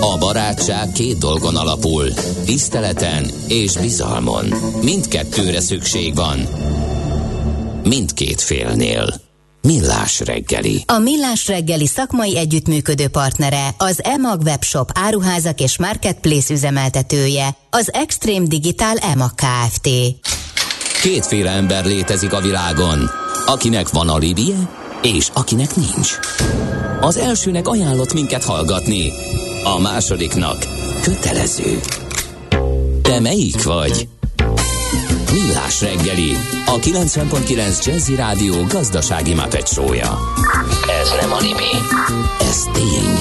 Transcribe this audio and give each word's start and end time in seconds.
A 0.00 0.18
barátság 0.18 0.92
két 0.92 1.18
dolgon 1.18 1.56
alapul, 1.56 2.12
tiszteleten 2.44 3.30
és 3.48 3.76
bizalmon. 3.76 4.46
Mindkettőre 4.82 5.60
szükség 5.60 6.14
van. 6.14 6.48
Mindkét 7.82 8.40
félnél. 8.40 9.14
Millás 9.62 10.20
reggeli. 10.20 10.82
A 10.86 10.98
Millás 10.98 11.48
reggeli 11.48 11.86
szakmai 11.86 12.38
együttműködő 12.38 13.08
partnere, 13.08 13.74
az 13.78 14.04
EMAG 14.04 14.40
webshop 14.40 14.90
áruházak 14.94 15.60
és 15.60 15.78
marketplace 15.78 16.54
üzemeltetője, 16.54 17.56
az 17.70 17.92
Extreme 17.92 18.46
Digital 18.46 18.96
EMAG 18.96 19.34
Kft. 19.34 19.88
Kétféle 21.02 21.50
ember 21.50 21.84
létezik 21.84 22.32
a 22.32 22.40
világon, 22.40 23.10
akinek 23.46 23.88
van 23.88 24.08
alibije, 24.08 24.68
és 25.02 25.28
akinek 25.32 25.76
nincs. 25.76 26.18
Az 27.00 27.16
elsőnek 27.16 27.68
ajánlott 27.68 28.12
minket 28.12 28.44
hallgatni, 28.44 29.12
a 29.64 29.78
másodiknak 29.78 30.64
kötelező. 31.02 31.80
Te 33.02 33.20
melyik 33.20 33.62
vagy? 33.62 34.08
Millás 35.32 35.80
reggeli, 35.80 36.36
a 36.66 36.78
90.9 36.78 37.84
Jazzy 37.84 38.14
Rádió 38.14 38.64
gazdasági 38.68 39.34
mapetsója. 39.34 40.18
Ez 41.02 41.10
nem 41.20 41.32
animi, 41.32 41.70
ez 42.40 42.62
tény. 42.72 43.20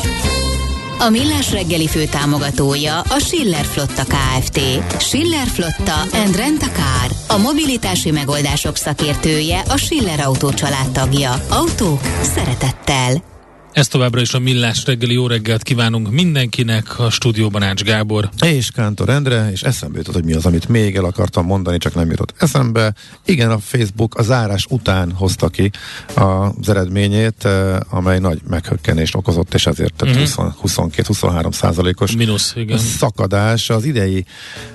A 1.00 1.10
Millás 1.10 1.52
reggeli 1.52 1.88
fő 1.88 2.06
támogatója 2.06 3.00
a 3.00 3.20
Schiller 3.20 3.66
Flotta 3.66 4.04
Kft. 4.04 4.60
Schiller 5.02 5.48
Flotta 5.48 6.18
and 6.24 6.36
Rent 6.36 6.64
a 6.64 6.70
Car. 6.72 7.38
A 7.38 7.38
mobilitási 7.38 8.12
megoldások 8.12 8.76
szakértője 8.76 9.64
a 9.68 9.78
Schiller 9.78 10.20
Autó 10.20 10.50
tagja. 10.92 11.44
Autók 11.50 12.02
szeretettel. 12.22 13.38
Ez 13.80 13.88
továbbra 13.88 14.22
is 14.22 14.34
a 14.34 14.40
Millás 14.40 14.86
reggeli 14.86 15.14
jó 15.14 15.28
reggelt 15.28 15.64
kívánunk 15.64 16.12
mindenkinek, 16.12 17.00
a 17.00 17.10
stúdióban 17.10 17.64
Ács 17.64 17.84
Gábor. 17.84 18.30
És 18.42 18.72
Kántor 18.72 19.10
Endre, 19.10 19.52
és 19.52 19.62
eszembe 19.62 19.98
jutott, 19.98 20.14
hogy 20.14 20.24
mi 20.24 20.34
az, 20.34 20.46
amit 20.46 20.68
még 20.68 20.96
el 20.96 21.06
akartam 21.06 21.46
mondani, 21.46 21.78
csak 21.78 21.96
nem 21.96 22.10
jutott 22.10 22.34
eszembe. 22.38 22.94
Igen, 23.26 23.52
a 23.52 23.58
Facebook 23.58 24.16
a 24.16 24.22
zárás 24.22 24.66
után 24.70 25.12
hozta 25.12 25.48
ki 25.48 25.72
az 26.16 26.70
eredményét, 26.70 27.46
eh, 27.46 27.78
amely 27.90 28.20
nagy 28.20 28.40
meghökkenést 28.50 29.16
okozott, 29.16 29.54
és 29.54 29.66
ezért 29.66 30.02
uh-huh. 30.02 30.54
22-23 30.64 31.52
százalékos 31.52 32.16
Minusz, 32.16 32.54
igen. 32.56 32.78
szakadás. 32.78 33.70
Az 33.70 33.86
idei, 33.86 34.26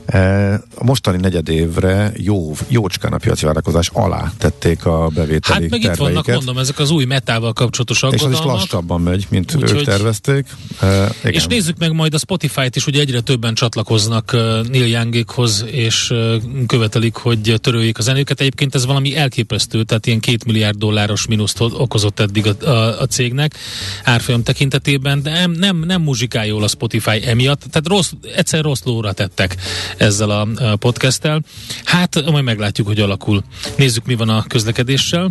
eh, 0.06 0.55
a 0.74 0.84
mostani 0.84 1.16
negyedévre 1.16 2.12
jó, 2.16 2.52
jócskán 2.68 3.12
a 3.12 3.18
piaci 3.18 3.44
várakozás 3.44 3.91
alá 3.92 4.33
tették 4.39 4.86
a 4.86 5.08
bevételi 5.14 5.62
Hát 5.62 5.70
meg 5.70 5.83
itt 5.83 5.94
vannak, 5.94 6.27
mondom, 6.27 6.58
ezek 6.58 6.78
az 6.78 6.91
új 6.91 7.05
metával 7.05 7.52
kapcsolatos 7.52 8.02
aggodalmak. 8.02 8.33
És 8.33 8.39
az 8.39 8.44
is 8.44 8.52
lassabban 8.52 8.92
megy, 8.98 9.26
mint 9.30 9.54
Úgy, 9.54 9.70
ők 9.70 9.82
tervezték. 9.82 10.46
Uh, 10.82 10.88
igen. 11.20 11.32
És 11.32 11.46
nézzük 11.46 11.78
meg 11.78 11.92
majd 11.92 12.14
a 12.14 12.18
Spotify-t 12.18 12.76
is, 12.76 12.84
hogy 12.84 12.98
egyre 12.98 13.20
többen 13.20 13.54
csatlakoznak 13.54 14.32
Neil 14.68 14.86
Youngékhoz, 14.86 15.64
és 15.70 16.12
követelik, 16.66 17.14
hogy 17.14 17.54
töröljék 17.60 17.98
a 17.98 18.02
zenéket. 18.02 18.40
Egyébként 18.40 18.74
ez 18.74 18.86
valami 18.86 19.16
elképesztő, 19.16 19.82
tehát 19.82 20.06
ilyen 20.06 20.20
két 20.20 20.44
milliárd 20.44 20.78
dolláros 20.78 21.26
mínuszt 21.26 21.60
okozott 21.60 22.20
eddig 22.20 22.46
a, 22.46 22.70
a, 22.70 23.00
a 23.00 23.06
cégnek 23.06 23.54
árfolyam 24.04 24.42
tekintetében, 24.42 25.22
de 25.22 25.30
nem, 25.30 25.50
nem, 25.50 25.76
nem 25.76 26.02
muzsikál 26.02 26.46
jól 26.46 26.62
a 26.62 26.68
Spotify 26.68 27.26
emiatt, 27.26 27.62
tehát 27.70 27.88
rossz, 27.88 28.10
egyszer 28.34 28.62
rossz 28.62 28.82
lóra 28.84 29.12
tettek 29.12 29.56
ezzel 29.96 30.30
a, 30.30 30.48
a 30.56 30.76
podcasttel. 30.76 31.42
Hát 31.84 32.30
majd 32.30 32.44
meglátjuk, 32.44 32.86
hogy 32.86 33.00
alakul. 33.00 33.44
Nézzük, 33.76 34.04
mi 34.04 34.14
van 34.14 34.28
a 34.28 34.44
közlekedéssel. 34.48 35.30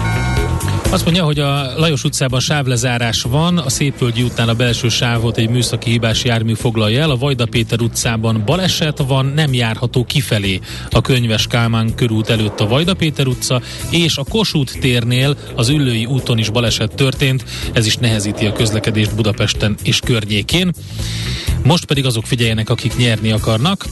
azt 0.91 1.03
mondja, 1.05 1.23
hogy 1.23 1.39
a 1.39 1.73
Lajos 1.77 2.03
utcában 2.03 2.39
sávlezárás 2.39 3.21
van, 3.21 3.57
a 3.57 3.69
Szépvölgyi 3.69 4.23
útnál 4.23 4.49
a 4.49 4.53
belső 4.53 4.89
sávot 4.89 5.37
egy 5.37 5.49
műszaki 5.49 5.89
hibás 5.89 6.23
jármű 6.23 6.53
foglalja 6.53 7.01
el, 7.01 7.09
a 7.09 7.17
Vajda 7.17 7.45
Péter 7.45 7.81
utcában 7.81 8.43
baleset 8.45 9.03
van, 9.07 9.25
nem 9.25 9.53
járható 9.53 10.03
kifelé 10.03 10.59
a 10.89 11.01
Könyves 11.01 11.47
Kálmán 11.47 11.95
körút 11.95 12.29
előtt 12.29 12.59
a 12.59 12.67
Vajda 12.67 12.93
Péter 12.93 13.27
utca, 13.27 13.61
és 13.89 14.17
a 14.17 14.23
Kossuth 14.23 14.79
térnél 14.79 15.37
az 15.55 15.69
Üllői 15.69 16.05
úton 16.05 16.37
is 16.37 16.49
baleset 16.49 16.95
történt, 16.95 17.43
ez 17.73 17.85
is 17.85 17.95
nehezíti 17.95 18.45
a 18.45 18.53
közlekedést 18.53 19.15
Budapesten 19.15 19.75
és 19.83 19.99
környékén. 19.99 20.71
Most 21.63 21.85
pedig 21.85 22.05
azok 22.05 22.25
figyeljenek, 22.25 22.69
akik 22.69 22.97
nyerni 22.97 23.31
akarnak. 23.31 23.85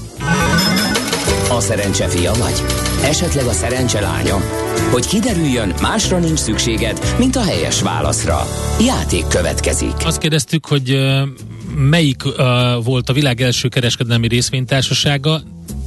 A 1.50 1.60
szerencse 1.60 2.08
fia 2.08 2.32
vagy? 2.34 2.64
Esetleg 3.04 3.46
a 3.46 3.52
szerencse 3.52 4.00
lánya? 4.00 4.38
Hogy 4.92 5.08
kiderüljön, 5.08 5.74
másra 5.82 6.20
nincs 6.20 6.40
szükséged, 6.40 7.16
mint 7.18 7.36
a 7.36 7.44
helyes 7.44 7.82
válaszra. 7.82 8.48
Játék 8.86 9.28
következik. 9.28 9.94
Azt 10.04 10.18
kérdeztük, 10.18 10.66
hogy 10.66 10.98
melyik 11.76 12.26
uh, 12.26 12.34
volt 12.84 13.10
a 13.10 13.14
világ 13.14 13.42
első 13.42 13.68
kereskedelmi 13.68 14.28
részvénytársasága, 14.28 15.42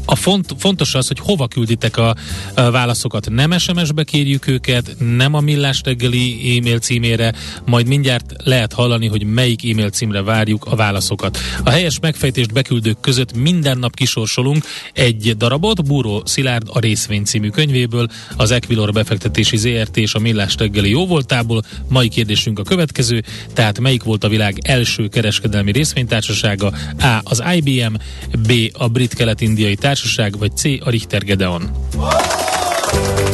a 0.05 0.15
font, 0.15 0.55
fontos 0.59 0.95
az, 0.95 1.09
hogy 1.09 1.19
hova 1.19 1.49
külditek 1.49 1.97
a, 1.97 2.15
a 2.55 2.71
válaszokat. 2.71 3.31
Nem 3.31 3.59
SMS-be 3.59 4.05
kérjük 4.05 4.47
őket, 4.47 4.97
nem 4.99 5.35
a 5.35 5.41
millás 5.41 5.81
reggeli 5.85 6.57
e-mail 6.59 6.79
címére, 6.79 7.33
majd 7.67 7.87
mindjárt 7.87 8.35
lehet 8.45 8.73
hallani, 8.73 9.07
hogy 9.07 9.25
melyik 9.25 9.71
e-mail 9.71 9.91
címre 9.91 10.23
várjuk 10.23 10.65
a 10.65 10.77
válaszokat. 10.77 11.39
A 11.65 11.71
helyes 11.71 11.99
megfejtést 12.01 12.53
beküldők 12.53 13.01
között 13.01 13.37
minden 13.37 13.79
nap 13.79 13.95
kisorsolunk 13.95 14.65
egy 14.93 15.37
darabot, 15.37 15.85
Búró 15.85 16.23
Szilárd 16.25 16.67
a 16.73 16.79
részvény 16.79 17.25
című 17.25 17.49
könyvéből, 17.49 18.09
az 18.37 18.51
Equilor 18.51 18.93
befektetési 18.93 19.57
ZRT 19.57 19.97
és 19.97 20.15
a 20.15 20.19
millás 20.19 20.55
reggeli 20.57 20.91
jóvoltából. 20.91 21.63
Mai 21.89 22.09
kérdésünk 22.09 22.59
a 22.59 22.63
következő, 22.63 23.23
tehát 23.53 23.79
melyik 23.79 24.03
volt 24.03 24.25
a 24.25 24.29
világ 24.29 24.59
első 24.63 25.09
kereskedelmi 25.09 25.73
részvénytársasága? 25.73 26.73
A. 26.99 27.21
az 27.23 27.43
IBM, 27.55 27.95
B. 28.47 28.53
a 28.73 28.89
brit 28.89 29.15
kelet-indiai 29.15 29.75
társaság, 29.75 29.91
vagy 30.38 30.56
C. 30.56 30.64
a 30.84 30.91
Richter 30.91 31.25
Gedeon? 31.25 31.70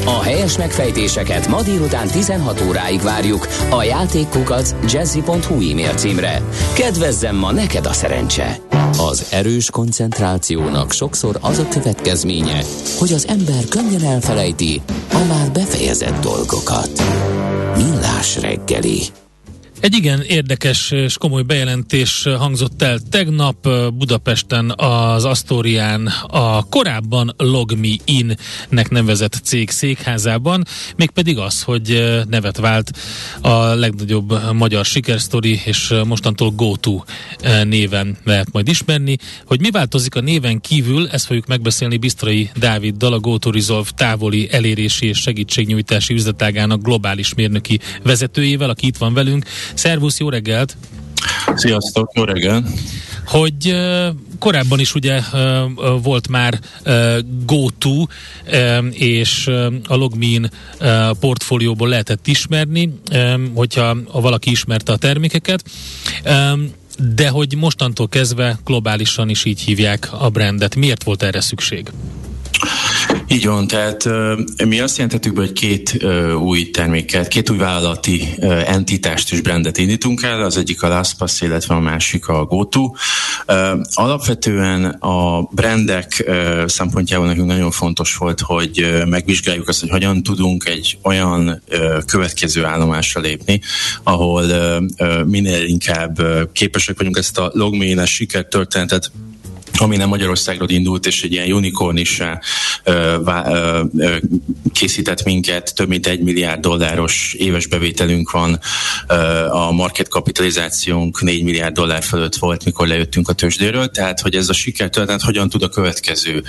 A 0.05 0.23
helyes 0.23 0.57
megfejtéseket 0.57 1.49
ma 1.49 1.63
délután 1.63 2.09
16 2.09 2.61
óráig 2.69 3.01
várjuk 3.01 3.49
a 3.71 3.83
játékkukac 3.83 4.75
jazzy.hu 4.93 5.71
e-mail 5.71 5.95
címre. 5.95 6.43
Kedvezzem 6.75 7.37
ma 7.37 7.53
neked 7.53 7.87
a 7.87 7.93
szerencse! 7.93 8.59
Az 8.99 9.27
erős 9.31 9.71
koncentrációnak 9.71 10.93
sokszor 10.93 11.39
az 11.41 11.59
a 11.59 11.69
következménye, 11.69 12.63
hogy 12.99 13.13
az 13.13 13.27
ember 13.29 13.65
könnyen 13.69 14.05
elfelejti 14.05 14.83
a 15.13 15.25
már 15.29 15.53
befejezett 15.53 16.21
dolgokat. 16.21 17.03
Millás 17.77 18.41
reggeli. 18.41 19.01
Egy 19.81 19.95
igen 19.95 20.23
érdekes 20.23 20.91
és 20.91 21.17
komoly 21.19 21.43
bejelentés 21.43 22.23
hangzott 22.39 22.83
el 22.83 22.99
tegnap 23.11 23.69
Budapesten 23.95 24.73
az 24.77 25.25
Astorián 25.25 26.07
a 26.27 26.63
korábban 26.63 27.35
LogMe 27.37 27.95
In-nek 28.05 28.91
nevezett 28.91 29.41
cég 29.43 29.71
székházában, 29.71 30.65
mégpedig 30.97 31.39
az, 31.39 31.63
hogy 31.63 32.15
nevet 32.29 32.57
vált 32.57 32.91
a 33.41 33.57
legnagyobb 33.59 34.53
magyar 34.53 34.85
sikersztori, 34.85 35.61
és 35.65 35.95
mostantól 36.07 36.51
GoTo 36.51 37.03
néven 37.65 38.17
lehet 38.25 38.53
majd 38.53 38.69
ismerni. 38.69 39.17
Hogy 39.47 39.61
mi 39.61 39.71
változik 39.71 40.15
a 40.15 40.21
néven 40.21 40.61
kívül, 40.61 41.09
ezt 41.09 41.27
fogjuk 41.27 41.47
megbeszélni 41.47 41.97
Bisztrai 41.97 42.51
Dáviddal, 42.57 43.13
a 43.13 43.19
GoTo 43.19 43.51
Resolve 43.51 43.91
távoli 43.97 44.49
elérési 44.51 45.07
és 45.07 45.19
segítségnyújtási 45.19 46.15
üzletágának 46.15 46.83
globális 46.83 47.35
mérnöki 47.35 47.81
vezetőjével, 48.03 48.71
aki 48.71 48.87
itt 48.87 48.97
van 48.97 49.15
velünk. 49.15 49.45
Szervusz, 49.75 50.19
jó 50.19 50.29
reggelt! 50.29 50.77
Sziasztok, 51.55 52.11
jó 52.15 52.25
reggel! 52.25 52.65
Hogy 53.27 53.75
korábban 54.39 54.81
is 54.81 54.95
ugye 54.95 55.21
volt 56.03 56.29
már 56.29 56.61
GoTo, 57.47 58.07
és 58.91 59.47
a 59.87 59.95
Logmin 59.95 60.51
portfólióból 61.21 61.89
lehetett 61.89 62.27
ismerni, 62.27 63.01
hogyha 63.55 63.97
ha 64.09 64.21
valaki 64.21 64.51
ismerte 64.51 64.93
a 64.93 64.97
termékeket. 64.97 65.65
De 67.15 67.29
hogy 67.29 67.55
mostantól 67.57 68.09
kezdve 68.09 68.59
globálisan 68.65 69.29
is 69.29 69.45
így 69.45 69.61
hívják 69.61 70.09
a 70.13 70.29
brandet. 70.29 70.75
Miért 70.75 71.05
volt 71.05 71.23
erre 71.23 71.41
szükség? 71.41 71.91
Így 73.31 73.47
van, 73.47 73.67
tehát 73.67 74.09
mi 74.67 74.81
azt 74.81 74.97
jelentettük 74.97 75.33
be, 75.35 75.41
hogy 75.41 75.53
két 75.53 76.05
új 76.41 76.71
terméket, 76.71 77.29
két 77.29 77.51
új 77.51 77.57
vállalati 77.57 78.29
entitást 78.67 79.33
és 79.33 79.41
brandet 79.41 79.79
indítunk 79.79 80.23
el, 80.23 80.43
az 80.43 80.57
egyik 80.57 80.83
a 80.83 80.89
LastPass, 80.89 81.41
illetve 81.41 81.75
a 81.75 81.81
másik 81.81 82.29
a 82.29 82.45
GoTo. 82.45 82.93
Alapvetően 83.93 84.85
a 84.85 85.43
brandek 85.43 86.31
szempontjából 86.67 87.27
nekünk 87.27 87.47
nagyon 87.47 87.71
fontos 87.71 88.17
volt, 88.17 88.41
hogy 88.41 89.03
megvizsgáljuk 89.07 89.69
azt, 89.69 89.81
hogy 89.81 89.91
hogyan 89.91 90.23
tudunk 90.23 90.65
egy 90.67 90.99
olyan 91.03 91.63
következő 92.07 92.65
állomásra 92.65 93.21
lépni, 93.21 93.61
ahol 94.03 94.45
minél 95.27 95.65
inkább 95.65 96.19
képesek 96.53 96.97
vagyunk 96.99 97.17
ezt 97.17 97.39
a 97.39 97.51
logménes 97.55 98.11
sikertörténetet 98.11 99.11
ami 99.81 99.97
nem 99.97 100.09
Magyarországról 100.09 100.69
indult, 100.69 101.07
és 101.07 101.23
egy 101.23 101.33
ilyen 101.33 101.53
unicorn 101.53 101.97
is 101.97 102.23
készített 104.73 105.25
minket, 105.25 105.75
több 105.75 105.89
mint 105.89 106.07
egy 106.07 106.21
milliárd 106.21 106.61
dolláros 106.61 107.35
éves 107.39 107.67
bevételünk 107.67 108.31
van, 108.31 108.61
a 109.51 109.73
market 109.73 110.09
kapitalizációnk 110.09 111.23
4 111.23 111.43
milliárd 111.43 111.75
dollár 111.75 112.03
fölött 112.03 112.37
volt, 112.37 112.65
mikor 112.65 112.87
lejöttünk 112.87 113.29
a 113.29 113.33
tőzsdéről, 113.33 113.91
tehát 113.91 114.21
hogy 114.21 114.35
ez 114.35 114.49
a 114.49 114.53
sikertörténet 114.53 115.23
hogyan 115.23 115.49
tud 115.49 115.63
a 115.63 115.69
következő 115.69 116.43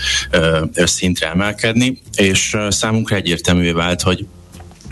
szintre 0.74 1.28
emelkedni, 1.28 2.02
és 2.16 2.58
számunkra 2.70 3.16
egyértelművé 3.16 3.72
vált, 3.72 4.02
hogy 4.02 4.26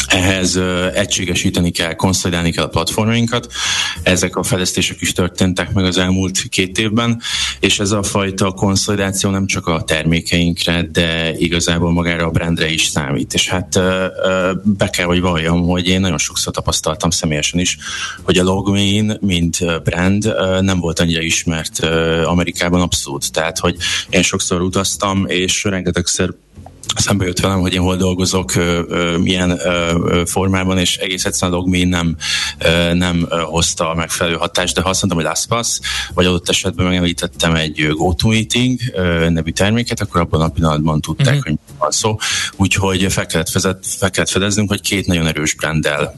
ehhez 0.07 0.59
egységesíteni 0.93 1.71
kell, 1.71 1.93
konszolidálni 1.93 2.51
kell 2.51 2.63
a 2.63 2.69
platformjainkat. 2.69 3.47
Ezek 4.03 4.35
a 4.35 4.43
fejlesztések 4.43 5.01
is 5.01 5.11
történtek 5.11 5.73
meg 5.73 5.85
az 5.85 5.97
elmúlt 5.97 6.41
két 6.49 6.77
évben, 6.77 7.21
és 7.59 7.79
ez 7.79 7.91
a 7.91 8.03
fajta 8.03 8.51
konszolidáció 8.51 9.29
nem 9.29 9.45
csak 9.45 9.67
a 9.67 9.83
termékeinkre, 9.83 10.81
de 10.91 11.37
igazából 11.37 11.91
magára 11.91 12.25
a 12.25 12.31
brandre 12.31 12.69
is 12.69 12.85
számít. 12.85 13.33
És 13.33 13.49
hát 13.49 13.79
be 14.63 14.89
kell, 14.89 15.05
hogy 15.05 15.21
valljam, 15.21 15.63
hogy 15.63 15.87
én 15.87 15.99
nagyon 15.99 16.17
sokszor 16.17 16.53
tapasztaltam 16.53 17.09
személyesen 17.09 17.59
is, 17.59 17.77
hogy 18.23 18.37
a 18.37 18.43
Logmein, 18.43 19.17
mint 19.21 19.83
brand 19.83 20.35
nem 20.59 20.79
volt 20.79 20.99
annyira 20.99 21.21
ismert 21.21 21.79
Amerikában 22.25 22.81
abszolút. 22.81 23.31
Tehát, 23.31 23.59
hogy 23.59 23.75
én 24.09 24.21
sokszor 24.21 24.61
utaztam, 24.61 25.25
és 25.27 25.63
rengetegszer 25.63 26.29
szembe 26.95 27.25
jött 27.25 27.39
velem, 27.39 27.59
hogy 27.59 27.73
én 27.73 27.81
hol 27.81 27.95
dolgozok, 27.95 28.51
milyen 29.17 29.59
formában, 30.25 30.77
és 30.77 30.97
egész 30.97 31.25
egyszerűen 31.25 31.57
a 31.57 31.59
logmin 31.59 31.87
nem, 31.87 32.15
nem 32.93 33.27
hozta 33.29 33.89
a 33.89 33.95
megfelelő 33.95 34.35
hatást, 34.35 34.75
de 34.75 34.81
ha 34.81 34.89
azt 34.89 35.01
mondtam, 35.01 35.23
hogy 35.23 35.31
LastPass, 35.31 35.79
vagy 36.13 36.25
adott 36.25 36.49
esetben 36.49 36.85
megemlítettem 36.85 37.55
egy 37.55 37.87
GoToMeeting 37.91 38.79
nevű 39.29 39.51
terméket, 39.51 40.01
akkor 40.01 40.21
abban 40.21 40.41
a 40.41 40.47
pillanatban 40.47 41.01
tudták, 41.01 41.27
uh-huh. 41.27 41.43
hogy 41.43 41.57
van 41.77 41.91
szó. 41.91 42.17
Úgyhogy 42.55 43.11
fel 43.13 43.25
kellett, 43.25 43.49
fezet, 43.49 43.85
fel 43.97 44.11
kellett 44.11 44.29
fedeznünk, 44.29 44.69
hogy 44.69 44.81
két 44.81 45.05
nagyon 45.05 45.27
erős 45.27 45.53
branddel 45.53 46.15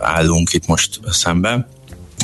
állunk 0.00 0.52
itt 0.52 0.66
most 0.66 1.00
szembe 1.10 1.68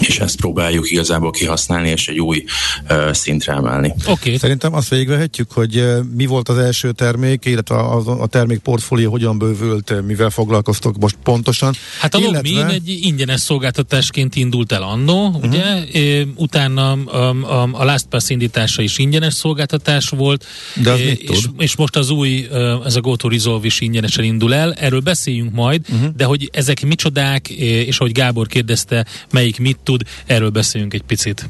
és 0.01 0.19
ezt 0.19 0.37
próbáljuk 0.37 0.91
igazából 0.91 1.31
kihasználni, 1.31 1.89
és 1.89 2.09
egy 2.09 2.21
új 2.21 2.45
uh, 2.91 3.13
szintre 3.13 3.53
emelni. 3.53 3.95
Okay. 4.07 4.37
Szerintem 4.37 4.75
azt 4.75 4.89
végigvehetjük, 4.89 5.51
hogy 5.53 5.77
uh, 5.77 5.99
mi 6.17 6.27
volt 6.27 6.49
az 6.49 6.59
első 6.59 6.93
termék, 6.93 7.45
illetve 7.45 7.75
a, 7.75 8.23
a 8.23 8.27
termék 8.27 8.59
portfólió 8.59 9.11
hogyan 9.11 9.39
bővült, 9.39 10.07
mivel 10.07 10.31
foglalkoztok 10.31 10.99
most 10.99 11.17
pontosan. 11.23 11.75
Hát 12.01 12.15
a 12.15 12.19
illetve... 12.19 12.37
Logmin 12.37 12.67
egy 12.67 12.99
ingyenes 13.03 13.41
szolgáltatásként 13.41 14.37
indult 14.37 14.73
el 14.73 14.83
annó, 14.83 15.27
uh-huh. 15.27 15.45
ugye, 15.45 15.85
é, 15.93 16.27
utána 16.35 16.93
a, 16.93 17.17
a, 17.47 17.69
a 17.73 17.85
LastPass 17.85 18.29
indítása 18.29 18.83
is 18.83 18.99
ingyenes 18.99 19.35
szolgáltatás 19.35 20.09
volt, 20.09 20.47
De 20.83 20.91
az 20.91 21.01
é, 21.01 21.05
mit 21.05 21.21
és, 21.21 21.45
és 21.59 21.77
most 21.77 21.97
az 21.97 22.11
új, 22.11 22.49
ez 22.85 22.97
a 22.97 23.01
GoTo 23.01 23.29
Resolve 23.29 23.67
is 23.67 23.81
ingyenesen 23.81 24.25
indul 24.25 24.55
el, 24.55 24.73
erről 24.73 25.01
beszéljünk 25.01 25.53
majd, 25.53 25.85
uh-huh. 25.93 26.09
de 26.17 26.25
hogy 26.25 26.51
ezek 26.53 26.87
micsodák, 26.87 27.49
és 27.49 27.99
ahogy 27.99 28.13
Gábor 28.13 28.47
kérdezte, 28.47 29.07
melyik 29.31 29.59
mit 29.59 29.79
tud, 29.91 30.03
erről 30.27 30.51
beszéljünk 30.51 30.95
egy 30.95 31.03
picit. 31.03 31.49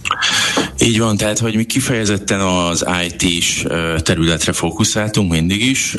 Így 0.79 0.99
van, 0.99 1.17
tehát 1.17 1.39
hogy 1.39 1.55
mi 1.55 1.65
kifejezetten 1.65 2.41
az 2.41 2.87
IT-s 3.05 3.65
területre 3.97 4.53
fókuszáltunk 4.53 5.31
mindig 5.31 5.65
is. 5.65 5.97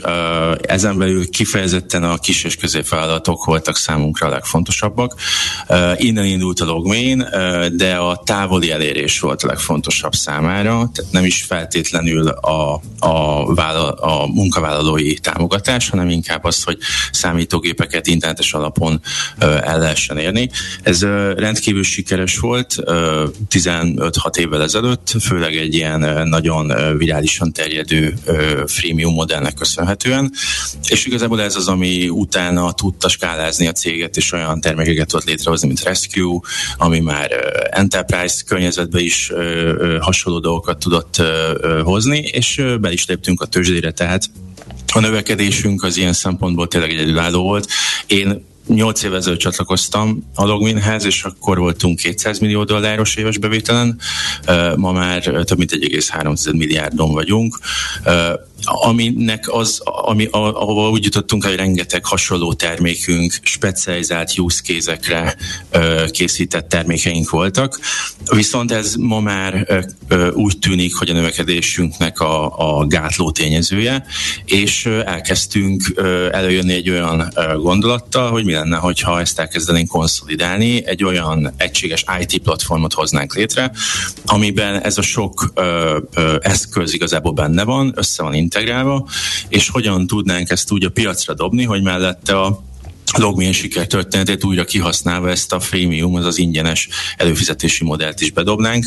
Ezen 0.62 0.98
belül 0.98 1.30
kifejezetten 1.30 2.04
a 2.04 2.18
kis 2.18 2.44
és 2.44 2.56
középvállalatok 2.56 3.46
voltak 3.46 3.78
számunkra 3.78 4.28
a 4.28 4.30
legfontosabbak. 4.30 5.16
Innen 5.96 6.26
indult 6.26 6.60
a 6.60 6.66
Logmain, 6.66 7.28
de 7.74 7.96
a 7.96 8.22
távoli 8.26 8.72
elérés 8.72 9.20
volt 9.20 9.44
a 9.44 9.48
legfontosabb 9.48 10.14
számára, 10.14 10.70
tehát 10.94 11.12
nem 11.12 11.26
is 11.26 11.44
feltétlenül 11.44 12.28
a, 12.28 12.82
a, 13.00 13.54
vállal, 13.54 13.90
a 13.90 14.28
munkavállalói 14.28 15.14
támogatás, 15.14 15.90
hanem 15.90 16.10
inkább 16.10 16.44
az, 16.44 16.64
hogy 16.64 16.78
számítógépeket 17.12 18.08
internetes 18.08 18.54
alapon 18.54 19.02
el 19.40 19.80
lehessen 19.80 20.18
érni. 20.18 20.50
Ez 20.84 21.02
rendkívül 21.36 21.84
sikeres 21.84 22.31
volt 22.39 22.75
15-6 23.50 24.38
évvel 24.38 24.62
ezelőtt, 24.62 25.16
főleg 25.22 25.56
egy 25.56 25.74
ilyen 25.74 26.28
nagyon 26.28 26.98
virálisan 26.98 27.51
terjedő 27.51 28.13
freemium 28.68 29.13
modellnek 29.13 29.54
köszönhetően, 29.54 30.31
és 30.88 31.06
igazából 31.06 31.42
ez 31.42 31.56
az, 31.56 31.68
ami 31.68 32.10
utána 32.10 32.72
tudta 32.72 33.10
skálázni 33.10 33.68
a 33.68 33.72
céget, 33.72 34.18
és 34.18 34.31
olyan 34.31 34.62
termékeket 34.62 35.07
tudott 35.07 35.25
létrehozni, 35.25 35.68
mint 35.68 35.83
Rescue, 35.83 36.39
ami 36.78 37.00
már 37.00 37.31
Enterprise 37.69 38.44
környezetbe 38.45 39.00
is 39.00 39.31
hasonló 40.00 40.39
dolgokat 40.39 40.77
tudott 40.77 41.22
hozni, 41.84 42.18
és 42.18 42.63
be 42.80 42.92
is 42.92 43.06
léptünk 43.06 43.42
a 43.42 43.45
tőzsdére, 43.45 43.92
tehát 43.92 44.30
a 44.94 45.00
növekedésünk 45.00 45.84
az 45.84 45.98
ilyen 45.98 46.13
szempontból 46.13 46.68
tényleg 46.68 46.89
egyedülálló 46.89 47.42
volt. 47.42 47.68
Én 48.07 48.50
8 48.74 49.04
évvel 49.04 49.18
ezelőtt 49.18 49.40
csatlakoztam 49.40 50.30
a 50.36 50.46
Logminhez, 50.46 51.06
és 51.06 51.24
akkor 51.24 51.58
voltunk 51.58 51.98
200 51.98 52.40
millió 52.40 52.64
dolláros 52.64 53.16
éves 53.16 53.38
bevételen, 53.38 54.00
ma 54.76 54.92
már 54.92 55.22
több 55.24 55.58
mint 55.58 55.72
1,3 55.72 56.58
milliárdon 56.58 57.12
vagyunk 57.12 57.60
aminek 58.63 59.54
az, 59.54 59.81
ami, 59.84 60.28
ahova 60.31 60.90
úgy 60.90 61.04
jutottunk, 61.04 61.46
hogy 61.46 61.56
rengeteg 61.56 62.06
hasonló 62.06 62.54
termékünk, 62.54 63.34
specializált 63.42 64.38
use 64.38 64.62
case 64.62 65.36
készített 66.12 66.69
termékeink 66.69 67.30
voltak, 67.30 67.80
viszont 68.36 68.72
ez 68.72 68.96
ma 68.96 69.19
már 69.19 69.86
úgy 70.34 70.60
tűnik, 70.60 70.96
hogy 70.96 71.10
a 71.10 71.13
növekedésünknek 71.13 72.19
a, 72.19 72.58
a 72.80 72.86
gátló 72.88 73.31
tényezője, 73.31 74.06
és 74.46 74.86
elkezdtünk 74.86 75.84
előjönni 76.31 76.74
egy 76.74 76.90
olyan 76.90 77.34
gondolattal, 77.62 78.31
hogy 78.31 78.46
mi 78.46 78.54
lenne, 78.54 78.78
hogyha 78.78 79.19
ezt 79.19 79.40
elkezdenénk 79.40 79.88
konszolidálni, 79.88 80.86
egy 80.86 81.04
olyan 81.04 81.54
egységes 81.58 82.06
IT 82.19 82.38
platformot 82.38 82.94
hoznánk 82.94 83.36
létre, 83.36 83.72
amiben 84.25 84.81
ez 84.81 84.98
a 84.98 85.02
sok 85.02 85.54
eszköz 86.40 86.94
igazából 86.94 87.31
benne 87.31 87.63
van, 87.63 87.92
össze 87.96 88.24
van 88.24 88.34
integrálva, 88.53 89.07
és 89.48 89.69
hogyan 89.69 90.07
tudnánk 90.07 90.50
ezt 90.50 90.71
úgy 90.71 90.86
a 90.86 90.89
piacra 90.89 91.33
dobni, 91.33 91.63
hogy 91.63 91.81
mellette 91.81 92.39
a 92.39 92.63
logmilyen 93.18 93.54
sikertörténetét 93.54 94.44
újra 94.44 94.63
kihasználva 94.63 95.30
ezt 95.30 95.54
a 95.54 95.60
freemium, 95.60 96.16
az 96.16 96.25
az 96.25 96.38
ingyenes 96.38 96.88
előfizetési 97.18 97.84
modellt 97.84 98.22
is 98.22 98.31
bedobnánk, 98.31 98.86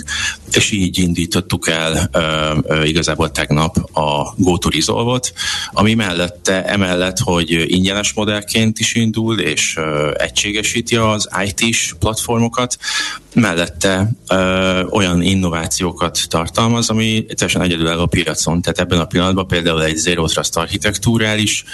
és 0.53 0.71
így 0.71 0.99
indítottuk 0.99 1.69
el 1.69 2.09
ö, 2.13 2.21
ö, 2.63 2.85
igazából 2.85 3.31
tegnap 3.31 3.77
a 3.97 4.35
GoTo 4.37 4.69
Resolve-ot, 4.69 5.33
ami 5.73 5.95
mellette, 5.95 6.65
emellett, 6.65 7.19
hogy 7.19 7.73
ingyenes 7.73 8.13
modellként 8.13 8.79
is 8.79 8.95
indul, 8.95 9.41
és 9.41 9.77
ö, 9.77 10.11
egységesíti 10.19 10.97
az 10.97 11.29
IT-s 11.45 11.95
platformokat, 11.99 12.79
mellette 13.35 14.11
ö, 14.29 14.83
olyan 14.91 15.23
innovációkat 15.23 16.21
tartalmaz, 16.29 16.91
ami 16.91 17.25
teljesen 17.25 17.63
egyedül 17.63 17.87
a 17.87 18.07
piacon. 18.07 18.63
Tehát 18.63 18.79
ebben 18.79 19.01
a 19.01 19.05
pillanatban 19.05 19.47
például 19.47 19.85
egy 19.85 19.97
Zero 19.97 20.27
Trust 20.27 20.57
architekturális 20.57 21.65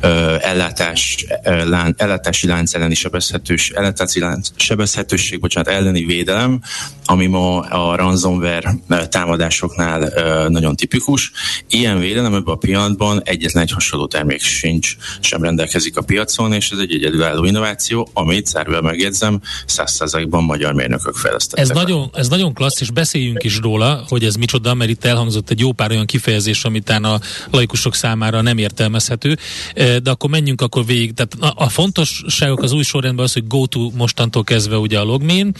ö, 0.00 0.36
ellátás, 0.40 1.26
ö, 1.44 1.68
lán, 1.68 1.94
ellátási 2.00 2.46
lánc 2.46 2.74
elleni 2.74 2.94
sebezhetős, 2.94 3.70
ellátási 3.70 4.20
lánc, 4.20 4.48
sebezhetőség, 4.56 5.40
bocsánat, 5.40 5.68
elleni 5.70 6.04
védelem, 6.04 6.62
ami 7.04 7.26
ma 7.26 7.60
a 7.60 7.96
ransomware 7.96 8.74
támadásoknál 9.08 10.12
nagyon 10.48 10.76
tipikus. 10.76 11.32
Ilyen 11.68 11.98
védelem 11.98 12.34
ebben 12.34 12.54
a 12.54 12.56
pillanatban 12.56 13.22
egyetlen 13.24 13.62
egy 13.62 13.70
hasonló 13.70 14.06
termék 14.06 14.40
sincs, 14.40 14.96
sem 15.20 15.42
rendelkezik 15.42 15.96
a 15.96 16.02
piacon, 16.02 16.52
és 16.52 16.70
ez 16.70 16.78
egy 16.78 16.94
egyedülálló 16.94 17.44
innováció, 17.44 18.08
amit 18.12 18.46
zárva 18.46 18.80
megjegyzem, 18.80 19.40
100%-ban 19.68 20.42
magyar 20.42 20.72
mérnökök 20.72 21.14
fejlesztettek. 21.14 21.64
Ez 21.64 21.70
nagyon, 21.70 22.10
ez 22.14 22.28
nagyon 22.28 22.54
klassz, 22.54 22.80
és 22.80 22.90
beszéljünk 22.90 23.42
is 23.42 23.58
róla, 23.58 24.04
hogy 24.08 24.24
ez 24.24 24.34
micsoda, 24.34 24.74
mert 24.74 24.90
itt 24.90 25.04
elhangzott 25.04 25.50
egy 25.50 25.60
jó 25.60 25.72
pár 25.72 25.90
olyan 25.90 26.06
kifejezés, 26.06 26.64
amit 26.64 26.88
a 26.90 27.20
laikusok 27.50 27.94
számára 27.94 28.40
nem 28.40 28.58
értelmezhető, 28.58 29.38
de 29.74 30.10
akkor 30.10 30.30
menjünk 30.30 30.60
akkor 30.60 30.86
végig. 30.86 31.14
Tehát 31.14 31.54
a, 31.56 31.64
a 31.64 31.68
fontosságok 31.94 32.62
az 32.62 32.72
új 32.72 32.82
sorrendben 32.82 33.24
az, 33.24 33.32
hogy 33.32 33.46
GoTo 33.46 33.90
mostantól 33.94 34.44
kezdve 34.44 34.76
ugye 34.76 34.98
a 34.98 35.04
Logmin, 35.04 35.54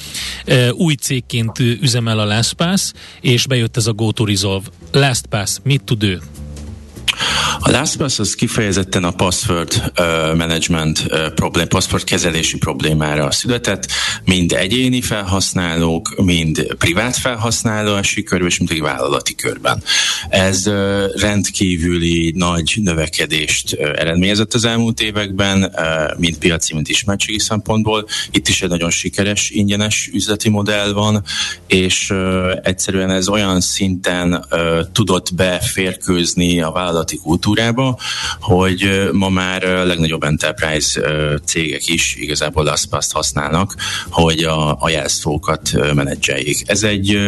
új 0.72 0.94
cégként 0.94 1.58
üzemel 1.58 2.18
a 2.18 2.24
LastPass, 2.24 2.92
és 3.20 3.46
bejött 3.46 3.76
ez 3.76 3.86
a 3.86 3.92
GoTo 3.92 4.24
Resolve. 4.24 4.66
LastPass, 4.92 5.58
mit 5.62 5.82
tud 5.84 6.02
ő? 6.02 6.20
A 7.58 7.70
LastPass 7.70 8.18
az 8.18 8.34
kifejezetten 8.34 9.04
a 9.04 9.10
password 9.10 9.92
uh, 9.98 10.04
management 10.36 11.04
uh, 11.08 11.28
problém, 11.28 11.68
password 11.68 12.04
kezelési 12.04 12.58
problémára 12.58 13.30
született, 13.30 13.86
mind 14.24 14.52
egyéni 14.52 15.00
felhasználók, 15.00 16.14
mind 16.16 16.74
privát 16.78 17.16
felhasználási 17.16 18.22
körben, 18.22 18.48
és 18.48 18.58
mind 18.58 18.70
egy 18.70 18.80
vállalati 18.80 19.34
körben. 19.34 19.82
Ez 20.28 20.66
uh, 20.66 21.04
rendkívüli 21.16 22.32
nagy 22.36 22.78
növekedést 22.82 23.72
uh, 23.72 23.80
eredményezett 23.80 24.54
az 24.54 24.64
elmúlt 24.64 25.00
években, 25.00 25.62
uh, 25.62 26.18
mind 26.18 26.38
piaci, 26.38 26.74
mind 26.74 26.88
ismertségi 26.88 27.38
szempontból. 27.38 28.06
Itt 28.30 28.48
is 28.48 28.62
egy 28.62 28.68
nagyon 28.68 28.90
sikeres, 28.90 29.50
ingyenes 29.50 30.10
üzleti 30.12 30.48
modell 30.48 30.92
van, 30.92 31.22
és 31.66 32.10
uh, 32.10 32.52
egyszerűen 32.62 33.10
ez 33.10 33.28
olyan 33.28 33.60
szinten 33.60 34.46
uh, 34.50 34.78
tudott 34.92 35.34
beférkőzni 35.34 36.60
a 36.60 36.70
vállalati 37.00 37.16
kultúrába, 37.16 37.98
hogy 38.40 39.08
ma 39.12 39.28
már 39.28 39.64
a 39.64 39.84
legnagyobb 39.84 40.22
enterprise 40.22 41.00
cégek 41.44 41.86
is 41.86 42.16
igazából 42.18 42.64
LastPass-t 42.64 43.12
használnak, 43.12 43.74
hogy 44.10 44.42
a, 44.42 44.82
a 44.82 44.88
jelszókat 44.88 45.72
menedzseljék. 45.94 46.62
Ez 46.66 46.82
egy 46.82 47.18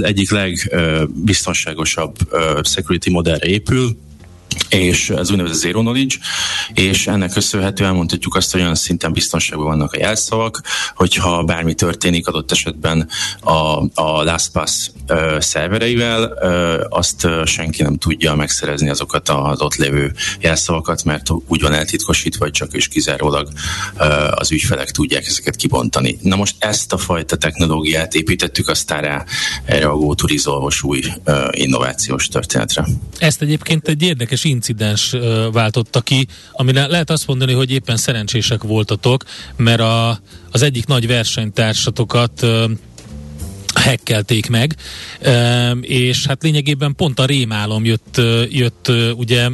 egyik 0.00 0.30
legbiztonságosabb 0.30 2.16
security 2.62 3.10
modellre 3.10 3.46
épül, 3.46 3.96
és 4.68 5.10
ez 5.10 5.30
úgynevezett 5.30 5.58
zero 5.58 5.80
knowledge, 5.80 6.14
és 6.74 7.06
ennek 7.06 7.30
köszönhetően 7.30 7.94
mondhatjuk 7.94 8.34
azt, 8.34 8.52
hogy 8.52 8.60
olyan 8.60 8.74
szinten 8.74 9.12
biztonságban 9.12 9.66
vannak 9.66 9.92
a 9.92 9.98
jelszavak, 9.98 10.62
hogyha 10.94 11.42
bármi 11.42 11.74
történik 11.74 12.26
adott 12.26 12.52
esetben 12.52 13.08
a, 13.40 13.52
a 13.94 14.22
LastPass 14.22 14.90
szervereivel, 15.38 16.22
azt 16.88 17.28
senki 17.44 17.82
nem 17.82 17.96
tudja 17.96 18.34
megszerezni 18.34 18.88
azokat 18.88 19.28
az 19.28 19.60
ott 19.60 19.74
lévő 19.74 20.12
jelszavakat, 20.40 21.04
mert 21.04 21.26
úgy 21.46 21.60
van 21.60 21.72
eltitkosítva, 21.72 22.44
hogy 22.44 22.52
csak 22.52 22.72
és 22.72 22.88
kizárólag 22.88 23.48
az 24.30 24.50
ügyfelek 24.50 24.90
tudják 24.90 25.26
ezeket 25.26 25.56
kibontani. 25.56 26.18
Na 26.22 26.36
most 26.36 26.54
ezt 26.58 26.92
a 26.92 26.98
fajta 26.98 27.36
technológiát 27.36 28.14
építettük 28.14 28.68
aztán 28.68 29.02
rá 29.02 29.24
erre 29.64 29.86
a 29.86 29.96
GoToResolve-os 29.96 30.82
új 30.82 31.00
innovációs 31.50 32.28
történetre. 32.28 32.86
Ezt 33.18 33.42
egyébként 33.42 33.88
egy 33.88 34.02
érdekes 34.02 34.44
incidens 34.44 35.16
váltotta 35.52 36.00
ki, 36.00 36.26
amire 36.52 36.86
lehet 36.86 37.10
azt 37.10 37.26
mondani, 37.26 37.52
hogy 37.52 37.70
éppen 37.70 37.96
szerencsések 37.96 38.62
voltatok, 38.62 39.24
mert 39.56 39.80
a, 39.80 40.20
az 40.50 40.62
egyik 40.62 40.86
nagy 40.86 41.06
versenytársatokat 41.06 42.46
hekkelték 43.80 44.48
meg, 44.48 44.76
és 45.80 46.26
hát 46.26 46.42
lényegében 46.42 46.94
pont 46.94 47.18
a 47.18 47.24
rémálom 47.24 47.84
jött, 47.84 48.20
jött 48.50 48.92
ugye 49.16 49.48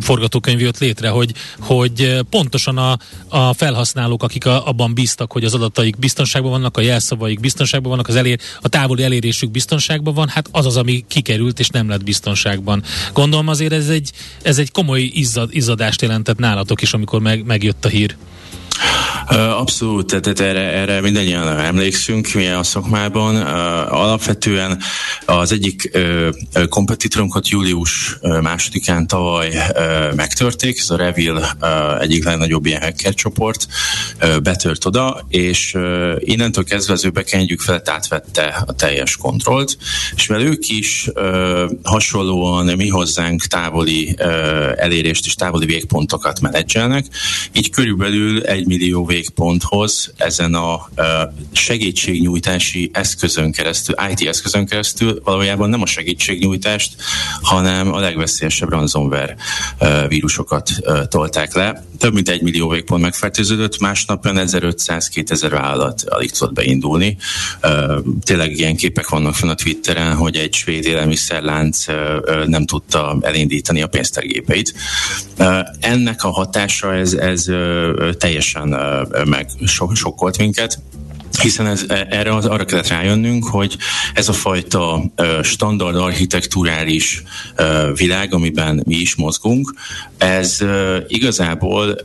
forgatókönyv 0.00 0.60
jött 0.60 0.78
létre, 0.78 1.08
hogy, 1.08 1.32
hogy 1.58 2.18
pontosan 2.30 2.78
a, 2.78 2.98
a 3.28 3.52
felhasználók, 3.52 4.22
akik 4.22 4.46
a, 4.46 4.66
abban 4.66 4.94
bíztak, 4.94 5.32
hogy 5.32 5.44
az 5.44 5.54
adataik 5.54 5.98
biztonságban 5.98 6.50
vannak, 6.50 6.76
a 6.76 6.80
jelszavaik 6.80 7.40
biztonságban 7.40 7.90
vannak, 7.90 8.08
az 8.08 8.16
elér, 8.16 8.40
a 8.60 8.68
távoli 8.68 9.02
elérésük 9.02 9.50
biztonságban 9.50 10.14
van, 10.14 10.28
hát 10.28 10.48
az 10.52 10.66
az, 10.66 10.76
ami 10.76 11.04
kikerült 11.08 11.58
és 11.58 11.68
nem 11.68 11.88
lett 11.88 12.04
biztonságban. 12.04 12.82
Gondolom 13.12 13.48
azért 13.48 13.72
ez 13.72 13.88
egy, 13.88 14.10
ez 14.42 14.58
egy 14.58 14.70
komoly 14.70 15.00
izzad, 15.00 15.48
izzadást 15.52 16.02
jelentett 16.02 16.38
nálatok 16.38 16.82
is, 16.82 16.92
amikor 16.92 17.20
meg, 17.20 17.44
megjött 17.44 17.84
a 17.84 17.88
hír. 17.88 18.16
Abszolút, 19.28 20.22
tehát 20.22 20.40
erre, 20.40 20.72
erre 20.72 21.00
mindannyian 21.00 21.58
emlékszünk 21.58 22.32
mi 22.34 22.48
a 22.48 22.62
szakmában. 22.62 23.36
Alapvetően 23.86 24.82
az 25.26 25.52
egyik 25.52 25.98
kompetitorunkat 26.68 27.48
július 27.48 28.18
másodikán 28.42 29.06
tavaly 29.06 29.72
megtörték, 30.14 30.78
ez 30.78 30.90
a 30.90 30.96
Revil 30.96 31.56
egyik 32.00 32.24
legnagyobb 32.24 32.66
ilyen 32.66 32.82
hacker 32.82 33.14
csoport, 33.14 33.66
betört 34.42 34.84
oda, 34.84 35.26
és 35.28 35.76
innentől 36.18 36.64
kezdve 36.64 36.92
az 36.92 37.04
ő 37.04 37.10
backendjük 37.10 37.60
felett 37.60 37.88
átvette 37.88 38.62
a 38.66 38.72
teljes 38.72 39.16
kontrollt, 39.16 39.76
és 40.16 40.26
mivel 40.26 40.44
ők 40.44 40.68
is 40.68 41.10
hasonlóan 41.82 42.76
mi 42.76 42.88
hozzánk 42.88 43.42
távoli 43.42 44.16
elérést 44.76 45.26
és 45.26 45.34
távoli 45.34 45.66
végpontokat 45.66 46.40
menedzselnek, 46.40 47.06
így 47.52 47.70
körülbelül 47.70 48.42
egy 48.42 48.65
millió 48.66 49.06
végponthoz 49.06 50.12
ezen 50.16 50.54
a 50.54 50.88
segítségnyújtási 51.52 52.90
eszközön 52.92 53.52
keresztül, 53.52 53.94
IT 54.10 54.28
eszközön 54.28 54.66
keresztül 54.66 55.20
valójában 55.24 55.68
nem 55.68 55.82
a 55.82 55.86
segítségnyújtást, 55.86 56.94
hanem 57.42 57.92
a 57.92 57.98
legveszélyesebb 57.98 58.68
ransomware 58.68 59.36
vírusokat 60.08 60.70
tolták 61.08 61.54
le. 61.54 61.84
Több 61.98 62.14
mint 62.14 62.28
egy 62.28 62.42
millió 62.42 62.68
végpont 62.68 63.02
megfertőződött, 63.02 63.80
másnap 63.80 64.24
1500-2000 64.28 65.48
vállalat 65.50 66.02
alig 66.06 66.30
tudott 66.30 66.54
beindulni. 66.54 67.16
Tényleg 68.24 68.58
ilyen 68.58 68.76
képek 68.76 69.08
vannak 69.08 69.34
fenn 69.34 69.50
a 69.50 69.54
Twitteren, 69.54 70.14
hogy 70.14 70.36
egy 70.36 70.54
svéd 70.54 70.84
élelmiszerlánc 70.84 71.84
nem 72.46 72.66
tudta 72.66 73.18
elindítani 73.20 73.82
a 73.82 73.86
pénztergépeit. 73.86 74.74
Ennek 75.80 76.24
a 76.24 76.30
hatása 76.30 76.94
ez, 76.94 77.12
ez 77.12 77.46
teljesen 78.56 79.28
meg 79.28 79.48
sokkolt 79.94 80.38
minket 80.38 80.78
hiszen 81.42 81.66
ez, 81.66 81.84
e, 81.88 82.06
erre 82.10 82.34
az, 82.34 82.46
arra 82.46 82.64
kellett 82.64 82.88
rájönnünk, 82.88 83.44
hogy 83.44 83.76
ez 84.14 84.28
a 84.28 84.32
fajta 84.32 85.02
standard 85.42 85.96
architekturális 85.96 87.22
világ, 87.94 88.34
amiben 88.34 88.82
mi 88.86 88.94
is 88.94 89.14
mozgunk, 89.14 89.74
ez 90.18 90.58
igazából 91.06 91.96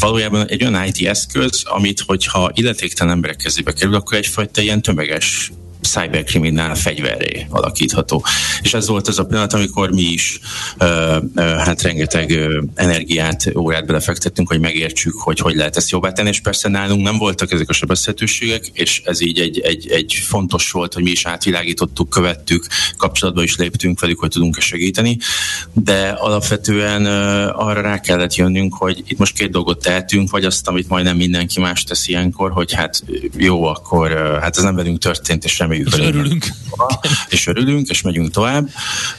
valójában 0.00 0.46
egy 0.46 0.64
olyan 0.64 0.84
IT 0.84 1.06
eszköz, 1.06 1.62
amit 1.64 2.00
hogyha 2.00 2.50
illetéktelen 2.54 3.12
emberek 3.12 3.36
kezébe 3.36 3.72
kerül, 3.72 3.94
akkor 3.94 4.16
egyfajta 4.16 4.60
ilyen 4.60 4.82
tömeges 4.82 5.52
cyberkriminál 5.86 6.74
fegyverré 6.74 7.46
alakítható. 7.50 8.24
És 8.62 8.74
ez 8.74 8.88
volt 8.88 9.08
az 9.08 9.18
a 9.18 9.24
pillanat, 9.24 9.52
amikor 9.52 9.90
mi 9.90 10.02
is 10.02 10.38
ö, 10.78 11.18
ö, 11.34 11.40
hát 11.40 11.82
rengeteg 11.82 12.30
ö, 12.30 12.62
energiát, 12.74 13.52
órát 13.56 13.86
belefektettünk, 13.86 14.48
hogy 14.48 14.60
megértsük, 14.60 15.14
hogy 15.14 15.38
hogy 15.38 15.54
lehet 15.54 15.76
ezt 15.76 15.90
jobbá 15.90 16.12
tenni, 16.12 16.28
és 16.28 16.40
persze 16.40 16.68
nálunk 16.68 17.02
nem 17.02 17.18
voltak 17.18 17.52
ezek 17.52 17.68
a 17.68 17.72
sebezhetőségek, 17.72 18.66
és 18.72 19.02
ez 19.04 19.20
így 19.20 19.40
egy, 19.40 19.60
egy, 19.60 19.90
egy 19.90 20.12
fontos 20.12 20.70
volt, 20.70 20.94
hogy 20.94 21.02
mi 21.02 21.10
is 21.10 21.26
átvilágítottuk, 21.26 22.08
követtük, 22.08 22.66
kapcsolatba 22.96 23.42
is 23.42 23.56
léptünk 23.56 24.00
velük, 24.00 24.18
hogy 24.18 24.30
tudunk-e 24.30 24.60
segíteni, 24.60 25.18
de 25.72 26.08
alapvetően 26.08 27.04
ö, 27.04 27.50
arra 27.52 27.80
rá 27.80 28.00
kellett 28.00 28.34
jönnünk, 28.34 28.74
hogy 28.74 29.02
itt 29.06 29.18
most 29.18 29.36
két 29.36 29.50
dolgot 29.50 29.82
tehetünk, 29.82 30.30
vagy 30.30 30.44
azt, 30.44 30.68
amit 30.68 30.88
majdnem 30.88 31.16
mindenki 31.16 31.60
más 31.60 31.84
tesz 31.84 32.08
ilyenkor, 32.08 32.52
hogy 32.52 32.72
hát 32.72 33.04
jó, 33.36 33.64
akkor 33.64 34.38
hát 34.40 34.56
ez 34.56 34.62
nem 34.62 34.74
velünk 34.74 34.98
történt, 34.98 35.44
és 35.44 35.58
reméljük 35.58 35.73
reméljük. 35.74 35.94
És 35.94 35.98
örülünk. 35.98 36.46
És 37.28 37.46
örülünk, 37.46 37.88
és 37.88 38.02
megyünk 38.02 38.30
tovább. 38.30 38.68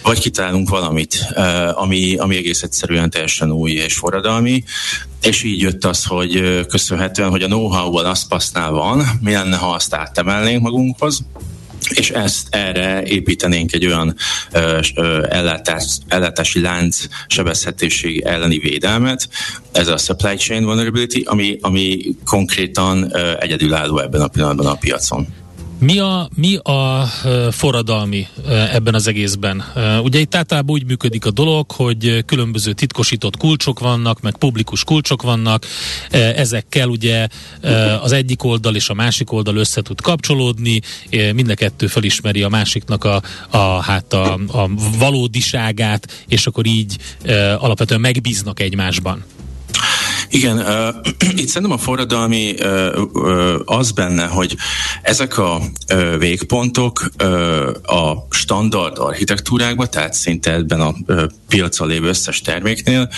Vagy 0.01 0.19
kitalálunk 0.19 0.69
valamit, 0.69 1.25
eh, 1.29 1.81
ami, 1.81 2.15
ami 2.15 2.35
egész 2.35 2.63
egyszerűen 2.63 3.09
teljesen 3.09 3.51
új 3.51 3.71
és 3.71 3.93
forradalmi, 3.93 4.63
és 5.21 5.43
így 5.43 5.61
jött 5.61 5.85
az, 5.85 6.03
hogy 6.03 6.35
eh, 6.35 6.63
köszönhetően, 6.65 7.29
hogy 7.29 7.43
a 7.43 7.47
know-how 7.47 7.95
az 7.97 8.03
LastPass-nál 8.03 8.71
van, 8.71 9.03
mi 9.21 9.31
lenne, 9.31 9.55
ha 9.55 9.69
azt 9.69 9.93
átemelnénk 9.93 10.61
magunkhoz, 10.61 11.25
és 11.89 12.09
ezt 12.09 12.47
erre 12.49 13.03
építenénk 13.03 13.73
egy 13.73 13.85
olyan 13.85 14.15
ö, 14.51 14.79
ö, 14.95 15.25
ellátás, 15.29 15.97
ellátási 16.07 16.61
lánc 16.61 17.05
sebezhetőség 17.27 18.21
elleni 18.21 18.57
védelmet, 18.57 19.29
ez 19.71 19.87
a 19.87 19.97
supply 19.97 20.35
chain 20.35 20.63
vulnerability, 20.63 21.21
ami, 21.25 21.57
ami 21.61 21.97
konkrétan 22.25 23.15
ö, 23.15 23.33
egyedülálló 23.39 23.99
ebben 23.99 24.21
a 24.21 24.27
pillanatban 24.27 24.65
a 24.65 24.75
piacon. 24.75 25.27
Mi 25.85 25.99
a, 25.99 26.29
mi 26.35 26.55
a 26.55 27.05
forradalmi 27.51 28.27
ebben 28.71 28.93
az 28.93 29.07
egészben? 29.07 29.63
Ugye 30.03 30.19
itt 30.19 30.35
általában 30.35 30.75
úgy 30.75 30.85
működik 30.85 31.25
a 31.25 31.31
dolog, 31.31 31.71
hogy 31.71 32.23
különböző 32.25 32.73
titkosított 32.73 33.37
kulcsok 33.37 33.79
vannak, 33.79 34.21
meg 34.21 34.37
publikus 34.37 34.83
kulcsok 34.83 35.21
vannak, 35.21 35.65
ezekkel 36.11 36.89
ugye 36.89 37.27
az 38.01 38.11
egyik 38.11 38.43
oldal 38.43 38.75
és 38.75 38.89
a 38.89 38.93
másik 38.93 39.31
oldal 39.31 39.55
össze 39.55 39.81
tud 39.81 40.01
kapcsolódni, 40.01 40.81
mind 41.33 41.49
a 41.49 41.53
kettő 41.53 41.87
felismeri 41.87 42.41
a 42.41 42.49
másiknak 42.49 43.03
a, 43.03 43.21
a, 43.49 43.57
hát 43.81 44.13
a, 44.13 44.33
a 44.33 44.69
valódiságát, 44.97 46.25
és 46.27 46.47
akkor 46.47 46.65
így 46.65 46.97
alapvetően 47.57 48.01
megbíznak 48.01 48.59
egymásban. 48.59 49.23
Igen, 50.29 50.57
uh, 50.57 50.95
itt 51.41 51.47
szerintem 51.47 51.71
a 51.71 51.77
forradalmi 51.77 52.53
uh, 52.59 53.01
uh, 53.13 53.53
az 53.65 53.91
benne, 53.91 54.25
hogy 54.25 54.55
ezek 55.01 55.37
a 55.37 55.61
uh, 55.93 56.17
végpontok 56.17 57.09
uh, 57.23 57.67
a 57.83 58.27
standard 58.29 58.97
architektúrákban, 58.97 59.89
tehát 59.89 60.13
szinte 60.13 60.53
ebben 60.53 60.81
a 60.81 60.93
uh, 61.07 61.23
piacon 61.47 61.87
lévő 61.87 62.07
összes 62.07 62.41
terméknél 62.41 63.09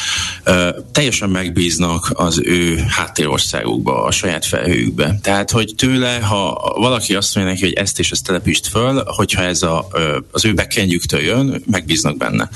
uh, 0.46 0.68
teljesen 0.92 1.30
megbíznak 1.30 2.12
az 2.14 2.42
ő 2.44 2.86
háttérországukba, 2.88 4.04
a 4.04 4.12
saját 4.12 4.46
felhőjükbe. 4.46 5.20
Tehát, 5.22 5.52
hogy 5.52 5.74
tőle, 5.78 6.20
ha 6.20 6.74
valaki 6.78 7.16
azt 7.16 7.36
mondja 7.36 7.54
neki, 7.54 7.66
hogy 7.66 7.74
ezt 7.74 8.00
és 8.00 8.12
ezt 8.12 8.24
telepítsd 8.26 8.66
föl, 8.66 9.04
hogyha 9.06 9.42
ez 9.42 9.62
a, 9.62 9.88
uh, 9.94 10.16
az 10.32 10.46
ő 10.46 10.54
backendjüktől 10.54 11.22
jön, 11.22 11.64
megbíznak 11.72 12.18
benne. 12.18 12.50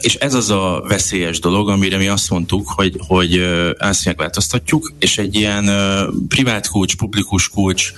És 0.00 0.14
ez 0.14 0.34
az 0.34 0.50
a 0.50 0.84
veszélyes 0.88 1.38
dolog, 1.38 1.68
amire 1.68 1.96
mi 1.96 2.08
azt 2.08 2.30
mondtuk, 2.30 2.68
hogy, 2.68 2.96
hogy 3.06 3.40
ezt 3.78 4.04
megváltoztatjuk, 4.04 4.92
és 4.98 5.18
egy 5.18 5.34
ilyen 5.34 5.70
privát 6.28 6.68
kulcs, 6.68 6.96
publikus 6.96 7.48
kulcs 7.48 7.92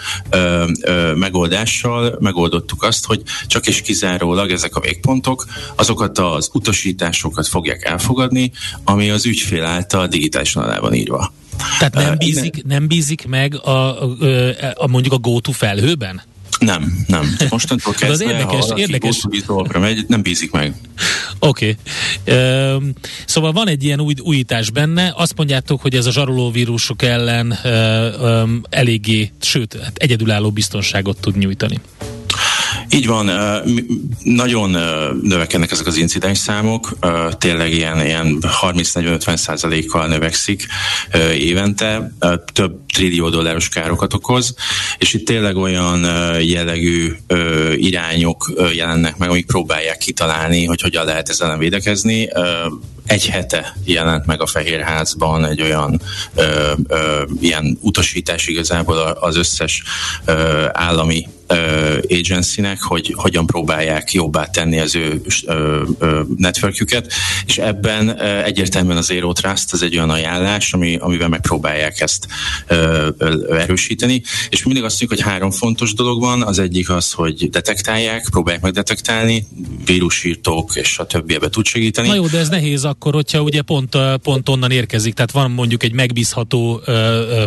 megoldással 1.15 2.17
megoldottuk 2.21 2.83
azt, 2.83 3.07
hogy 3.07 3.23
csak 3.47 3.67
és 3.67 3.81
kizárólag 3.81 4.51
ezek 4.51 4.77
a 4.77 4.81
végpontok 4.81 5.45
azokat 5.75 6.19
az 6.19 6.51
utasításokat 6.53 7.49
fogják 7.49 7.85
elfogadni, 7.85 8.53
ami 8.85 9.11
az 9.11 9.27
ügyfél 9.27 9.65
által 9.65 10.07
digitálisan 10.07 10.63
alá 10.63 10.79
van 10.79 10.95
írva. 10.95 11.33
Tehát 11.79 11.95
nem 11.95 12.19
bízik, 12.19 12.65
nem 12.65 12.87
bízik 12.87 13.27
meg 13.27 13.55
a, 13.55 14.03
a, 14.03 14.17
a 14.75 14.87
mondjuk 14.87 15.15
a 15.15 15.19
GoTo 15.19 15.53
felhőben? 15.53 16.23
Nem, 16.65 17.05
nem. 17.07 17.37
Mostantól 17.51 17.93
kezdve, 17.93 18.13
az 18.13 18.21
érdekes, 18.21 18.71
ha 18.71 18.79
érdekes. 18.79 19.27
dolgokra 19.47 19.81
megy, 19.81 20.05
nem 20.09 20.23
bízik 20.23 20.51
meg. 20.51 20.75
Oké. 21.39 21.77
Okay. 22.25 22.37
Uh, 22.37 22.83
szóval 23.27 23.53
van 23.53 23.69
egy 23.69 23.85
ilyen 23.85 24.01
új, 24.01 24.15
újítás 24.23 24.71
benne. 24.71 25.13
Azt 25.17 25.37
mondjátok, 25.37 25.81
hogy 25.81 25.95
ez 25.95 26.07
a 26.07 26.13
zsaroló 26.13 26.51
vírusok 26.51 27.03
ellen 27.03 27.59
uh, 27.65 28.43
um, 28.43 28.61
eléggé, 28.71 29.33
sőt, 29.41 29.79
hát 29.83 29.97
egyedülálló 29.97 30.51
biztonságot 30.51 31.21
tud 31.21 31.39
nyújtani. 31.39 31.81
Így 32.95 33.07
van, 33.07 33.31
nagyon 34.23 34.71
növekednek 35.23 35.71
ezek 35.71 35.87
az 35.87 35.97
incidens 35.97 36.39
számok, 36.39 36.99
tényleg 37.39 37.73
ilyen, 37.73 38.05
ilyen 38.05 38.39
30-40-50 38.63 39.37
százalékkal 39.37 40.07
növekszik 40.07 40.67
évente, 41.39 42.13
több 42.53 42.81
trillió 42.93 43.29
dolláros 43.29 43.69
károkat 43.69 44.15
okoz, 44.15 44.55
és 44.99 45.15
itt 45.15 45.27
tényleg 45.27 45.57
olyan 45.57 46.01
jellegű 46.43 47.13
irányok 47.77 48.53
jelennek 48.75 49.17
meg, 49.17 49.31
amik 49.31 49.47
próbálják 49.47 49.99
kitalálni, 49.99 50.65
hogy 50.65 50.81
hogyan 50.81 51.05
lehet 51.05 51.29
ezzel 51.29 51.59
védekezni. 51.59 52.29
Egy 53.07 53.27
hete 53.27 53.77
jelent 53.85 54.27
meg 54.27 54.41
a 54.41 54.47
Fehérházban 54.47 55.45
egy 55.45 55.63
olyan 55.63 56.01
ö, 56.35 56.73
ö, 56.87 57.23
ilyen 57.41 57.79
utasítás 57.81 58.47
igazából 58.47 58.97
az 58.97 59.37
összes 59.37 59.83
ö, 60.25 60.67
állami 60.73 61.27
agencynek, 62.09 62.83
hogy 62.83 63.13
hogyan 63.17 63.47
próbálják 63.47 64.13
jobbá 64.13 64.45
tenni 64.45 64.79
az 64.79 64.95
ő 64.95 65.23
networkjüket, 66.37 67.13
és 67.47 67.59
ebben 67.59 68.21
egyértelműen 68.21 68.97
az 68.97 69.07
Zero 69.07 69.33
Trust 69.33 69.73
az 69.73 69.83
egy 69.83 69.97
olyan 69.97 70.11
ajánlás, 70.11 70.73
ami, 70.73 70.97
amivel 70.97 71.29
megpróbálják 71.29 72.01
ezt 72.01 72.27
erősíteni, 73.51 74.23
és 74.49 74.63
mindig 74.63 74.85
azt 74.85 75.01
mondjuk, 75.01 75.21
hogy 75.21 75.33
három 75.33 75.51
fontos 75.51 75.95
dolog 75.95 76.21
van, 76.21 76.43
az 76.43 76.59
egyik 76.59 76.91
az, 76.91 77.13
hogy 77.13 77.51
detektálják, 77.51 78.29
próbálják 78.31 78.63
meg 78.63 78.73
detektálni, 78.73 79.47
vírusírtók 79.85 80.71
és 80.75 80.99
a 80.99 81.07
többi 81.07 81.35
ebbe 81.35 81.49
tud 81.49 81.67
segíteni. 81.67 82.09
Na 82.09 82.15
jó, 82.15 82.27
de 82.27 82.39
ez 82.39 82.49
nehéz 82.49 82.85
akkor, 82.85 83.15
hogyha 83.15 83.41
ugye 83.41 83.63
pont, 83.63 83.97
pont 84.23 84.49
onnan 84.49 84.71
érkezik, 84.71 85.15
tehát 85.15 85.31
van 85.31 85.51
mondjuk 85.51 85.83
egy 85.83 85.93
megbízható 85.93 86.81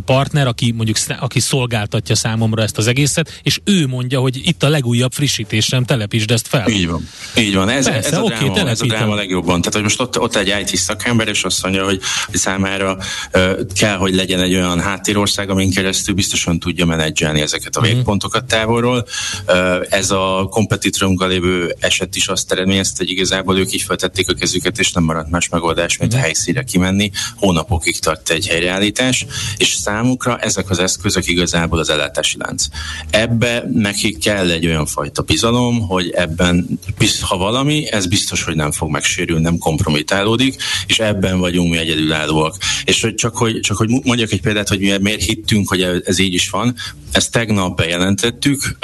partner, 0.05 0.47
aki 0.47 0.71
mondjuk 0.71 0.97
aki 1.19 1.39
szolgáltatja 1.39 2.15
számomra 2.15 2.63
ezt 2.63 2.77
az 2.77 2.87
egészet, 2.87 3.39
és 3.43 3.59
ő 3.63 3.87
mondja, 3.95 4.19
hogy 4.19 4.47
itt 4.47 4.63
a 4.63 4.69
legújabb 4.69 5.11
frissítésem, 5.11 5.83
telepítsd 5.83 6.31
ezt 6.31 6.47
fel. 6.47 6.67
Így 6.67 6.87
van. 6.87 7.09
Így 7.37 7.55
van. 7.55 7.69
Ez, 7.69 7.85
Persze, 7.85 8.07
ez, 8.07 8.17
a, 8.17 8.21
okay, 8.21 8.49
dráma, 8.49 8.69
ez 8.69 8.81
a 8.81 8.85
dráma 8.85 9.15
legjobban. 9.15 9.59
Tehát, 9.59 9.73
hogy 9.73 9.83
most 9.83 10.01
ott, 10.01 10.19
ott 10.19 10.35
egy 10.35 10.53
IT 10.61 10.77
szakember, 10.77 11.27
és 11.27 11.43
azt 11.43 11.63
mondja, 11.63 11.83
hogy, 11.83 12.01
számára 12.31 12.97
uh, 13.33 13.59
kell, 13.75 13.97
hogy 13.97 14.15
legyen 14.15 14.39
egy 14.39 14.53
olyan 14.53 14.79
háttérország, 14.79 15.49
amin 15.49 15.71
keresztül 15.71 16.15
biztosan 16.15 16.59
tudja 16.59 16.85
menedzselni 16.85 17.41
ezeket 17.41 17.75
a 17.75 17.79
uh-huh. 17.79 17.95
végpontokat 17.95 18.45
távolról. 18.45 19.07
Uh, 19.47 19.85
ez 19.89 20.11
a 20.11 20.47
kompetitorunkkal 20.49 21.27
lévő 21.27 21.75
eset 21.79 22.15
is 22.15 22.27
azt 22.27 22.51
eredményezte, 22.51 22.95
hogy 22.97 23.09
igazából 23.09 23.57
ők 23.57 23.73
így 23.73 23.81
feltették 23.81 24.29
a 24.29 24.33
kezüket, 24.33 24.79
és 24.79 24.91
nem 24.91 25.03
maradt 25.03 25.29
más 25.29 25.49
megoldás, 25.49 25.97
mint 25.97 26.11
uh-huh. 26.11 26.23
a 26.23 26.25
helyszíre 26.25 26.63
kimenni. 26.63 27.11
Hónapokig 27.35 27.99
tart 27.99 28.29
egy 28.29 28.47
helyreállítás, 28.47 29.25
és 29.57 29.73
számukra 29.73 30.37
ezek 30.37 30.69
az 30.69 30.79
eszközök 30.79 31.27
igazából 31.27 31.79
az 31.79 31.89
ellátási 31.89 32.37
lánc. 32.39 32.65
Ebbe 33.09 33.63
nekik 33.85 34.17
kell 34.17 34.49
egy 34.49 34.65
olyan 34.65 34.85
fajta 34.85 35.21
bizalom, 35.21 35.87
hogy 35.87 36.09
ebben, 36.09 36.79
ha 37.21 37.37
valami, 37.37 37.91
ez 37.91 38.05
biztos, 38.05 38.43
hogy 38.43 38.55
nem 38.55 38.71
fog 38.71 38.89
megsérülni, 38.89 39.43
nem 39.43 39.57
kompromitálódik, 39.57 40.55
és 40.87 40.99
ebben 40.99 41.39
vagyunk 41.39 41.71
mi 41.71 41.77
egyedülállóak. 41.77 42.55
És 42.85 43.01
hogy 43.01 43.15
csak, 43.15 43.37
hogy, 43.37 43.59
csak 43.59 43.77
hogy 43.77 43.89
mondjak 43.89 44.31
egy 44.31 44.41
példát, 44.41 44.67
hogy 44.67 44.79
mi 44.79 44.97
miért 45.01 45.23
hittünk, 45.23 45.69
hogy 45.69 45.81
ez 46.05 46.19
így 46.19 46.33
is 46.33 46.49
van, 46.49 46.75
ezt 47.11 47.31
tegnap 47.31 47.75
bejelentettük, 47.75 48.77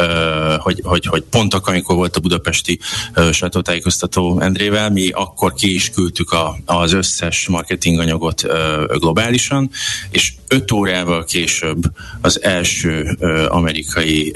hogy, 0.57 0.79
hogy, 0.83 1.05
hogy 1.05 1.23
pont 1.29 1.53
akkor, 1.53 1.73
amikor 1.73 1.95
volt 1.95 2.15
a 2.15 2.19
budapesti 2.19 2.79
sajtótájékoztató 3.31 4.39
Endrével, 4.39 4.89
mi 4.89 5.09
akkor 5.09 5.53
ki 5.53 5.73
is 5.73 5.89
küldtük 5.89 6.31
a, 6.31 6.57
az 6.65 6.93
összes 6.93 7.47
marketinganyagot 7.47 8.45
globálisan, 8.87 9.69
és 10.09 10.33
öt 10.47 10.71
órával 10.71 11.23
később 11.23 11.81
az 12.21 12.43
első 12.43 13.17
amerikai 13.49 14.33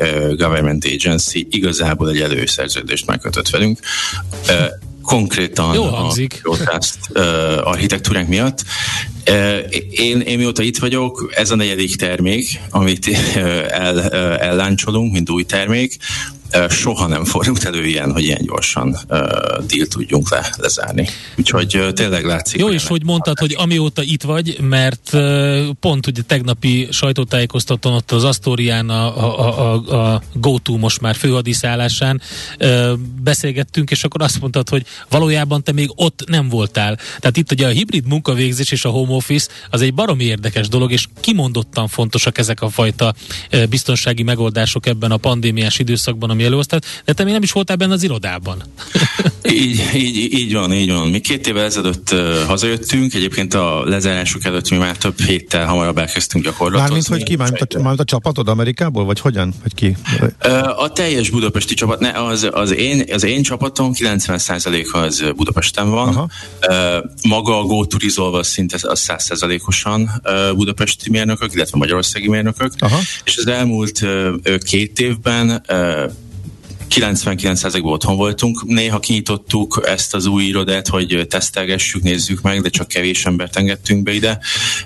government 0.48 0.86
agency 0.86 1.48
igazából 1.50 2.10
egy 2.10 2.22
előszerződést 2.22 3.06
megkötött 3.06 3.50
velünk 3.50 3.80
konkrétan 5.06 5.74
Jó 5.74 5.84
hangzik. 5.84 6.40
a 6.44 6.48
Rotaszt 6.48 7.00
uh, 7.14 7.24
architektúránk 7.64 8.28
miatt. 8.28 8.64
Uh, 9.30 9.60
én, 9.90 10.20
én 10.20 10.38
mióta 10.38 10.64
itt 10.64 10.78
vagyok, 10.78 11.32
ez 11.36 11.52
a 11.52 11.56
negyedik 11.56 11.96
termék, 11.96 12.60
amit 12.70 13.08
uh, 13.08 13.18
el, 13.68 14.10
elláncsolunk, 14.38 15.12
mint 15.12 15.30
új 15.30 15.44
termék 15.44 15.98
soha 16.70 17.08
nem 17.08 17.26
fordult 17.26 17.64
elő 17.64 17.86
ilyen, 17.86 18.12
hogy 18.12 18.24
ilyen 18.24 18.42
gyorsan 18.44 18.88
uh, 18.88 19.18
deal 19.68 19.88
tudjunk 19.90 20.30
le, 20.30 20.50
lezárni. 20.58 21.08
Úgyhogy 21.38 21.78
uh, 21.78 21.92
tényleg 21.92 22.26
látszik. 22.26 22.60
Jó, 22.60 22.70
és 22.70 22.88
hogy 22.88 23.04
mondtad, 23.04 23.40
hogy 23.40 23.56
amióta 23.58 24.02
itt 24.02 24.24
vagy, 24.24 24.58
mert 24.62 25.10
uh, 25.14 25.68
pont 25.80 26.08
ugye 26.08 26.22
tegnapi 26.22 26.88
sajtótájékoztatón 26.92 27.94
ott 27.94 28.12
az 28.12 28.24
Asztórián 28.24 28.90
a, 28.90 29.18
a, 29.18 29.74
a, 29.74 30.14
a 30.14 30.22
GoTo 30.34 30.78
most 30.78 31.02
már 31.02 31.16
főhadiszállásán 31.16 32.22
uh, 32.60 32.92
beszélgettünk, 33.24 33.92
és 33.92 34.04
akkor 34.04 34.22
azt 34.22 34.40
mondtad, 34.40 34.70
hogy 34.70 34.86
valójában 35.10 35.64
te 35.64 35.72
még 35.72 35.92
ott 35.96 36.24
nem 36.28 36.50
voltál. 36.50 36.96
Tehát 37.20 37.38
itt 37.38 37.52
ugye 37.52 37.68
a 37.68 37.70
hibrid 37.70 38.08
munkavégzés 38.08 38.72
és 38.72 38.86
a 38.86 38.90
home 38.90 39.14
office 39.14 39.50
az 39.70 39.82
egy 39.82 39.94
baromi 39.94 40.24
érdekes 40.24 40.68
dolog, 40.68 40.92
és 40.92 41.08
kimondottan 41.20 41.88
fontosak 41.88 42.38
ezek 42.38 42.62
a 42.62 42.70
fajta 42.70 43.14
uh, 43.52 43.66
biztonsági 43.66 44.24
megoldások 44.24 44.86
ebben 44.86 45.12
a 45.12 45.18
pandémiás 45.18 45.80
időszakban, 45.80 46.30
ami 46.36 46.44
előosztad, 46.44 46.84
de 47.06 47.14
te 47.14 47.24
még 47.24 47.34
nem 47.34 47.44
is 47.44 47.52
voltál 47.52 47.76
benne 47.76 47.94
az 47.94 48.04
irodában. 48.04 48.64
így, 49.52 49.82
így, 49.96 50.34
így 50.34 50.54
van, 50.54 50.74
így 50.74 50.92
van. 50.92 51.08
Mi 51.08 51.20
két 51.20 51.48
évvel 51.48 51.64
ezelőtt 51.64 52.12
uh, 52.12 52.44
hazajöttünk, 52.44 53.14
egyébként 53.14 53.54
a 53.54 53.84
lezárások 53.86 54.46
előtt 54.46 54.70
mi 54.70 54.78
már 54.78 54.98
több 54.98 55.22
héttel 55.22 55.66
hamarabb 55.66 55.98
elkezdtünk 55.98 56.44
gyakorlatilag. 56.44 56.84
Mármint, 56.84 57.08
hogy 57.08 57.24
ki? 57.24 57.36
Mármint 57.36 57.74
a, 57.74 57.78
mármint 57.78 58.00
a 58.00 58.04
csapatod 58.04 58.48
Amerikából, 58.48 59.06
vagy 59.06 59.20
hogyan? 59.20 59.54
Vagy 59.62 59.74
ki? 59.74 59.96
Uh, 60.46 60.84
a 60.84 60.92
teljes 60.92 61.30
budapesti 61.30 61.74
csapat, 61.74 62.00
ne, 62.00 62.10
az, 62.10 62.48
az, 62.52 62.72
én, 62.72 63.04
az 63.12 63.24
én 63.24 63.44
csapatom 63.44 63.92
90% 63.94 64.92
az 64.92 65.24
Budapesten 65.36 65.90
van. 65.90 66.08
Aha. 66.08 66.30
Uh, 66.68 67.10
maga 67.30 67.60
a 67.60 67.64
GoTurizolva 67.64 68.44
szinte 68.44 68.78
az 68.82 69.06
100%-osan 69.08 70.22
uh, 70.24 70.56
budapesti 70.56 71.10
mérnökök, 71.10 71.54
illetve 71.54 71.78
magyarországi 71.78 72.30
mérnökök. 72.30 72.72
Aha. 72.80 73.00
És 73.24 73.38
az 73.38 73.48
elmúlt 73.48 74.02
uh, 74.02 74.58
két 74.58 75.00
évben 75.00 75.64
uh, 75.70 76.12
99%-ban 76.96 77.94
otthon 77.94 78.16
voltunk. 78.16 78.64
Néha 78.64 79.00
kinyitottuk 79.00 79.84
ezt 79.86 80.16
az 80.16 80.26
új 80.26 80.44
irodát, 80.44 80.88
hogy 80.88 81.26
tesztelgessük, 81.30 82.02
nézzük 82.04 82.42
meg, 82.42 82.62
de 82.62 82.70
csak 82.70 82.88
kevés 82.88 83.26
embert 83.26 83.56
engedtünk 83.56 84.04
be 84.04 84.14
ide, 84.14 84.40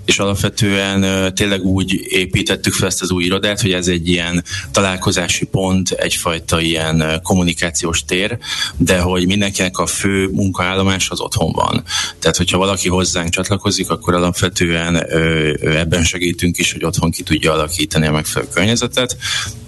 és 0.06 0.19
alapvetően 0.19 1.34
tényleg 1.34 1.63
úgy 1.63 1.93
építettük 2.10 2.74
fel 2.74 2.88
ezt 2.88 3.02
az 3.02 3.12
új 3.12 3.24
irodát, 3.24 3.62
hogy 3.62 3.72
ez 3.72 3.88
egy 3.88 4.08
ilyen 4.08 4.43
találkozási 4.72 5.45
pont, 5.45 5.91
egyfajta 5.91 6.62
ilyen 6.62 7.19
kommunikációs 7.24 8.06
tér, 8.06 8.38
de 8.78 9.00
hogy 9.00 9.26
mindenkinek 9.26 9.78
a 9.78 9.86
fő 9.86 10.28
munkaállomás 10.28 11.10
az 11.10 11.19
otthon 11.19 11.52
van. 11.52 11.84
Tehát, 12.19 12.38
hogyha 12.38 12.58
valaki 12.58 12.89
hozzánk 12.89 13.30
csatlakozik, 13.30 13.89
akkor 13.89 14.13
alapvetően 14.13 14.95
ebben 15.62 16.04
segítünk 16.04 16.58
is, 16.58 16.72
hogy 16.72 16.84
otthon 16.86 17.12
ki 17.12 17.24
tudja 17.24 17.54
alakítani 17.54 18.08
a 18.08 18.12
megfelelő 18.12 18.52
környezetet, 18.54 19.17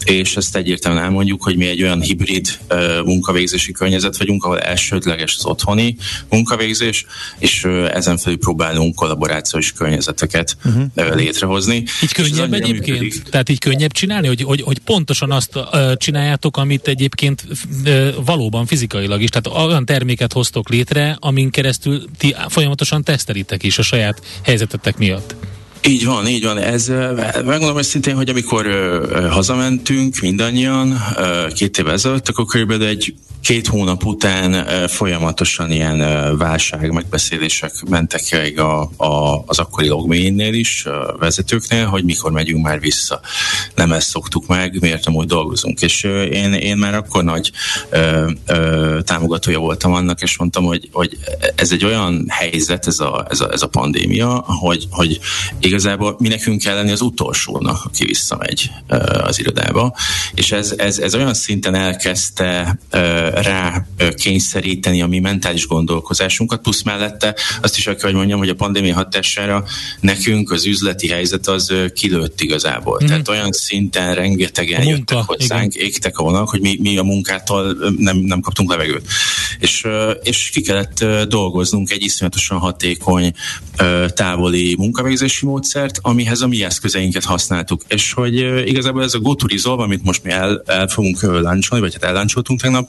és 0.06 0.36
ezt 0.36 0.56
egyértelműen 0.56 1.04
elmondjuk, 1.04 1.44
hogy 1.44 1.58
mi 1.58 1.68
egy 1.68 1.84
olyan 1.84 2.02
hibrid 2.02 2.31
hibrid 2.32 2.60
munkavégzési 3.06 3.72
környezet 3.72 4.18
vagyunk, 4.18 4.44
ahol 4.44 4.60
elsődleges 4.60 5.36
az 5.38 5.46
otthoni 5.46 5.96
munkavégzés, 6.30 7.06
és 7.38 7.64
ezen 7.94 8.18
felül 8.18 8.38
próbálunk 8.38 8.96
kollaborációs 8.96 9.72
környezeteket 9.72 10.58
uh-huh. 10.66 11.16
létrehozni. 11.16 11.84
Így 12.04 12.14
könnyebb 12.14 12.54
egyébként? 12.54 13.00
Működik. 13.00 13.24
Tehát 13.24 13.50
így 13.50 13.60
könnyebb 13.60 13.92
csinálni, 13.92 14.28
hogy, 14.28 14.42
hogy, 14.42 14.62
hogy 14.62 14.80
pontosan 14.80 15.32
azt 15.32 15.60
csináljátok, 15.96 16.58
amit 16.58 16.88
egyébként 16.88 17.46
valóban 18.26 18.66
fizikailag 18.66 19.22
is, 19.22 19.30
tehát 19.30 19.68
olyan 19.68 19.86
terméket 19.86 20.34
hoztok 20.34 20.70
létre, 20.70 21.18
amin 21.20 21.50
keresztül 21.50 22.06
ti 22.18 22.36
folyamatosan 22.48 23.04
tesztelitek 23.04 23.64
is 23.64 23.78
a 23.78 23.82
saját 23.82 24.22
helyzetetek 24.44 24.98
miatt. 24.98 25.36
Így 25.88 26.06
van, 26.06 26.28
így 26.28 26.44
van. 26.44 26.58
Ez, 26.58 26.88
megmondom 27.46 27.78
őszintén, 27.78 28.16
hogy 28.16 28.30
amikor 28.30 28.66
hazamentünk 29.30 30.20
mindannyian 30.20 30.98
két 31.56 31.78
évvel 31.78 31.94
ezelőtt, 31.94 32.30
akkor 32.30 32.46
körülbelül 32.46 32.88
egy 32.88 33.14
két 33.42 33.68
hónap 33.68 34.06
után 34.06 34.68
folyamatosan 34.88 35.72
ilyen 35.72 35.98
válság 36.38 36.92
megbeszélések 36.92 37.74
mentek 37.90 38.22
a, 38.58 39.04
a, 39.04 39.44
az 39.46 39.60
akkori 39.60 39.88
logménnél 39.88 40.54
is, 40.54 40.86
a 40.86 41.16
vezetőknél, 41.20 41.86
hogy 41.86 42.04
mikor 42.04 42.32
megyünk 42.32 42.64
már 42.64 42.80
vissza. 42.80 43.20
Nem 43.76 43.92
ezt 43.92 44.10
szoktuk 44.10 44.48
meg, 44.48 44.78
miért 44.80 45.06
nem 45.06 45.16
úgy 45.16 45.28
dolgozunk. 45.28 45.82
És 45.82 46.04
én, 46.32 46.54
én 46.54 46.78
már 46.78 46.96
akkor 46.96 47.24
nagy 47.24 47.52
uh, 47.92 48.32
uh, 48.48 49.02
támogatója 49.02 49.60
voltam 49.60 49.94
annak, 49.94 50.22
és 50.22 50.38
mondtam, 50.38 50.64
hogy, 50.64 50.90
hogy 50.92 51.18
ez 51.56 51.72
egy 51.72 51.86
olyan 51.86 52.26
helyzet, 52.30 52.88
ez 52.88 53.00
a, 53.00 53.26
ez 53.30 53.40
a, 53.40 53.52
ez 53.52 53.62
a 53.62 53.68
pandémia, 53.68 54.44
hogy, 54.48 54.88
hogy 54.90 55.20
igazából 55.72 56.16
mi 56.20 56.28
nekünk 56.28 56.62
kell 56.62 56.76
lenni 56.76 56.92
az 56.92 57.02
utolsónak, 57.02 57.86
aki 57.86 58.06
visszamegy 58.06 58.72
az 59.24 59.40
irodába. 59.40 59.96
És 60.34 60.52
ez, 60.52 60.74
ez, 60.78 61.00
ez 61.00 61.16
olyan 61.16 61.34
szinten 61.34 61.76
elkezdte 61.76 62.80
rá 63.34 63.86
kényszeríteni 64.16 65.02
a 65.02 65.08
mi 65.08 65.20
mentális 65.20 65.68
gondolkozásunkat, 65.68 66.62
plusz 66.62 66.82
mellette 66.82 67.36
azt 67.62 67.78
is 67.78 67.84
kell, 67.84 67.96
hogy 68.00 68.14
mondjam, 68.14 68.40
hogy 68.40 68.50
a 68.50 68.56
pandémia 68.56 68.94
hatására 68.94 69.64
nekünk 70.00 70.52
az 70.52 70.66
üzleti 70.66 71.08
helyzet 71.08 71.48
az 71.48 71.74
kilőtt 71.94 72.42
igazából. 72.42 73.00
Mm. 73.04 73.08
Tehát 73.08 73.28
olyan 73.28 73.52
szinten 73.52 74.16
rengetegen 74.16 74.84
jöttek 74.84 75.18
hozzánk, 75.18 75.76
igen. 75.76 75.88
égtek 75.88 76.18
a 76.18 76.24
vonalak, 76.24 76.50
hogy 76.50 76.62
mi, 76.62 76.78
mi 76.80 76.98
a 76.98 77.04
munkától 77.04 77.78
nem, 77.98 78.18
nem 78.18 78.40
kaptunk 78.40 78.70
levegőt. 78.70 79.08
És, 79.60 79.88
és 80.24 80.50
ki 80.50 80.62
kellett 80.62 81.06
dolgoznunk 81.28 81.92
egy 81.92 82.04
iszonyatosan 82.04 82.58
hatékony 82.58 83.34
távoli 84.08 84.76
munkavégzési 84.78 85.46
módszert, 85.46 86.00
amihez 86.02 86.42
a 86.42 86.48
mi 86.48 86.64
eszközeinket 86.64 87.24
használtuk. 87.24 87.82
És 87.88 88.14
hogy 88.14 88.36
igazából 88.68 89.04
ez 89.04 89.14
a 89.14 89.20
GoToResolve, 89.20 89.84
amit 89.84 90.04
most 90.04 90.21
mi 90.24 90.32
el, 90.32 90.62
el 90.66 90.88
fogunk 90.88 91.22
láncsolni, 91.22 91.84
vagy 91.84 91.94
hát 91.94 92.04
elláncsoltunk 92.04 92.62
tegnap, 92.62 92.88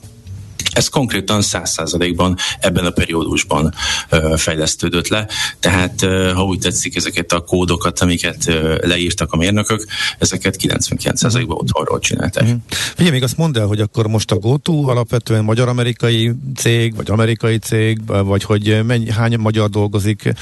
ez 0.73 0.89
konkrétan 0.89 1.43
száz 1.43 1.71
százalékban 1.71 2.37
ebben 2.61 2.85
a 2.85 2.91
periódusban 2.91 3.75
ö, 4.09 4.35
fejlesztődött 4.37 5.09
le, 5.09 5.27
tehát 5.61 6.03
ö, 6.03 6.33
ha 6.35 6.45
úgy 6.45 6.59
tetszik 6.59 6.97
ezeket 6.97 7.33
a 7.33 7.41
kódokat, 7.41 8.01
amiket 8.01 8.49
ö, 8.49 8.77
leírtak 8.87 9.33
a 9.33 9.37
mérnökök, 9.37 9.85
ezeket 10.19 10.57
99%-ban 10.59 11.57
otthonról 11.57 11.99
csinálták. 11.99 12.45
Uh-huh. 12.45 12.61
Ugye 12.99 13.11
még 13.11 13.23
azt 13.23 13.37
mondd 13.37 13.59
el, 13.59 13.67
hogy 13.67 13.81
akkor 13.81 14.07
most 14.07 14.31
a 14.31 14.37
GoTo 14.37 14.89
alapvetően 14.89 15.45
magyar-amerikai 15.45 16.33
cég, 16.57 16.97
vagy 16.97 17.11
amerikai 17.11 17.59
cég, 17.59 18.01
vagy 18.07 18.43
hogy 18.43 18.81
mennyi, 18.87 19.11
hány 19.11 19.39
magyar 19.39 19.71
dolgozik, 19.71 20.33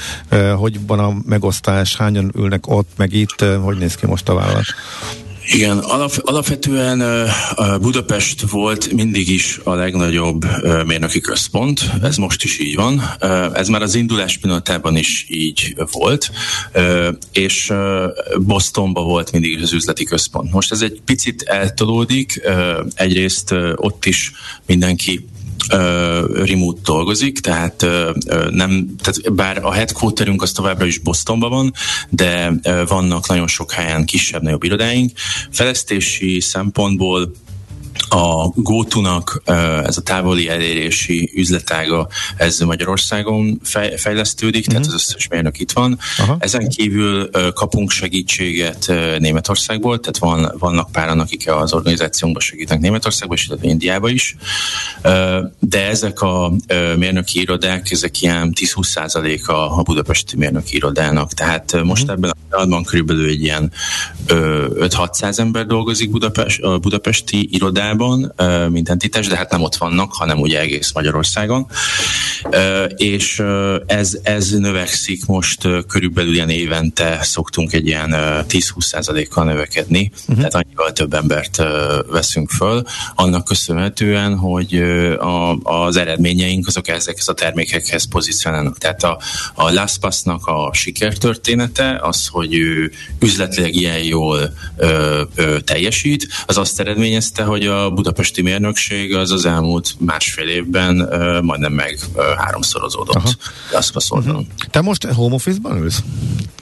hogy 0.55 0.85
van 0.87 0.99
a 0.99 1.13
megosztás, 1.25 1.95
hányan 1.95 2.31
ülnek 2.35 2.67
ott, 2.67 2.89
meg 2.97 3.13
itt, 3.13 3.45
hogy 3.61 3.77
néz 3.77 3.95
ki 3.95 4.05
most 4.05 4.29
a 4.29 4.33
vállalat? 4.33 4.65
Igen, 5.53 5.77
alap, 5.77 6.11
alapvetően 6.21 7.27
Budapest 7.81 8.49
volt 8.49 8.91
mindig 8.91 9.29
is 9.29 9.59
a 9.63 9.73
legnagyobb 9.73 10.45
mérnöki 10.85 11.19
központ, 11.19 11.91
ez 12.01 12.17
most 12.17 12.43
is 12.43 12.59
így 12.59 12.75
van, 12.75 13.01
ez 13.53 13.67
már 13.67 13.81
az 13.81 13.95
indulás 13.95 14.37
pillanatában 14.37 14.95
is 14.95 15.25
így 15.29 15.75
volt, 15.91 16.31
és 17.31 17.73
Bostonban 18.39 19.05
volt 19.05 19.31
mindig 19.31 19.61
az 19.61 19.73
üzleti 19.73 20.03
központ. 20.03 20.51
Most 20.51 20.71
ez 20.71 20.81
egy 20.81 21.01
picit 21.05 21.41
eltolódik, 21.41 22.41
egyrészt 22.93 23.55
ott 23.75 24.05
is 24.05 24.31
mindenki 24.65 25.27
remote 26.33 26.79
dolgozik, 26.83 27.39
tehát 27.39 27.85
nem, 28.49 28.95
tehát 29.01 29.33
bár 29.33 29.65
a 29.65 29.71
headquarterünk 29.71 30.41
az 30.41 30.51
továbbra 30.51 30.85
is 30.85 30.97
Bostonban 30.97 31.49
van, 31.49 31.73
de 32.09 32.53
vannak 32.87 33.27
nagyon 33.27 33.47
sok 33.47 33.71
helyen 33.71 34.05
kisebb-nagyobb 34.05 34.63
irodáink. 34.63 35.11
Fejlesztési 35.51 36.39
szempontból 36.39 37.31
a 38.13 38.51
GoTo-nak 38.55 39.41
ez 39.85 39.97
a 39.97 40.01
távoli 40.01 40.49
elérési 40.49 41.31
üzletága, 41.35 42.07
ez 42.37 42.59
Magyarországon 42.59 43.59
fejlesztődik, 43.95 44.61
mm-hmm. 44.61 44.69
tehát 44.69 44.85
mhm. 44.85 44.95
az 44.95 45.01
összes 45.01 45.27
mérnök 45.27 45.59
itt 45.59 45.71
van. 45.71 45.99
Aha. 46.17 46.35
Ezen 46.39 46.69
kívül 46.69 47.29
kapunk 47.53 47.91
segítséget 47.91 48.93
Németországból, 49.19 49.99
tehát 49.99 50.17
van, 50.17 50.55
vannak 50.59 50.91
páran, 50.91 51.19
akik 51.19 51.51
az 51.51 51.73
organizációnkban 51.73 52.41
segítenek 52.41 52.81
Németországban, 52.81 53.37
és 53.37 53.47
illetve 53.47 53.67
Indiába 53.67 54.09
is. 54.09 54.35
De 55.59 55.87
ezek 55.87 56.21
a 56.21 56.53
mérnöki 56.97 57.39
irodák, 57.39 57.91
ezek 57.91 58.21
ilyen 58.21 58.53
10-20 58.59 59.47
a, 59.47 59.79
a 59.79 59.81
budapesti 59.81 60.37
mérnöki 60.37 60.75
irodának. 60.75 61.33
Tehát 61.33 61.83
most 61.83 62.03
mm-hmm. 62.03 62.13
ebben 62.13 62.29
a 62.29 62.35
pillanatban 62.49 62.83
körülbelül 62.83 63.29
egy 63.29 63.41
ilyen 63.41 63.71
5-600 64.27 65.39
ember 65.39 65.65
dolgozik 65.65 66.09
Budapest, 66.09 66.61
a 66.61 66.77
budapesti 66.77 67.47
irodában, 67.51 68.00
Magyarországon, 68.01 68.71
mint 68.71 68.89
entitás, 68.89 69.27
de 69.27 69.35
hát 69.35 69.51
nem 69.51 69.61
ott 69.61 69.75
vannak, 69.75 70.13
hanem 70.13 70.39
ugye 70.39 70.59
egész 70.59 70.91
Magyarországon. 70.93 71.67
És 72.95 73.43
ez, 73.85 74.17
ez 74.23 74.49
növekszik 74.51 75.25
most 75.25 75.67
körülbelül 75.87 76.33
ilyen 76.33 76.49
évente 76.49 77.19
szoktunk 77.21 77.73
egy 77.73 77.87
ilyen 77.87 78.09
10-20%-kal 78.49 79.43
növekedni, 79.43 80.11
uh-huh. 80.21 80.35
tehát 80.35 80.55
annyival 80.55 80.91
több 80.91 81.13
embert 81.13 81.63
veszünk 82.07 82.49
föl, 82.49 82.83
annak 83.15 83.45
köszönhetően, 83.45 84.37
hogy 84.37 84.75
a, 85.19 85.57
az 85.63 85.95
eredményeink 85.95 86.67
azok 86.67 86.87
ezekhez 86.87 87.27
a 87.27 87.33
termékekhez 87.33 88.07
pozícionálnak. 88.07 88.77
Tehát 88.77 89.03
a, 89.03 89.19
a 89.53 89.71
LastPass-nak 89.71 90.47
a 90.47 90.69
sikertörténete 90.73 91.99
az, 92.01 92.27
hogy 92.27 92.53
ő 92.53 92.91
üzletileg 93.19 93.75
ilyen 93.75 94.03
jól 94.03 94.53
ö, 94.77 95.21
ö, 95.35 95.59
teljesít, 95.59 96.27
az 96.45 96.57
azt 96.57 96.79
eredményezte, 96.79 97.43
hogy 97.43 97.67
a 97.67 97.90
budapesti 97.93 98.41
mérnökség 98.41 99.15
az 99.15 99.31
az 99.31 99.45
elmúlt 99.45 99.95
másfél 99.99 100.47
évben 100.47 100.95
majdnem 101.43 101.73
meg 101.73 101.99
háromszorozódott. 102.37 103.37
Azt 103.73 103.95
uh-huh. 104.09 104.45
Te 104.71 104.81
most 104.81 105.05
home 105.05 105.35
office-ban 105.35 105.77
ülsz? 105.77 106.03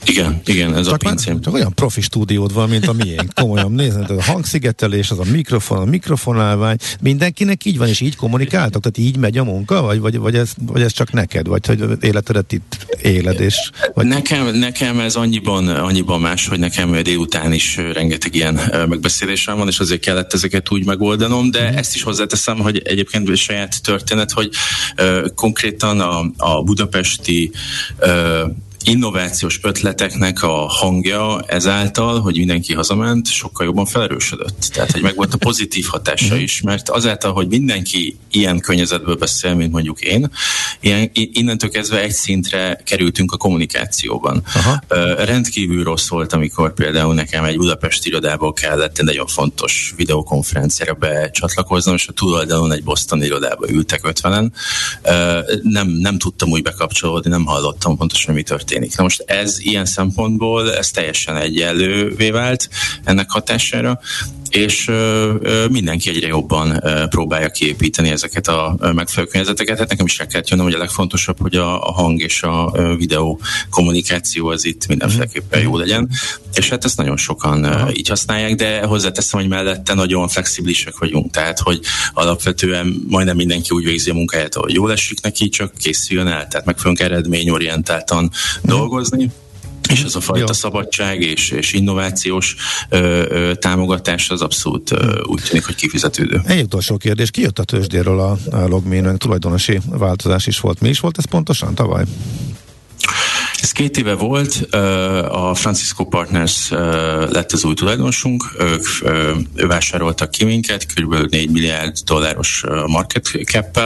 Igen, 0.06 0.40
igen, 0.44 0.76
ez 0.76 0.84
csak 0.84 1.02
a 1.02 1.08
pincém. 1.08 1.40
Csak 1.40 1.54
olyan 1.54 1.74
profi 1.74 2.00
stúdiód 2.00 2.52
van, 2.52 2.68
mint 2.68 2.86
a 2.86 2.92
miénk. 2.92 3.34
Komolyan 3.34 3.72
nézd, 3.72 4.10
a 4.10 4.22
hangszigetelés, 4.22 5.10
az 5.10 5.18
a 5.18 5.24
mikrofon, 5.30 5.78
a 5.78 5.84
mikrofonálvány, 5.84 6.76
mindenkinek 7.00 7.64
így 7.64 7.78
van, 7.78 7.88
és 7.88 8.00
így 8.00 8.16
kommunikáltak, 8.16 8.82
tehát 8.82 8.98
így 9.08 9.16
megy 9.16 9.38
a 9.38 9.44
munka, 9.44 9.82
vagy, 9.82 10.00
vagy, 10.00 10.18
vagy, 10.18 10.34
ez, 10.34 10.52
vagy 10.66 10.82
ez 10.82 10.92
csak 10.92 11.12
neked, 11.12 11.46
vagy 11.46 11.66
hogy 11.66 11.84
életedet 12.00 12.52
itt 12.52 12.86
éled, 13.02 13.40
és... 13.40 13.70
Vagy... 13.94 14.06
Nekem, 14.06 14.54
nekem 14.54 15.00
ez 15.00 15.16
annyiban, 15.16 15.68
annyiban 15.68 16.20
más, 16.20 16.48
hogy 16.48 16.58
nekem 16.58 17.02
délután 17.02 17.52
is 17.52 17.76
rengeteg 17.76 18.34
ilyen 18.34 18.60
megbeszélésem 18.88 19.56
van, 19.56 19.68
és 19.68 19.78
azért 19.78 20.00
kellett 20.00 20.32
ezeket 20.32 20.70
úgy 20.70 20.84
megoldanom, 21.20 21.50
de 21.50 21.70
mm. 21.70 21.76
ezt 21.76 21.94
is 21.94 22.02
hozzáteszem, 22.02 22.58
hogy 22.58 22.82
egyébként 22.84 23.36
saját 23.36 23.82
történet, 23.82 24.30
hogy 24.30 24.50
uh, 24.98 25.26
konkrétan 25.34 26.00
a, 26.00 26.30
a 26.36 26.62
budapesti 26.62 27.50
uh, 28.00 28.50
innovációs 28.84 29.58
ötleteknek 29.62 30.42
a 30.42 30.66
hangja 30.68 31.40
ezáltal, 31.46 32.20
hogy 32.20 32.36
mindenki 32.36 32.74
hazament, 32.74 33.26
sokkal 33.26 33.66
jobban 33.66 33.86
felerősödött. 33.86 34.70
Tehát, 34.72 34.90
hogy 34.90 35.02
megvolt 35.02 35.34
a 35.34 35.36
pozitív 35.36 35.86
hatása 35.86 36.34
mhm. 36.34 36.42
is, 36.42 36.60
mert 36.60 36.88
azáltal, 36.88 37.32
hogy 37.32 37.48
mindenki 37.48 38.16
ilyen 38.30 38.60
környezetből 38.60 39.14
beszél, 39.14 39.54
mint 39.54 39.72
mondjuk 39.72 40.00
én, 40.00 40.30
ilyen, 40.80 41.10
innentől 41.12 41.70
kezdve 41.70 42.00
egy 42.00 42.12
szintre 42.12 42.80
kerültünk 42.84 43.32
a 43.32 43.36
kommunikációban. 43.36 44.42
Aha. 44.54 44.80
Rendkívül 45.24 45.84
rossz 45.84 46.08
volt, 46.08 46.32
amikor 46.32 46.74
például 46.74 47.14
nekem 47.14 47.44
egy 47.44 47.56
Budapest 47.56 48.06
irodából 48.06 48.52
kellett 48.52 48.98
egy 48.98 49.04
nagyon 49.04 49.26
fontos 49.26 49.92
videokonferenciára 49.96 50.94
becsatlakoznom, 50.94 51.94
és 51.94 52.08
a 52.08 52.12
túloldalon 52.12 52.72
egy 52.72 52.84
Boston 52.84 53.22
irodába 53.22 53.70
ültek 53.70 54.06
ötvenen. 54.06 54.52
Nem, 55.62 55.88
nem 55.88 56.18
tudtam 56.18 56.50
úgy 56.50 56.62
bekapcsolódni, 56.62 57.30
nem 57.30 57.44
hallottam 57.44 57.96
pontosan, 57.96 58.34
mi 58.34 58.42
történt 58.42 58.69
történik. 58.70 58.96
Na 58.96 59.02
most 59.02 59.22
ez 59.26 59.58
ilyen 59.58 59.84
szempontból 59.84 60.74
ez 60.74 60.90
teljesen 60.90 61.36
egyenlővé 61.36 62.30
vált 62.30 62.68
ennek 63.04 63.30
hatására, 63.30 64.00
és 64.50 64.90
mindenki 65.70 66.10
egyre 66.10 66.26
jobban 66.26 66.82
próbálja 67.08 67.50
kiépíteni 67.50 68.10
ezeket 68.10 68.48
a 68.48 68.76
megfelelő 68.94 69.30
környezeteket. 69.30 69.78
Hát 69.78 69.88
nekem 69.88 70.06
is 70.06 70.18
rá 70.18 70.26
kellett 70.26 70.48
jönnöm, 70.48 70.64
hogy 70.64 70.74
a 70.74 70.78
legfontosabb, 70.78 71.40
hogy 71.40 71.56
a, 71.56 71.88
a 71.88 71.92
hang 71.92 72.20
és 72.20 72.42
a 72.42 72.72
videó 72.96 73.40
kommunikáció 73.70 74.46
az 74.46 74.64
itt 74.64 74.86
mindenféleképpen 74.86 75.60
jó 75.60 75.76
legyen, 75.76 76.10
és 76.54 76.68
hát 76.68 76.84
ezt 76.84 76.96
nagyon 76.96 77.16
sokan 77.16 77.64
Aha. 77.64 77.92
így 77.92 78.08
használják, 78.08 78.54
de 78.54 78.84
hozzáteszem, 78.84 79.40
hogy 79.40 79.48
mellette 79.48 79.94
nagyon 79.94 80.28
flexibilisek 80.28 80.98
vagyunk, 80.98 81.30
tehát 81.30 81.58
hogy 81.58 81.80
alapvetően 82.12 83.04
majdnem 83.08 83.36
mindenki 83.36 83.68
úgy 83.70 83.84
végzi 83.84 84.10
a 84.10 84.14
munkáját, 84.14 84.54
ahogy 84.54 84.74
jól 84.74 84.92
esik 84.92 85.20
neki, 85.20 85.48
csak 85.48 85.72
készüljön 85.78 86.26
el, 86.26 86.48
tehát 86.48 86.66
meg 86.66 86.78
fogunk 86.78 87.00
eredményorientáltan 87.00 88.18
hmm. 88.18 88.30
dolgozni 88.62 89.30
és 89.90 90.02
ez 90.02 90.14
a 90.14 90.20
fajta 90.20 90.44
Jó. 90.46 90.52
szabadság 90.52 91.20
és, 91.20 91.50
és 91.50 91.72
innovációs 91.72 92.56
ö, 92.88 92.98
ö, 93.28 93.54
támogatás 93.54 94.30
az 94.30 94.42
abszolút 94.42 94.92
ö, 94.92 95.20
úgy 95.22 95.42
tűnik, 95.42 95.66
hogy 95.66 95.74
kifizetődő. 95.74 96.40
Egy 96.46 96.62
utolsó 96.62 96.96
kérdés, 96.96 97.30
ki 97.30 97.40
jött 97.40 97.58
a 97.58 97.64
tőzsdéről 97.64 98.20
a, 98.20 98.38
a 98.50 98.66
logménőn? 98.66 99.18
Tulajdonosi 99.18 99.80
változás 99.86 100.46
is 100.46 100.60
volt. 100.60 100.80
Mi 100.80 100.88
is 100.88 101.00
volt 101.00 101.18
ez 101.18 101.24
pontosan 101.24 101.74
tavaly? 101.74 102.04
Ez 103.62 103.72
két 103.72 103.96
éve 103.98 104.14
volt, 104.14 104.74
a 105.30 105.54
Francisco 105.54 106.04
Partners 106.04 106.70
lett 107.30 107.52
az 107.52 107.64
új 107.64 107.74
tulajdonosunk, 107.74 108.44
ők 108.58 108.86
vásároltak 109.66 110.30
ki 110.30 110.44
minket, 110.44 110.86
kb. 110.94 111.14
4 111.30 111.50
milliárd 111.50 111.96
dolláros 112.04 112.64
market 112.86 113.30
cap 113.44 113.80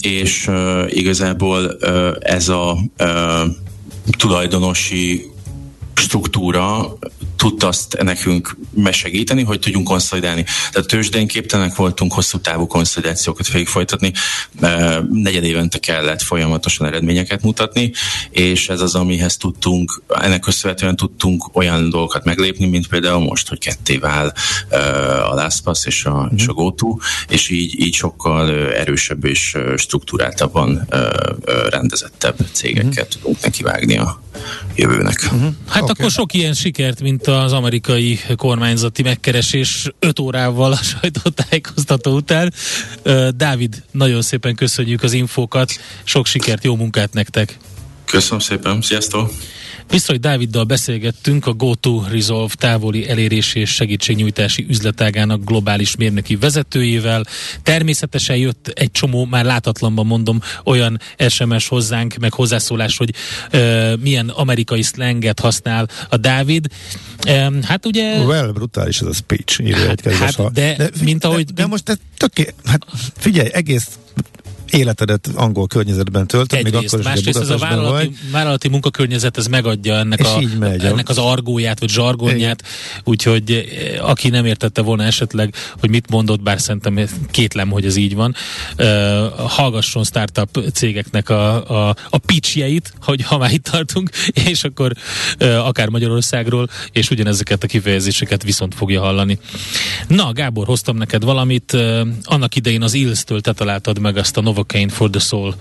és 0.00 0.50
igazából 0.88 1.76
ez 2.20 2.48
a 2.48 2.78
tulajdonosi 4.18 5.30
struktúra 5.98 6.96
tudta 7.36 7.66
azt 7.66 7.96
nekünk 8.02 8.56
mesegíteni, 8.74 9.42
hogy 9.42 9.58
tudjunk 9.58 9.86
konszolidálni. 9.86 10.44
Tehát 10.70 10.88
tőzsdén 10.88 11.26
képtelenek 11.26 11.76
voltunk 11.76 12.12
hosszú 12.12 12.38
távú 12.38 12.66
konszolidációkat 12.66 13.48
végig 13.48 13.68
folytatni, 13.68 14.12
negyed 15.10 15.44
évente 15.44 15.78
kellett 15.78 16.22
folyamatosan 16.22 16.86
eredményeket 16.86 17.42
mutatni, 17.42 17.92
és 18.30 18.68
ez 18.68 18.80
az, 18.80 18.94
amihez 18.94 19.36
tudtunk, 19.36 20.02
ennek 20.08 20.40
köszönhetően 20.40 20.96
tudtunk 20.96 21.56
olyan 21.56 21.90
dolgokat 21.90 22.24
meglépni, 22.24 22.66
mint 22.66 22.86
például 22.86 23.24
most, 23.24 23.48
hogy 23.48 23.58
ketté 23.58 23.96
vál 23.96 24.34
a 25.30 25.34
LastPass 25.34 25.86
és 25.86 26.04
a, 26.04 26.22
mm. 26.22 26.36
és 26.36 26.46
a 26.46 26.52
GoTo, 26.52 26.96
és 27.28 27.48
így, 27.48 27.80
így 27.80 27.94
sokkal 27.94 28.50
erősebb 28.72 29.24
és 29.24 29.56
struktúráltabban 29.76 30.88
rendezettebb 31.70 32.36
cégekkel 32.52 33.04
mm. 33.04 33.08
tudunk 33.08 33.40
nekivágni 33.40 33.98
a 33.98 34.22
jövőnek. 34.74 35.34
Mm-hmm. 35.34 35.48
Hát 35.68 35.87
okay. 35.90 35.96
akkor 35.98 36.10
sok 36.10 36.34
ilyen 36.34 36.54
sikert, 36.54 37.00
mint 37.00 37.26
az 37.26 37.52
amerikai 37.52 38.20
kormányzati 38.36 39.02
megkeresés 39.02 39.90
5 39.98 40.18
órával 40.18 40.72
a 40.72 40.76
sajtótájékoztató 40.76 42.14
után. 42.14 42.52
Dávid, 43.36 43.82
nagyon 43.90 44.22
szépen 44.22 44.54
köszönjük 44.54 45.02
az 45.02 45.12
infókat, 45.12 45.70
sok 46.04 46.26
sikert, 46.26 46.64
jó 46.64 46.76
munkát 46.76 47.12
nektek! 47.12 47.58
Köszönöm 48.04 48.38
szépen, 48.38 48.82
sziasztok! 48.82 49.30
Viszont 49.90 50.20
Dáviddal 50.20 50.64
beszélgettünk 50.64 51.46
a 51.46 51.52
GoTo 51.52 52.02
Resolve 52.10 52.54
távoli 52.54 53.08
elérési 53.08 53.60
és 53.60 53.70
segítségnyújtási 53.70 54.66
üzletágának 54.68 55.44
globális 55.44 55.96
mérnöki 55.96 56.36
vezetőjével. 56.36 57.24
Természetesen 57.62 58.36
jött 58.36 58.68
egy 58.68 58.90
csomó, 58.90 59.24
már 59.24 59.44
látatlanban 59.44 60.06
mondom, 60.06 60.40
olyan 60.64 61.00
SMS 61.28 61.68
hozzánk, 61.68 62.16
meg 62.16 62.32
hozzászólás, 62.32 62.96
hogy 62.96 63.14
uh, 63.52 63.96
milyen 64.00 64.28
amerikai 64.28 64.82
slanget 64.82 65.40
használ 65.40 65.88
a 66.08 66.16
Dávid. 66.16 66.66
Um, 67.28 67.62
hát 67.62 67.86
ugye... 67.86 68.18
Well, 68.18 68.50
brutális 68.52 69.00
ez 69.00 69.06
a 69.06 69.12
speech, 69.12 69.60
írja 69.60 69.90
egy 69.90 70.16
hát, 70.18 70.52
de, 70.52 70.74
de, 70.76 70.90
mint 71.04 71.24
ahogy... 71.24 71.44
De, 71.44 71.52
de 71.62 71.66
most 71.66 71.84
te 71.84 71.96
töké... 72.16 72.54
Hát 72.64 72.86
figyelj, 73.16 73.48
egész 73.52 73.88
életedet 74.70 75.30
angol 75.34 75.66
környezetben 75.66 76.26
töltöd, 76.26 76.62
még 76.62 76.74
akkor 76.74 76.98
is, 76.98 77.04
másrészt 77.04 77.38
ez 77.38 77.50
a 77.50 77.56
vállalati, 77.56 78.06
vagy. 78.06 78.30
vállalati 78.30 78.68
munkakörnyezet, 78.68 79.36
ez 79.36 79.46
megadja 79.46 79.94
ennek, 79.94 80.20
a, 80.26 80.40
megy, 80.58 80.84
ennek 80.84 81.08
az 81.08 81.18
argóját, 81.18 81.80
vagy 81.80 81.88
zsargonját, 81.88 82.62
úgyhogy 83.04 83.50
eh, 83.50 84.08
aki 84.08 84.28
nem 84.28 84.44
értette 84.44 84.82
volna 84.82 85.02
esetleg, 85.02 85.54
hogy 85.80 85.90
mit 85.90 86.10
mondott, 86.10 86.42
bár 86.42 86.60
szerintem 86.60 87.08
kétlem, 87.30 87.70
hogy 87.70 87.84
ez 87.84 87.96
így 87.96 88.14
van, 88.14 88.34
uh, 88.78 88.86
hallgasson 89.48 90.04
startup 90.04 90.70
cégeknek 90.72 91.28
a, 91.28 91.68
a, 91.88 91.96
a 92.10 92.18
pitchjeit, 92.18 92.92
hogy 93.00 93.22
ha 93.22 93.38
már 93.38 93.52
itt 93.52 93.64
tartunk, 93.64 94.10
és 94.50 94.64
akkor 94.64 94.92
uh, 95.40 95.66
akár 95.66 95.88
Magyarországról, 95.88 96.68
és 96.92 97.10
ugyanezeket 97.10 97.62
a 97.62 97.66
kifejezéseket 97.66 98.42
viszont 98.42 98.74
fogja 98.74 99.00
hallani. 99.00 99.38
Na, 100.08 100.32
Gábor, 100.32 100.66
hoztam 100.66 100.96
neked 100.96 101.24
valamit, 101.24 101.72
uh, 101.72 102.00
annak 102.22 102.56
idején 102.56 102.82
az 102.82 102.94
Ills-től 102.94 103.40
te 103.40 103.52
találtad 103.52 103.98
meg 103.98 104.16
azt 104.16 104.36
a 104.36 104.40
Novocaine 104.58 104.90
for 104.90 105.10
the 105.10 105.20
Soul 105.20 105.54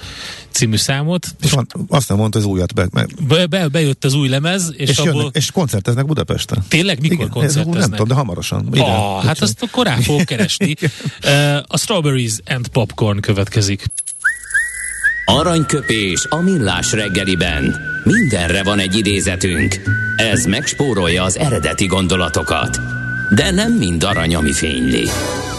című 0.51 0.75
számot. 0.75 1.27
És 1.41 1.51
van, 1.51 1.67
azt 1.89 2.09
nem 2.09 2.17
mondta, 2.17 2.39
az 2.39 2.45
újat 2.45 2.73
be, 2.73 2.87
be, 3.27 3.45
be, 3.45 3.67
bejött 3.67 4.05
az 4.05 4.13
új 4.13 4.27
lemez, 4.27 4.73
és, 4.77 4.89
és, 4.89 4.97
abból... 4.97 5.13
jönnek, 5.13 5.35
és 5.35 5.51
koncerteznek 5.51 6.05
Budapesten. 6.05 6.63
Tényleg? 6.67 7.01
Mikor 7.01 7.15
Igen, 7.15 7.29
koncerteznek? 7.29 7.75
Ez, 7.75 7.81
nem 7.81 7.89
tudom, 7.89 8.07
de 8.07 8.13
hamarosan. 8.13 8.67
Ide, 8.71 8.83
ah, 8.83 9.23
hát 9.23 9.41
azt 9.41 9.63
akkor 9.63 9.85
rá 9.85 9.95
fogok 9.95 10.25
keresni. 10.25 10.75
uh, 10.81 11.57
a 11.67 11.77
Strawberries 11.77 12.33
and 12.45 12.67
Popcorn 12.67 13.19
következik. 13.19 13.85
Aranyköpés 15.25 16.25
a 16.29 16.35
millás 16.35 16.91
reggeliben. 16.91 17.75
Mindenre 18.03 18.63
van 18.63 18.79
egy 18.79 18.95
idézetünk. 18.95 19.81
Ez 20.15 20.45
megspórolja 20.45 21.23
az 21.23 21.37
eredeti 21.37 21.85
gondolatokat. 21.85 22.79
De 23.35 23.51
nem 23.51 23.73
mind 23.73 24.03
arany, 24.03 24.35
ami 24.35 24.53
fényli. 24.53 25.07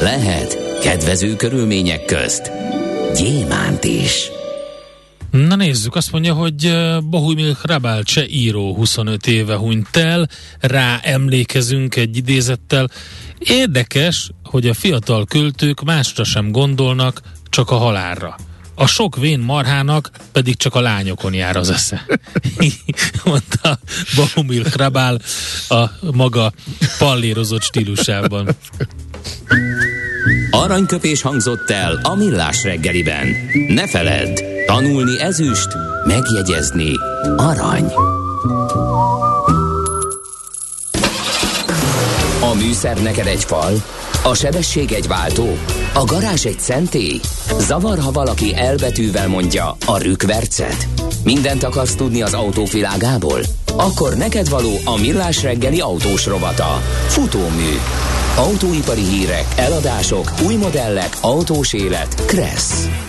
Lehet 0.01 0.59
kedvező 0.81 1.37
körülmények 1.37 2.05
közt 2.05 2.51
gyémánt 3.17 3.85
is. 3.85 4.31
Na 5.31 5.57
nézzük, 5.57 5.95
azt 5.95 6.13
mondja, 6.13 6.35
hogy 6.35 6.77
Bohumil 7.03 7.57
Hrabál 7.63 8.03
cseh 8.03 8.35
író 8.35 8.75
25 8.75 9.27
éve 9.27 9.57
hunyt 9.57 9.97
el, 9.97 10.29
rá 10.61 11.01
emlékezünk 11.03 11.97
egy 11.97 12.17
idézettel. 12.17 12.91
Érdekes, 13.39 14.31
hogy 14.45 14.69
a 14.69 14.75
fiatal 14.75 15.25
költők 15.25 15.83
másra 15.83 16.25
sem 16.25 16.51
gondolnak, 16.51 17.21
csak 17.51 17.71
a 17.71 17.77
halálra. 17.77 18.37
A 18.75 18.87
sok 18.87 19.17
vén 19.17 19.39
marhának 19.39 20.11
pedig 20.33 20.57
csak 20.57 20.75
a 20.75 20.81
lányokon 20.81 21.35
jár 21.35 21.57
az 21.57 21.71
esze. 21.71 22.07
Mondta 23.25 23.79
Bohumil 24.15 24.63
Hrabál 24.63 25.21
a 25.69 25.85
maga 26.13 26.53
pallérozott 26.99 27.63
stílusában. 27.63 28.49
Aranyköpés 30.59 31.23
hangzott 31.23 31.71
el 31.71 32.01
a 32.03 32.15
millás 32.15 32.63
reggeliben. 32.63 33.27
Ne 33.69 33.89
feledd, 33.89 34.41
tanulni 34.67 35.21
ezüst, 35.21 35.69
megjegyezni 36.05 36.93
arany. 37.37 37.93
A 42.41 42.55
műszer 42.55 43.03
neked 43.03 43.27
egy 43.27 43.45
fal, 43.45 43.73
a 44.23 44.35
sebesség 44.35 44.93
egy 44.93 45.07
váltó, 45.07 45.59
a 45.95 46.05
garázs 46.05 46.45
egy 46.45 46.61
szentély. 46.61 47.21
Zavar, 47.59 47.99
ha 47.99 48.11
valaki 48.11 48.55
elbetűvel 48.57 49.29
mondja 49.29 49.77
a 49.87 49.99
rükvercet. 49.99 50.89
Mindent 51.25 51.63
akarsz 51.63 51.95
tudni 51.95 52.23
az 52.23 52.35
autóvilágából? 52.35 53.41
Akkor 53.81 54.17
neked 54.17 54.49
való 54.49 54.73
a 54.85 54.97
millás 55.01 55.43
reggeli 55.43 55.81
autós 55.81 56.27
rovata. 56.27 56.83
Futómű 57.07 57.77
Autóipari 58.37 59.03
hírek, 59.03 59.45
eladások, 59.57 60.33
új 60.47 60.55
modellek, 60.55 61.17
autós 61.21 61.73
élet. 61.73 62.15
Kressz. 62.27 63.08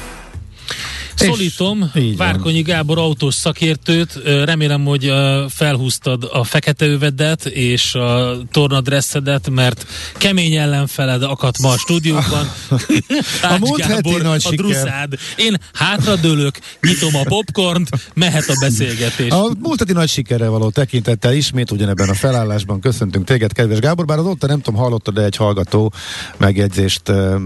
Szólítom 1.19 1.91
Várkonyi 2.17 2.61
Gábor 2.61 2.97
autós 2.97 3.33
szakértőt, 3.33 4.19
remélem, 4.23 4.85
hogy 4.85 5.13
felhúztad 5.49 6.29
a 6.31 6.43
fekete 6.43 6.85
övedet 6.85 7.45
és 7.45 7.95
a 7.95 8.37
tornadresszedet, 8.51 9.49
mert 9.49 9.85
kemény 10.17 10.55
ellenfeled 10.55 11.23
akadt 11.23 11.61
ma 11.61 11.69
a 11.69 11.77
stúdióban. 11.77 12.51
a 13.51 13.57
múlt 13.59 13.87
Gábor, 13.87 14.21
nagy 14.21 14.45
a 14.49 14.55
druszád. 14.55 15.13
Én 15.35 15.57
hátradőlök, 15.73 16.59
nyitom 16.81 17.15
a 17.15 17.23
popcornt, 17.23 17.89
mehet 18.13 18.47
a 18.47 18.53
beszélgetés. 18.59 19.31
A 19.31 19.49
múlt 19.59 19.79
heti 19.79 19.93
nagy 19.93 20.09
sikerre 20.09 20.47
való 20.47 20.69
tekintettel 20.69 21.33
ismét 21.33 21.71
ugyanebben 21.71 22.09
a 22.09 22.13
felállásban 22.13 22.79
köszöntünk 22.79 23.25
téged, 23.25 23.53
kedves 23.53 23.79
Gábor, 23.79 24.05
bár 24.05 24.17
az 24.17 24.25
ott 24.25 24.47
nem 24.47 24.61
tudom, 24.61 24.79
hallottad, 24.79 25.13
de 25.13 25.23
egy 25.23 25.35
hallgató 25.35 25.93
megjegyzést 26.37 27.01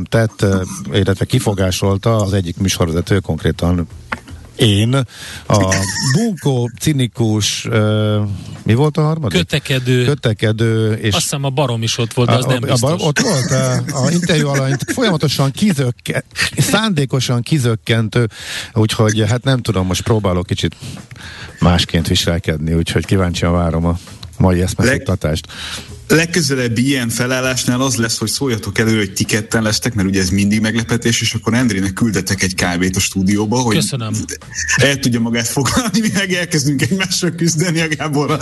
tett, 0.09 0.45
illetve 0.93 1.25
kifogásolta 1.25 2.15
az 2.15 2.33
egyik 2.33 2.57
műsorvezető 2.57 3.19
konkrétan 3.19 3.62
konkrétan 3.63 3.87
én, 4.55 4.93
a 5.47 5.75
bunkó, 6.13 6.71
cinikus, 6.79 7.65
uh, 7.65 8.27
mi 8.63 8.73
volt 8.73 8.97
a 8.97 9.01
harmadik? 9.01 9.37
Kötekedő. 9.37 10.05
Kötekedő. 10.05 10.93
És 10.93 11.13
Azt 11.13 11.23
hiszem 11.23 11.43
a 11.43 11.49
barom 11.49 11.83
is 11.83 11.97
ott 11.97 12.13
volt, 12.13 12.29
de 12.29 12.35
az 12.35 12.45
a, 12.45 12.47
nem 12.47 12.59
biztos. 12.59 12.91
A, 12.91 12.93
ott 12.93 13.19
volt 13.19 13.51
a, 13.51 13.73
a 14.05 14.11
interjú 14.11 14.47
alanyt 14.47 14.91
folyamatosan 14.91 15.51
kizökkent, 15.51 16.25
szándékosan 16.57 17.41
kizökkentő, 17.41 18.29
úgyhogy 18.73 19.23
hát 19.27 19.43
nem 19.43 19.61
tudom, 19.61 19.85
most 19.85 20.01
próbálok 20.01 20.45
kicsit 20.45 20.75
másként 21.59 22.07
viselkedni, 22.07 22.73
úgyhogy 22.73 23.05
kíváncsian 23.05 23.51
várom 23.51 23.85
a 23.85 23.97
mai 24.37 24.61
eszmeszoktatást. 24.61 25.47
Legközelebbi 26.07 26.87
ilyen 26.87 27.09
felállásnál 27.09 27.81
az 27.81 27.95
lesz, 27.95 28.17
hogy 28.17 28.29
szóljatok 28.29 28.77
elő, 28.77 28.97
hogy 28.97 29.13
ti 29.13 29.23
ketten 29.23 29.63
lesztek, 29.63 29.93
mert 29.93 30.07
ugye 30.07 30.21
ez 30.21 30.29
mindig 30.29 30.59
meglepetés, 30.59 31.21
és 31.21 31.33
akkor 31.33 31.53
Endrének 31.53 31.93
küldetek 31.93 32.41
egy 32.41 32.55
kávét 32.55 32.95
a 32.95 32.99
stúdióba, 32.99 33.57
hogy 33.57 33.75
Köszönöm. 33.75 34.13
el 34.75 34.99
tudja 34.99 35.19
magát 35.19 35.47
foglalni, 35.47 35.99
mi 35.99 36.09
meg 36.13 36.33
elkezdünk 36.33 36.81
egymással 36.81 37.31
küzdeni 37.31 37.79
a 37.79 37.87
Gáborra. 37.87 38.37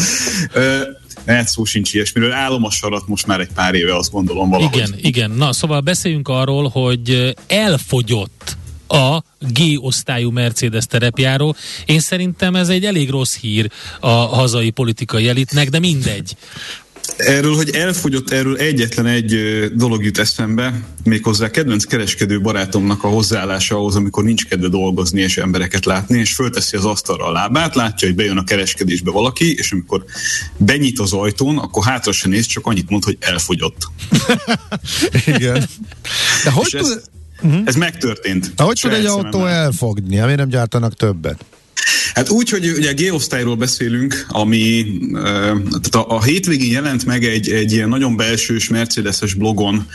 Lehet 1.25 1.47
szó 1.47 1.65
sincs 1.65 1.93
ilyesmiről. 1.93 2.31
Állom 2.31 2.63
a 2.63 2.71
sarat 2.71 3.07
most 3.07 3.27
már 3.27 3.39
egy 3.39 3.51
pár 3.53 3.73
éve, 3.73 3.95
azt 3.95 4.11
gondolom 4.11 4.49
valahogy. 4.49 4.77
Igen, 4.77 4.93
igen. 4.97 5.31
Na, 5.31 5.53
szóval 5.53 5.79
beszéljünk 5.79 6.27
arról, 6.27 6.67
hogy 6.67 7.35
elfogyott 7.47 8.57
a 8.87 9.23
G-osztályú 9.39 10.31
Mercedes 10.31 10.85
terepjáró. 10.85 11.55
Én 11.85 11.99
szerintem 11.99 12.55
ez 12.55 12.69
egy 12.69 12.85
elég 12.85 13.09
rossz 13.09 13.35
hír 13.35 13.71
a 13.99 14.09
hazai 14.09 14.69
politikai 14.69 15.27
elitnek, 15.27 15.69
de 15.69 15.79
mindegy. 15.79 16.35
Erről, 17.17 17.55
hogy 17.55 17.69
elfogyott, 17.69 18.31
erről 18.31 18.57
egyetlen 18.57 19.05
egy 19.05 19.35
dolog 19.75 20.03
jut 20.03 20.17
eszembe, 20.17 20.81
méghozzá 21.03 21.49
kedvenc 21.49 21.83
kereskedő 21.83 22.41
barátomnak 22.41 23.03
a 23.03 23.07
hozzáállása 23.07 23.75
ahhoz, 23.75 23.95
amikor 23.95 24.23
nincs 24.23 24.45
kedve 24.45 24.67
dolgozni 24.67 25.21
és 25.21 25.37
embereket 25.37 25.85
látni, 25.85 26.19
és 26.19 26.33
fölteszi 26.33 26.77
az 26.77 26.85
asztalra 26.85 27.25
a 27.25 27.31
lábát, 27.31 27.75
látja, 27.75 28.07
hogy 28.07 28.17
bejön 28.17 28.37
a 28.37 28.43
kereskedésbe 28.43 29.11
valaki, 29.11 29.53
és 29.53 29.71
amikor 29.71 30.03
benyit 30.57 30.99
az 30.99 31.13
ajtón, 31.13 31.57
akkor 31.57 31.83
hátra 31.83 32.11
se 32.11 32.27
néz, 32.27 32.45
csak 32.45 32.65
annyit 32.65 32.89
mond, 32.89 33.03
hogy 33.03 33.17
elfogyott. 33.19 33.87
Igen. 35.35 35.69
De 36.43 36.51
hogy 36.51 36.73
és 36.73 36.81
tud... 36.81 37.01
ez, 37.43 37.61
ez 37.65 37.75
megtörtént. 37.75 38.53
De 38.55 38.63
hogy 38.63 38.79
tud 38.81 38.93
egy 38.93 39.05
autó 39.05 39.45
elfogni? 39.45 40.19
Miért 40.19 40.35
nem 40.35 40.49
gyártanak 40.49 40.93
többet? 40.93 41.45
Hát 42.13 42.29
úgy, 42.29 42.49
hogy 42.49 42.69
ugye 42.69 42.89
a 42.89 42.93
G-osztályról 42.93 43.55
beszélünk, 43.55 44.25
ami 44.27 44.85
tehát 45.69 45.95
a, 45.95 46.15
a 46.15 46.23
hétvégén 46.23 46.71
jelent 46.71 47.05
meg 47.05 47.23
egy, 47.25 47.49
egy 47.49 47.71
ilyen 47.71 47.89
nagyon 47.89 48.15
belsős 48.15 48.69
Mercedes-es 48.69 49.33
blogon 49.33 49.87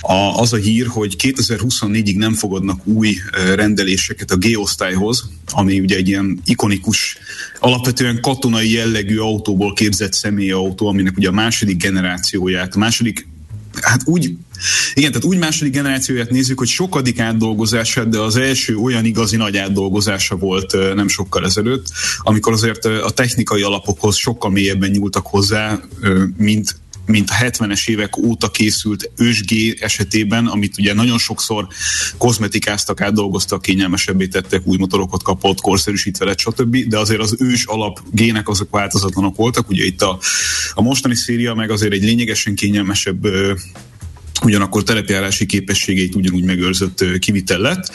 a, 0.00 0.12
az 0.12 0.52
a 0.52 0.56
hír, 0.56 0.86
hogy 0.86 1.16
2024-ig 1.18 2.16
nem 2.16 2.34
fogadnak 2.34 2.86
új 2.86 3.14
rendeléseket 3.54 4.30
a 4.30 4.36
G-osztályhoz, 4.36 5.30
ami 5.50 5.80
ugye 5.80 5.96
egy 5.96 6.08
ilyen 6.08 6.40
ikonikus, 6.44 7.18
alapvetően 7.60 8.20
katonai 8.20 8.72
jellegű 8.72 9.18
autóból 9.18 9.72
képzett 9.72 10.12
személyautó, 10.12 10.86
aminek 10.86 11.16
ugye 11.16 11.28
a 11.28 11.32
második 11.32 11.82
generációját, 11.82 12.74
a 12.74 12.78
második 12.78 13.26
hát 13.80 14.00
úgy, 14.04 14.36
igen, 14.94 15.10
tehát 15.10 15.26
úgy 15.26 15.38
második 15.38 15.72
generációját 15.72 16.30
nézzük, 16.30 16.58
hogy 16.58 16.68
sokadik 16.68 17.20
átdolgozása, 17.20 18.04
de 18.04 18.18
az 18.18 18.36
első 18.36 18.76
olyan 18.76 19.04
igazi 19.04 19.36
nagy 19.36 19.56
átdolgozása 19.56 20.36
volt 20.36 20.94
nem 20.94 21.08
sokkal 21.08 21.44
ezelőtt, 21.44 21.86
amikor 22.18 22.52
azért 22.52 22.84
a 22.84 23.10
technikai 23.10 23.62
alapokhoz 23.62 24.16
sokkal 24.16 24.50
mélyebben 24.50 24.90
nyúltak 24.90 25.26
hozzá, 25.26 25.80
mint 26.36 26.76
mint 27.08 27.30
a 27.30 27.34
70-es 27.34 27.88
évek 27.88 28.16
óta 28.16 28.50
készült 28.50 29.10
ősgé 29.16 29.76
esetében, 29.80 30.46
amit 30.46 30.78
ugye 30.78 30.94
nagyon 30.94 31.18
sokszor 31.18 31.66
kozmetikáztak, 32.18 33.00
átdolgoztak, 33.00 33.62
kényelmesebbé 33.62 34.26
tettek, 34.26 34.66
új 34.66 34.76
motorokat 34.76 35.22
kapott, 35.22 35.60
korszerűsítve 35.60 36.24
lett, 36.24 36.38
stb. 36.38 36.76
De 36.76 36.98
azért 36.98 37.20
az 37.20 37.36
ős 37.38 37.64
alap 37.64 38.00
gének 38.10 38.48
azok 38.48 38.70
változatlanok 38.70 39.36
voltak. 39.36 39.68
Ugye 39.68 39.84
itt 39.84 40.02
a, 40.02 40.18
a 40.74 40.82
mostani 40.82 41.14
széria 41.14 41.54
meg 41.54 41.70
azért 41.70 41.92
egy 41.92 42.02
lényegesen 42.02 42.54
kényelmesebb 42.54 43.26
ugyanakkor 44.42 44.82
telepjárási 44.82 45.46
képességeit 45.46 46.14
ugyanúgy 46.14 46.44
megőrzött 46.44 47.18
kivitel 47.18 47.58
lett. 47.58 47.90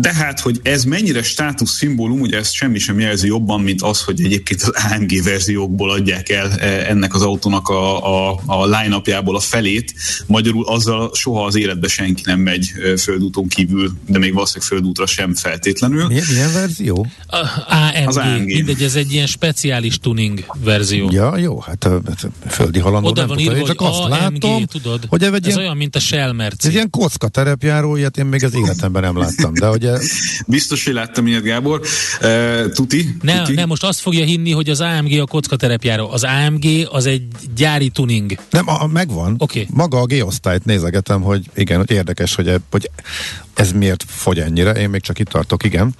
De 0.00 0.14
hát, 0.14 0.40
hogy 0.40 0.60
ez 0.62 0.84
mennyire 0.84 1.22
státusz 1.22 1.76
szimbólum, 1.76 2.20
ugye 2.20 2.36
ezt 2.38 2.52
semmi 2.52 2.78
sem 2.78 3.00
jelzi 3.00 3.26
jobban, 3.26 3.60
mint 3.60 3.82
az, 3.82 4.02
hogy 4.02 4.24
egyébként 4.24 4.62
az 4.62 4.72
AMG 4.90 5.22
verziókból 5.24 5.90
adják 5.90 6.28
el 6.28 6.52
ennek 6.60 7.14
az 7.14 7.22
autónak 7.22 7.68
a, 7.68 8.30
a, 8.30 8.40
a 8.46 8.66
line-upjából 8.66 9.36
a 9.36 9.40
felét. 9.40 9.94
Magyarul 10.26 10.64
azzal 10.66 11.10
soha 11.14 11.44
az 11.44 11.56
életbe 11.56 11.88
senki 11.88 12.22
nem 12.24 12.40
megy 12.40 12.70
földúton 12.98 13.48
kívül, 13.48 13.92
de 14.06 14.18
még 14.18 14.32
valószínűleg 14.32 14.68
földútra 14.68 15.06
sem 15.06 15.34
feltétlenül. 15.34 16.06
Milyen, 16.06 16.24
milyen 16.30 16.52
verzió? 16.52 17.06
A, 17.26 17.36
AMG. 17.68 18.08
Az 18.08 18.16
AMG. 18.16 18.44
Mindegy, 18.44 18.82
ez 18.82 18.94
egy 18.94 19.12
ilyen 19.12 19.26
speciális 19.26 19.98
tuning 19.98 20.44
verzió. 20.64 21.08
Ja, 21.10 21.38
jó, 21.38 21.60
hát 21.60 21.84
a 21.84 22.00
földi 22.48 22.78
halandó 22.78 23.08
Oda 23.08 23.26
van 23.26 23.38
írva, 23.38 23.66
csak 23.66 23.80
azt 23.80 24.00
AMG, 24.00 24.10
látom, 24.10 24.64
tudod? 24.64 25.04
hogy 25.08 25.22
ez 25.22 25.32
egy 25.32 25.46
ez 25.46 25.46
ilyen, 25.46 25.58
olyan, 25.58 25.76
mint 25.76 25.96
a 25.96 26.00
Shell 26.00 26.32
Merci. 26.32 26.66
ez 26.66 26.72
ilyen 26.72 26.90
kocka 26.90 27.28
terepjáró, 27.28 27.96
ilyet 27.96 28.16
én 28.18 28.24
még 28.26 28.44
az 28.44 28.54
életemben 28.54 29.02
nem 29.02 29.18
láttam. 29.18 29.54
De 29.54 29.65
ugye 29.70 29.98
Biztos, 30.46 30.84
hogy 30.84 30.94
láttam 30.94 31.26
ilyet, 31.26 31.42
Gábor. 31.42 31.80
Uh, 32.22 32.72
tuti? 32.72 33.16
Ne, 33.20 33.38
tuti? 33.38 33.54
ne, 33.54 33.64
most 33.64 33.84
azt 33.84 34.00
fogja 34.00 34.24
hinni, 34.24 34.50
hogy 34.50 34.68
az 34.70 34.80
AMG 34.80 35.18
a 35.20 35.26
kocka 35.26 35.56
terepjáró. 35.56 36.10
Az 36.10 36.24
AMG 36.24 36.64
az 36.90 37.06
egy 37.06 37.22
gyári 37.56 37.88
tuning. 37.88 38.34
nem, 38.50 38.68
a, 38.68 38.86
megvan. 38.86 39.34
Oké. 39.38 39.66
Maga 39.70 40.00
a 40.00 40.06
G-osztályt 40.06 40.64
nézegetem, 40.64 41.22
hogy 41.22 41.44
igen, 41.54 41.78
hogy 41.78 41.90
érdekes, 41.90 42.34
hogy, 42.34 42.48
e, 42.48 42.58
hogy 42.70 42.90
ez 43.54 43.72
miért 43.72 44.04
fogy 44.08 44.38
ennyire. 44.38 44.72
Én 44.72 44.90
még 44.90 45.00
csak 45.00 45.18
itt 45.18 45.28
tartok, 45.28 45.64
igen. 45.64 45.94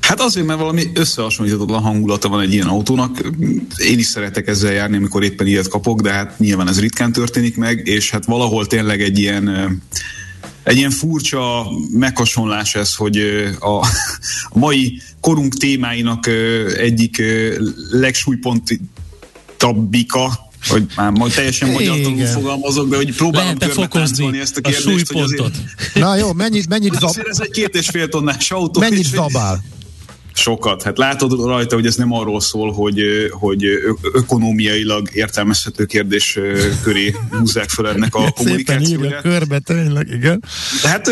Hát 0.00 0.20
azért, 0.20 0.46
mert 0.46 0.58
valami 0.58 0.82
összehasonlíthatatlan 0.94 1.82
hangulata 1.82 2.28
van 2.28 2.40
egy 2.40 2.52
ilyen 2.52 2.66
autónak. 2.66 3.18
Én 3.76 3.98
is 3.98 4.06
szeretek 4.06 4.46
ezzel 4.46 4.72
járni, 4.72 4.96
amikor 4.96 5.22
éppen 5.22 5.46
ilyet 5.46 5.68
kapok, 5.68 6.00
de 6.00 6.12
hát 6.12 6.38
nyilván 6.38 6.68
ez 6.68 6.80
ritkán 6.80 7.12
történik 7.12 7.56
meg, 7.56 7.86
és 7.86 8.10
hát 8.10 8.24
valahol 8.24 8.66
tényleg 8.66 9.02
egy 9.02 9.18
ilyen 9.18 9.48
egy 10.68 10.76
ilyen 10.76 10.90
furcsa 10.90 11.66
meghasonlás 11.92 12.74
ez, 12.74 12.94
hogy 12.94 13.18
a, 13.58 13.70
a 14.50 14.58
mai 14.58 15.00
korunk 15.20 15.54
témáinak 15.54 16.26
egyik 16.76 17.22
legsúlypontabbika, 17.90 20.46
hogy 20.68 20.86
már 20.96 21.10
majd 21.10 21.32
teljesen 21.32 21.70
magyarul 21.70 22.12
Igen. 22.12 22.32
fogalmazok, 22.32 22.88
de 22.88 22.96
hogy 22.96 23.16
próbálom 23.16 23.58
fokozni 23.58 24.38
ezt 24.38 24.56
a 24.56 24.60
a 24.62 24.68
kérdést, 24.70 25.12
hogy 25.12 25.22
azért? 25.22 25.52
Na 25.94 26.16
jó, 26.16 26.32
mennyit, 26.32 26.68
mennyit, 26.68 26.92
zab, 26.92 27.08
azért 27.08 27.28
ez 27.28 27.40
egy 27.40 27.50
két 27.50 27.74
és 27.74 27.88
fél 27.88 28.08
tonnás 28.08 28.50
autó. 28.50 28.80
mennyit 28.80 29.08
hogy- 29.08 29.18
zabál? 29.18 29.62
Sokat. 30.38 30.82
Hát 30.82 30.98
látod 30.98 31.44
rajta, 31.44 31.74
hogy 31.74 31.86
ez 31.86 31.96
nem 31.96 32.12
arról 32.12 32.40
szól, 32.40 32.72
hogy, 32.72 33.00
hogy 33.30 33.64
ö- 33.64 33.98
ökonomiailag 34.12 35.08
értelmezhető 35.12 35.84
kérdés 35.84 36.38
köré 36.82 37.14
húzzák 37.30 37.68
fel 37.68 37.88
ennek 37.88 38.14
a 38.14 38.30
kommunikációját. 38.30 39.22
körbe, 39.22 39.58
tényleg, 39.58 40.08
igen. 40.12 40.44
De 40.82 40.88
hát 40.88 41.10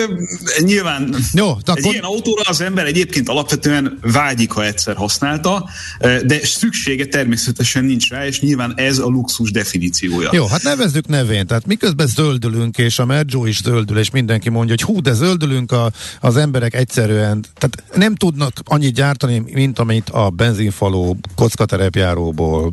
nyilván 0.59 1.17
Jó, 1.33 1.49
egy 1.49 1.61
akkor 1.65 1.93
ilyen 1.93 2.05
autóra 2.05 2.43
az 2.45 2.61
ember 2.61 2.87
egyébként 2.87 3.29
alapvetően 3.29 3.99
vágyik, 4.03 4.51
ha 4.51 4.65
egyszer 4.65 4.97
használta, 4.97 5.69
de 6.01 6.41
szüksége 6.43 7.07
természetesen 7.07 7.85
nincs 7.85 8.11
rá, 8.11 8.27
és 8.27 8.41
nyilván 8.41 8.73
ez 8.77 8.99
a 8.99 9.07
luxus 9.07 9.51
definíciója. 9.51 10.31
Jó, 10.33 10.47
hát 10.47 10.62
nevezzük 10.62 11.07
nevén. 11.07 11.47
Tehát 11.47 11.67
miközben 11.67 12.07
zöldülünk, 12.07 12.79
és 12.79 12.99
a 12.99 13.05
Merjo 13.05 13.47
is 13.47 13.62
zöldül, 13.62 13.99
és 13.99 14.11
mindenki 14.11 14.49
mondja, 14.49 14.75
hogy 14.79 14.95
hú, 14.95 15.01
de 15.01 15.12
zöldülünk, 15.12 15.73
a, 15.73 15.93
az 16.21 16.37
emberek 16.37 16.75
egyszerűen, 16.75 17.45
tehát 17.55 17.83
nem 17.95 18.15
tudnak 18.15 18.53
annyit 18.65 18.95
gyártani, 19.17 19.53
mint 19.53 19.79
amit 19.79 20.11
a 20.11 20.31
benzinfaló 20.31 21.17
kockaterepjáróból 21.35 22.73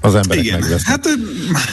az 0.00 0.14
emberek 0.14 0.44
Igen, 0.44 0.60
megvesznek. 0.60 0.86
hát 0.86 1.08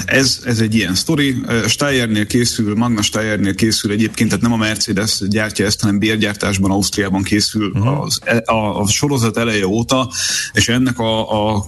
ez, 0.06 0.42
ez 0.46 0.60
egy 0.60 0.76
ilyen 0.76 0.96
sztori. 0.96 1.36
Steyernél 1.68 2.26
készül, 2.26 2.76
Magna 2.76 3.02
Steyernél 3.02 3.56
készül 3.56 3.92
egyébként, 3.92 4.30
tehát 4.30 4.44
nem 4.44 4.54
a 4.54 4.58
Mercedes 4.58 5.22
gyártja 5.28 5.66
ezt, 5.66 5.82
hanem 5.82 6.00
bérgyártásban 6.00 6.72
Ausztriában 6.72 7.24
készül 7.24 7.70
uh-huh. 7.70 8.02
az, 8.02 8.20
a, 8.46 8.82
a 8.82 8.88
sorozat 8.88 9.38
eleje 9.38 9.68
óta, 9.68 10.12
és 10.54 10.68
ennek 10.68 11.00
a, 11.00 11.54
a 11.56 11.66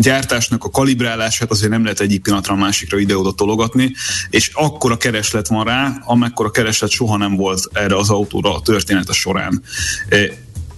gyártásnak 0.00 0.64
a 0.64 0.70
kalibrálását 0.70 1.50
azért 1.50 1.70
nem 1.70 1.82
lehet 1.82 2.00
egyik 2.00 2.22
pillanatra 2.22 2.54
a 2.54 2.56
másikra 2.56 2.98
ide-oda 2.98 3.32
tologatni, 3.32 3.92
és 4.30 4.50
akkora 4.54 4.96
kereslet 4.96 5.48
van 5.48 5.64
rá, 5.64 6.02
amekkora 6.04 6.50
kereslet 6.50 6.90
soha 6.90 7.16
nem 7.16 7.36
volt 7.36 7.68
erre 7.72 7.96
az 7.96 8.10
autóra 8.10 8.54
a 8.54 8.60
története 8.60 9.12
során. 9.12 9.62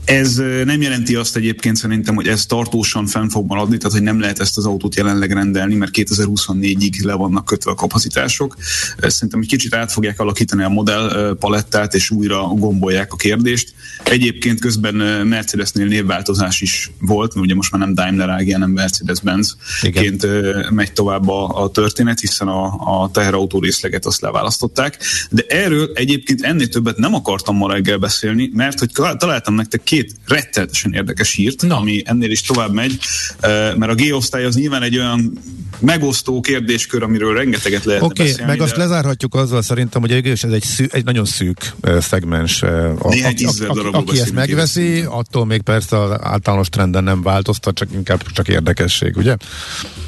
Ez 0.05 0.37
nem 0.65 0.81
jelenti 0.81 1.15
azt 1.15 1.37
egyébként 1.37 1.77
szerintem, 1.77 2.15
hogy 2.15 2.29
ez 2.29 2.47
tartósan 2.47 3.07
fenn 3.07 3.29
fog 3.29 3.47
maradni, 3.47 3.77
tehát 3.77 3.93
hogy 3.93 4.03
nem 4.03 4.21
lehet 4.21 4.41
ezt 4.41 4.57
az 4.57 4.67
autót 4.67 4.97
jelenleg 4.97 5.33
rendelni, 5.33 5.75
mert 5.75 5.93
2024-ig 5.95 7.05
le 7.05 7.13
vannak 7.13 7.45
kötve 7.45 7.71
a 7.71 7.75
kapacitások. 7.75 8.57
Szerintem 8.99 9.41
egy 9.41 9.49
kicsit 9.49 9.75
át 9.75 9.93
fogják 9.93 10.21
alakítani 10.21 10.63
a 10.63 10.69
modell 10.69 11.37
palettát, 11.39 11.95
és 11.95 12.11
újra 12.11 12.43
gombolják 12.43 13.13
a 13.13 13.17
kérdést. 13.17 13.75
Egyébként 14.05 14.61
közben 14.61 14.95
Mercedesnél 15.27 15.87
névváltozás 15.87 16.61
is 16.61 16.91
volt, 17.01 17.35
mert 17.35 17.47
ugye 17.47 17.55
most 17.55 17.73
már 17.73 17.81
nem 17.81 17.95
Daimler 17.95 18.29
AG, 18.29 18.53
hanem 18.53 18.71
Mercedes-Benz 18.71 19.57
ként 19.93 20.27
megy 20.71 20.93
tovább 20.93 21.29
a, 21.29 21.63
a 21.63 21.71
történet, 21.71 22.21
hiszen 22.21 22.49
a, 22.49 22.65
a 23.03 23.11
teherautó 23.11 23.61
részleget 23.61 24.07
azt 24.07 24.21
leválasztották. 24.21 24.99
De 25.31 25.45
erről 25.49 25.91
egyébként 25.95 26.43
ennél 26.43 26.69
többet 26.69 26.97
nem 26.97 27.15
akartam 27.15 27.57
ma 27.57 27.73
reggel 27.73 27.99
beszélni, 27.99 28.51
mert 28.53 28.79
hogy 28.79 28.91
találtam 29.17 29.55
nektek 29.55 29.83
két 29.95 30.15
rettenetesen 30.27 30.93
érdekes 30.93 31.35
hírt, 31.35 31.63
Na. 31.63 31.77
ami 31.77 32.03
ennél 32.05 32.31
is 32.31 32.43
tovább 32.43 32.73
megy, 32.73 32.99
mert 33.77 33.91
a 33.91 33.95
G-osztály 33.95 34.45
az 34.45 34.55
nyilván 34.55 34.83
egy 34.83 34.99
olyan 34.99 35.39
megosztó 35.79 36.41
kérdéskör, 36.41 37.03
amiről 37.03 37.35
rengeteget 37.35 37.85
lehet 37.85 38.03
okay, 38.03 38.35
meg 38.47 38.57
de... 38.57 38.63
azt 38.63 38.77
lezárhatjuk 38.77 39.35
azzal 39.35 39.63
szerintem, 39.63 40.01
hogy 40.01 40.13
ez 40.13 40.43
egy, 40.43 40.63
szű, 40.63 40.85
egy 40.91 41.05
nagyon 41.05 41.25
szűk 41.25 41.73
szegmens. 42.01 42.63
A, 42.63 43.09
Néhány 43.09 43.35
tízezer 43.35 43.69
darabról 43.69 44.03
Aki 44.03 44.21
ezt 44.21 44.33
megveszi, 44.33 44.83
éves. 44.83 45.07
attól 45.11 45.47
még 45.47 45.63
persze 45.63 46.01
az 46.01 46.11
általános 46.21 46.69
trenden 46.69 47.05
nem 47.05 47.23
változtat, 47.23 47.75
csak 47.75 47.89
inkább 47.93 48.23
csak 48.33 48.49
érdekesség, 48.49 49.17
ugye? 49.17 49.37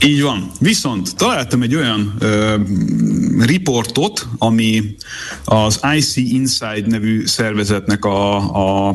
Így 0.04 0.22
van. 0.22 0.50
Viszont 0.60 1.16
találtam 1.16 1.62
egy 1.62 1.74
olyan 1.74 2.14
ö, 2.18 2.56
riportot, 3.40 4.28
ami 4.38 4.96
az 5.44 5.80
IC 5.96 6.16
Inside 6.16 6.86
nevű 6.86 7.26
szervezetnek 7.26 8.04
a, 8.04 8.36
a 8.88 8.94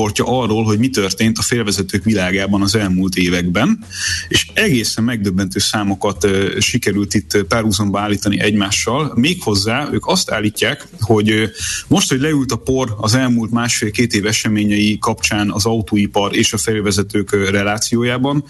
riportja 0.00 0.40
arról, 0.40 0.64
hogy 0.64 0.78
mi 0.78 0.88
történt 0.88 1.38
a 1.38 1.42
félvezetők 1.42 2.04
világában 2.04 2.62
az 2.62 2.74
elmúlt 2.74 3.16
években, 3.16 3.84
és 4.28 4.46
egészen 4.54 5.04
megdöbbentő 5.04 5.58
számokat 5.58 6.26
sikerült 6.58 7.14
itt 7.14 7.42
párhuzamba 7.48 8.00
állítani 8.00 8.40
egymással. 8.40 9.12
Méghozzá 9.14 9.88
ők 9.92 10.06
azt 10.06 10.30
állítják, 10.30 10.86
hogy 11.00 11.50
most, 11.88 12.08
hogy 12.08 12.20
leült 12.20 12.52
a 12.52 12.56
por 12.56 12.94
az 13.00 13.14
elmúlt 13.14 13.50
másfél-két 13.50 14.14
év 14.14 14.26
eseményei 14.26 14.98
kapcsán 14.98 15.50
az 15.50 15.64
autóipar 15.64 16.36
és 16.36 16.52
a 16.52 16.58
félvezetők 16.58 17.50
relációjában, 17.50 18.44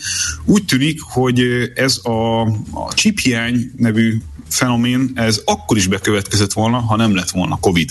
úgy 0.44 0.64
tűnik, 0.64 1.00
hogy 1.02 1.42
ez 1.74 2.00
a, 2.02 2.40
a 2.70 2.94
chiphiány 2.94 3.72
nevű 3.76 4.16
fenomén, 4.48 5.10
ez 5.14 5.40
akkor 5.44 5.76
is 5.76 5.86
bekövetkezett 5.86 6.52
volna, 6.52 6.78
ha 6.78 6.96
nem 6.96 7.14
lett 7.14 7.30
volna 7.30 7.58
Covid. 7.60 7.90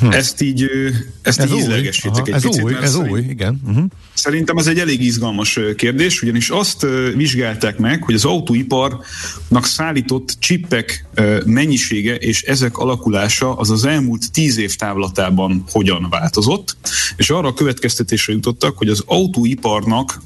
Hm. 0.00 0.10
Ezt 0.10 0.40
így, 0.40 0.70
ezt 1.22 1.40
ez 1.40 1.50
így 1.50 1.56
ízlegesítek 1.56 2.28
egy 2.28 2.34
ez 2.34 2.42
picit. 2.42 2.62
Új, 2.62 2.74
ez 2.82 2.92
szerint, 2.92 3.10
új, 3.10 3.20
igen. 3.20 3.60
Uh-huh. 3.66 3.84
Szerintem 4.14 4.56
ez 4.56 4.66
egy 4.66 4.78
elég 4.78 5.04
izgalmas 5.04 5.58
kérdés, 5.76 6.22
ugyanis 6.22 6.48
azt 6.48 6.86
vizsgálták 7.14 7.78
meg, 7.78 8.02
hogy 8.02 8.14
az 8.14 8.24
autóiparnak 8.24 9.64
szállított 9.66 10.36
csippek 10.38 11.06
mennyisége 11.46 12.14
és 12.14 12.42
ezek 12.42 12.78
alakulása 12.78 13.56
az 13.56 13.70
az 13.70 13.84
elmúlt 13.84 14.32
tíz 14.32 14.56
év 14.56 14.76
távlatában 14.76 15.64
hogyan 15.70 16.06
változott, 16.10 16.76
és 17.16 17.30
arra 17.30 17.48
a 17.48 17.54
következtetésre 17.54 18.32
jutottak, 18.32 18.78
hogy 18.78 18.88
az 18.88 19.02
autóiparnak 19.06 20.22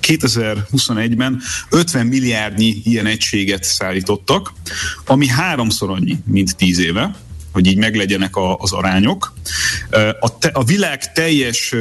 2021-ben 0.00 1.40
50 1.70 2.06
milliárdnyi 2.06 2.80
ilyen 2.84 3.06
egységet 3.06 3.64
szállítottak, 3.64 4.52
ami 5.04 5.26
háromszor 5.26 5.90
annyi, 5.90 6.18
mint 6.24 6.56
tíz 6.56 6.78
éve 6.78 7.16
hogy 7.56 7.66
így 7.66 7.76
meglegyenek 7.76 8.36
a, 8.36 8.56
az 8.56 8.72
arányok. 8.72 9.34
A, 10.20 10.38
te, 10.38 10.48
a 10.48 10.64
világ 10.64 11.12
teljes 11.12 11.74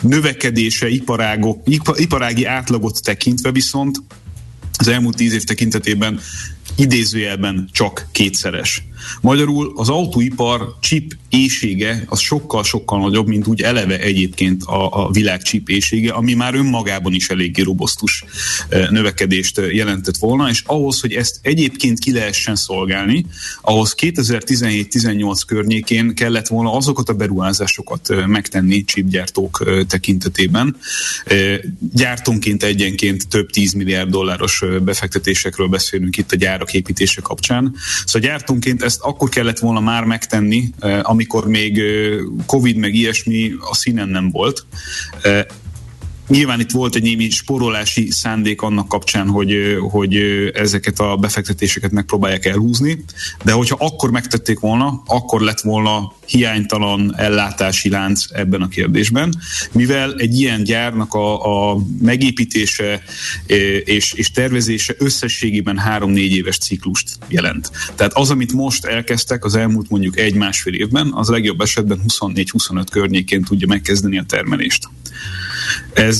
növekedése 0.00 0.88
iparágok, 0.88 1.62
iparági 1.94 2.44
átlagot 2.44 3.02
tekintve 3.02 3.52
viszont 3.52 4.02
az 4.78 4.88
elmúlt 4.88 5.16
tíz 5.16 5.32
év 5.32 5.44
tekintetében 5.44 6.20
idézőjelben 6.76 7.68
csak 7.72 8.06
kétszeres. 8.12 8.82
Magyarul 9.20 9.72
az 9.76 9.88
autóipar 9.88 10.76
chip 10.80 11.16
éjsége 11.28 12.04
az 12.06 12.20
sokkal-sokkal 12.20 13.00
nagyobb, 13.00 13.26
mint 13.26 13.46
úgy 13.46 13.62
eleve 13.62 13.98
egyébként 13.98 14.62
a, 14.62 15.06
a 15.06 15.10
világ 15.10 15.42
chip 15.42 15.68
éjsége, 15.68 16.12
ami 16.12 16.34
már 16.34 16.54
önmagában 16.54 17.12
is 17.12 17.28
eléggé 17.28 17.62
robosztus 17.62 18.24
eh, 18.68 18.88
növekedést 18.90 19.58
eh, 19.58 19.74
jelentett 19.74 20.16
volna, 20.16 20.48
és 20.48 20.62
ahhoz, 20.66 21.00
hogy 21.00 21.12
ezt 21.12 21.38
egyébként 21.42 21.98
ki 21.98 22.12
lehessen 22.12 22.56
szolgálni, 22.56 23.26
ahhoz 23.60 23.94
2017-18 23.98 25.40
környékén 25.46 26.14
kellett 26.14 26.46
volna 26.46 26.72
azokat 26.72 27.08
a 27.08 27.12
beruházásokat 27.12 28.10
eh, 28.10 28.26
megtenni 28.26 28.84
chipgyártók 28.84 29.64
tekintetében. 29.88 30.76
Gyártónként 31.94 32.62
egyenként 32.62 33.28
több 33.28 33.50
10 33.50 33.72
milliárd 33.72 34.10
dolláros 34.10 34.62
befektetésekről 34.82 35.68
beszélünk 35.68 36.16
itt 36.16 36.32
a 36.32 36.36
gyárak 36.36 36.74
építése 36.74 37.20
kapcsán. 37.20 37.74
Szóval 38.04 38.28
gyártónként 38.28 38.82
ezt 38.82 39.00
akkor 39.00 39.28
kellett 39.28 39.58
volna 39.58 39.80
már 39.80 40.04
megtenni, 40.04 40.70
amikor 41.18 41.48
még 41.48 41.82
Covid 42.46 42.76
meg 42.76 42.94
ilyesmi 42.94 43.52
a 43.70 43.74
színen 43.74 44.08
nem 44.08 44.30
volt. 44.30 44.66
Nyilván 46.28 46.60
itt 46.60 46.70
volt 46.70 46.94
egy 46.94 47.02
némi 47.02 47.30
sporolási 47.30 48.10
szándék 48.10 48.62
annak 48.62 48.88
kapcsán, 48.88 49.28
hogy, 49.28 49.76
hogy 49.90 50.16
ezeket 50.54 50.98
a 50.98 51.16
befektetéseket 51.16 51.90
megpróbálják 51.90 52.46
elhúzni, 52.46 53.04
de 53.44 53.52
hogyha 53.52 53.76
akkor 53.80 54.10
megtették 54.10 54.58
volna, 54.58 55.02
akkor 55.06 55.40
lett 55.40 55.60
volna 55.60 56.12
hiánytalan 56.26 57.14
ellátási 57.16 57.88
lánc 57.88 58.24
ebben 58.32 58.62
a 58.62 58.68
kérdésben, 58.68 59.34
mivel 59.72 60.14
egy 60.14 60.40
ilyen 60.40 60.64
gyárnak 60.64 61.14
a, 61.14 61.70
a 61.70 61.78
megépítése 62.00 63.02
és, 63.84 64.12
és 64.12 64.30
tervezése 64.30 64.94
összességében 64.98 65.78
három-négy 65.78 66.32
éves 66.32 66.58
ciklust 66.58 67.18
jelent. 67.28 67.70
Tehát 67.94 68.12
az, 68.12 68.30
amit 68.30 68.52
most 68.52 68.84
elkezdtek 68.84 69.44
az 69.44 69.54
elmúlt 69.54 69.90
mondjuk 69.90 70.18
egy-másfél 70.18 70.74
évben, 70.74 71.12
az 71.14 71.28
legjobb 71.28 71.60
esetben 71.60 72.00
24-25 72.08 72.84
környékén 72.90 73.42
tudja 73.42 73.66
megkezdeni 73.66 74.18
a 74.18 74.24
termelést. 74.28 74.88
Ez 75.92 76.17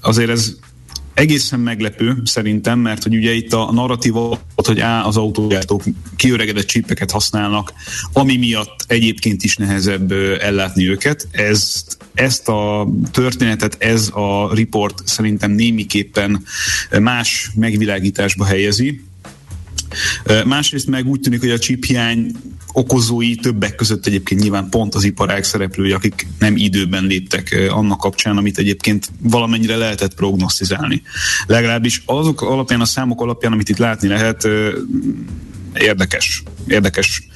azért 0.00 0.30
ez 0.30 0.54
egészen 1.14 1.60
meglepő 1.60 2.16
szerintem, 2.24 2.78
mert 2.78 3.02
hogy 3.02 3.16
ugye 3.16 3.32
itt 3.32 3.52
a 3.52 3.72
narratíva 3.72 4.40
hogy 4.54 4.80
á, 4.80 5.04
az 5.04 5.16
autógyártók 5.16 5.82
kiöregedett 6.16 6.66
csípeket 6.66 7.10
használnak, 7.10 7.72
ami 8.12 8.36
miatt 8.36 8.84
egyébként 8.86 9.42
is 9.42 9.56
nehezebb 9.56 10.12
ellátni 10.40 10.88
őket. 10.88 11.28
Ezt, 11.30 11.98
ezt 12.14 12.48
a 12.48 12.88
történetet 13.10 13.76
ez 13.78 14.10
a 14.12 14.54
riport 14.54 15.02
szerintem 15.04 15.50
némiképpen 15.50 16.44
más 17.00 17.50
megvilágításba 17.54 18.44
helyezi. 18.44 19.04
Másrészt 20.44 20.86
meg 20.86 21.06
úgy 21.06 21.20
tűnik, 21.20 21.40
hogy 21.40 21.50
a 21.50 21.58
chip 21.58 21.84
hiány 21.84 22.32
okozói 22.72 23.34
többek 23.34 23.74
között 23.74 24.06
egyébként 24.06 24.40
nyilván 24.40 24.68
pont 24.68 24.94
az 24.94 25.04
iparág 25.04 25.44
szereplői, 25.44 25.92
akik 25.92 26.26
nem 26.38 26.56
időben 26.56 27.04
léptek 27.04 27.66
annak 27.68 27.98
kapcsán, 27.98 28.36
amit 28.36 28.58
egyébként 28.58 29.08
valamennyire 29.22 29.76
lehetett 29.76 30.14
prognosztizálni. 30.14 31.02
Legalábbis 31.46 32.02
azok 32.06 32.42
alapján, 32.42 32.80
a 32.80 32.84
számok 32.84 33.20
alapján, 33.20 33.52
amit 33.52 33.68
itt 33.68 33.78
látni 33.78 34.08
lehet, 34.08 34.48
érdekes, 35.74 36.42
érdekes 36.66 37.28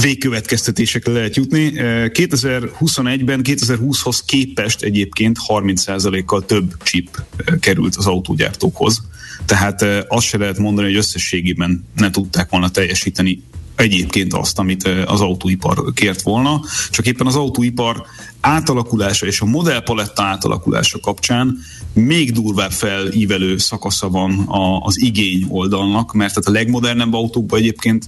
végkövetkeztetésekre 0.00 1.12
lehet 1.12 1.36
jutni. 1.36 1.72
2021-ben 1.76 3.40
2020-hoz 3.42 4.24
képest 4.24 4.82
egyébként 4.82 5.38
30%-kal 5.48 6.44
több 6.44 6.82
chip 6.82 7.22
került 7.60 7.96
az 7.96 8.06
autógyártókhoz. 8.06 9.02
Tehát 9.44 9.84
azt 10.08 10.26
se 10.26 10.38
lehet 10.38 10.58
mondani, 10.58 10.86
hogy 10.86 10.96
összességében 10.96 11.86
ne 11.96 12.10
tudták 12.10 12.50
volna 12.50 12.68
teljesíteni 12.68 13.42
egyébként 13.76 14.34
azt, 14.34 14.58
amit 14.58 14.88
az 15.06 15.20
autóipar 15.20 15.92
kért 15.94 16.22
volna, 16.22 16.60
csak 16.90 17.06
éppen 17.06 17.26
az 17.26 17.36
autóipar 17.36 18.06
átalakulása 18.40 19.26
és 19.26 19.40
a 19.40 19.44
modellpaletta 19.44 20.22
átalakulása 20.22 21.00
kapcsán 21.00 21.58
még 21.94 22.32
durvább 22.32 22.72
felívelő 22.72 23.58
szakasza 23.58 24.08
van 24.08 24.38
a, 24.38 24.78
az 24.78 25.00
igény 25.00 25.46
oldalnak, 25.48 26.12
mert 26.12 26.34
tehát 26.34 26.48
a 26.48 26.52
legmodernebb 26.52 27.14
autókban 27.14 27.58
egyébként 27.58 28.04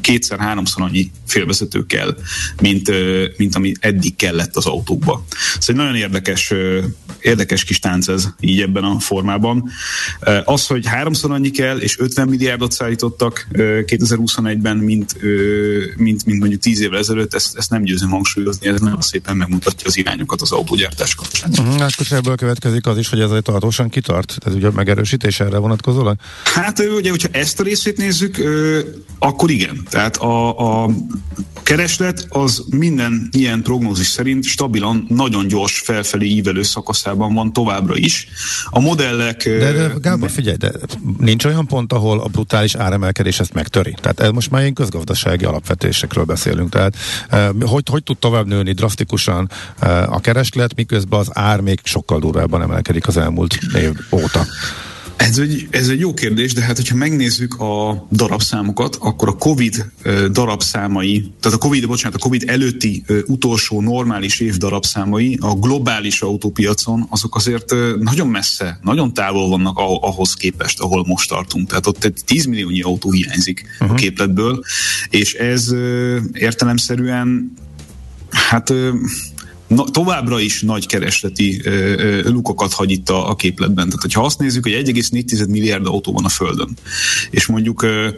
kétszer-háromszor 0.00 0.82
annyi 0.82 1.10
félvezető 1.26 1.86
kell, 1.86 2.16
mint, 2.60 2.90
mint 3.36 3.54
ami 3.54 3.72
eddig 3.80 4.16
kellett 4.16 4.56
az 4.56 4.66
autókba. 4.66 5.24
Ez 5.58 5.68
egy 5.68 5.76
nagyon 5.76 5.94
érdekes, 5.94 6.52
érdekes 7.20 7.64
kis 7.64 7.78
tánc 7.78 8.08
ez 8.08 8.28
így 8.40 8.60
ebben 8.60 8.84
a 8.84 8.98
formában. 8.98 9.70
Az, 10.44 10.66
hogy 10.66 10.86
háromszor 10.86 11.30
annyi 11.30 11.50
kell, 11.50 11.78
és 11.78 11.98
50 11.98 12.28
milliárdot 12.28 12.72
szállítottak 12.72 13.46
2021-ben, 13.52 14.76
mint, 14.76 15.16
mint, 15.96 16.24
mint 16.24 16.38
mondjuk 16.40 16.60
10 16.60 16.80
évvel 16.80 16.98
ezelőtt, 16.98 17.34
ezt, 17.34 17.56
ezt 17.56 17.70
nem 17.70 17.82
győzöm 17.82 18.10
hangsúlyozni, 18.10 18.68
ez 18.68 18.80
nagyon 18.80 19.00
szépen 19.00 19.36
megmutatja 19.36 19.86
az 19.86 19.96
irányokat 19.96 20.40
az 20.40 20.52
autógyártás 20.52 21.14
kapcsán. 21.14 21.50
Uh-huh, 21.50 21.78
hát 21.78 22.10
ebből 22.10 22.36
következik 22.36 22.86
az 22.86 22.98
is, 22.98 23.08
hogy 23.08 23.15
ez 23.20 23.30
egy 23.30 23.42
tartósan 23.42 23.88
kitart? 23.88 24.36
Ez 24.46 24.54
ugye 24.54 24.70
megerősítés 24.70 25.40
erre 25.40 25.58
vonatkozólag? 25.58 26.16
Hát 26.44 26.78
ugye, 26.96 27.10
hogyha 27.10 27.28
ezt 27.32 27.60
a 27.60 27.62
részét 27.62 27.96
nézzük, 27.96 28.36
akkor 29.18 29.50
igen. 29.50 29.82
Tehát 29.90 30.16
a, 30.16 30.82
a 30.82 30.90
kereslet 31.62 32.26
az 32.28 32.64
minden 32.70 33.28
ilyen 33.32 33.62
prognózis 33.62 34.06
szerint 34.06 34.44
stabilan, 34.44 35.06
nagyon 35.08 35.46
gyors 35.46 35.78
felfelé 35.78 36.26
ívelő 36.26 36.62
szakaszában 36.62 37.34
van 37.34 37.52
továbbra 37.52 37.96
is. 37.96 38.28
A 38.70 38.80
modellek... 38.80 39.42
De, 39.44 39.72
de 39.72 39.92
Gábor, 40.00 40.30
figyelj, 40.30 40.56
de 40.56 40.72
nincs 41.18 41.44
olyan 41.44 41.66
pont, 41.66 41.92
ahol 41.92 42.20
a 42.20 42.28
brutális 42.28 42.74
áremelkedés 42.74 43.40
ezt 43.40 43.52
megtöri. 43.52 43.96
Tehát 44.00 44.20
ez 44.20 44.30
most 44.30 44.50
már 44.50 44.60
ilyen 44.60 44.74
közgazdasági 44.74 45.44
alapvetésekről 45.44 46.24
beszélünk. 46.24 46.70
Tehát 46.70 46.96
hogy, 47.60 47.82
hogy 47.90 48.02
tud 48.02 48.18
tovább 48.18 48.46
nőni 48.46 48.72
drasztikusan 48.72 49.50
a 50.06 50.20
kereslet, 50.20 50.74
miközben 50.74 51.18
az 51.18 51.28
ár 51.32 51.60
még 51.60 51.80
sokkal 51.82 52.18
durvábban 52.18 52.62
emelkedik 52.62 53.05
az 53.06 53.16
elmúlt 53.16 53.58
év 53.74 53.92
óta? 54.10 54.46
Ez 55.16 55.38
egy, 55.38 55.66
ez 55.70 55.88
egy 55.88 56.00
jó 56.00 56.14
kérdés, 56.14 56.52
de 56.52 56.60
hát, 56.60 56.76
hogyha 56.76 56.96
megnézzük 56.96 57.54
a 57.60 58.06
darabszámokat, 58.12 58.96
akkor 59.00 59.28
a 59.28 59.32
COVID 59.32 59.86
darabszámai, 60.30 61.32
tehát 61.40 61.58
a 61.58 61.60
COVID, 61.60 61.86
bocsánat, 61.86 62.16
a 62.16 62.22
COVID 62.22 62.48
előtti 62.48 63.04
utolsó 63.26 63.80
normális 63.80 64.40
év 64.40 64.56
darabszámai 64.56 65.38
a 65.40 65.54
globális 65.54 66.22
autópiacon, 66.22 67.06
azok 67.10 67.36
azért 67.36 67.74
nagyon 67.98 68.28
messze, 68.28 68.78
nagyon 68.82 69.14
távol 69.14 69.48
vannak 69.48 69.78
ahhoz 70.00 70.34
képest, 70.34 70.80
ahol 70.80 71.04
most 71.06 71.28
tartunk. 71.28 71.68
Tehát 71.68 71.86
ott 71.86 72.04
egy 72.04 72.20
10 72.24 72.44
milliónyi 72.44 72.80
autó 72.80 73.10
hiányzik 73.12 73.62
uh-huh. 73.72 73.88
a 73.88 73.92
mhm. 73.92 74.02
képletből, 74.02 74.64
és 75.10 75.34
ez 75.34 75.74
értelemszerűen 76.32 77.52
hát 78.30 78.72
na, 79.66 79.84
továbbra 79.84 80.40
is 80.40 80.62
nagy 80.62 80.86
keresleti 80.86 81.60
ö, 81.64 81.70
ö, 81.70 82.30
lukokat 82.30 82.72
hagy 82.72 82.90
itt 82.90 83.10
a, 83.10 83.30
a 83.30 83.34
képletben. 83.34 83.88
Tehát, 83.88 84.12
ha 84.12 84.24
azt 84.24 84.38
nézzük, 84.38 84.62
hogy 84.62 84.72
1,4 84.72 85.48
milliárd 85.48 85.86
autó 85.86 86.12
van 86.12 86.24
a 86.24 86.28
Földön, 86.28 86.76
és 87.30 87.46
mondjuk 87.46 87.82
ö, 87.82 88.08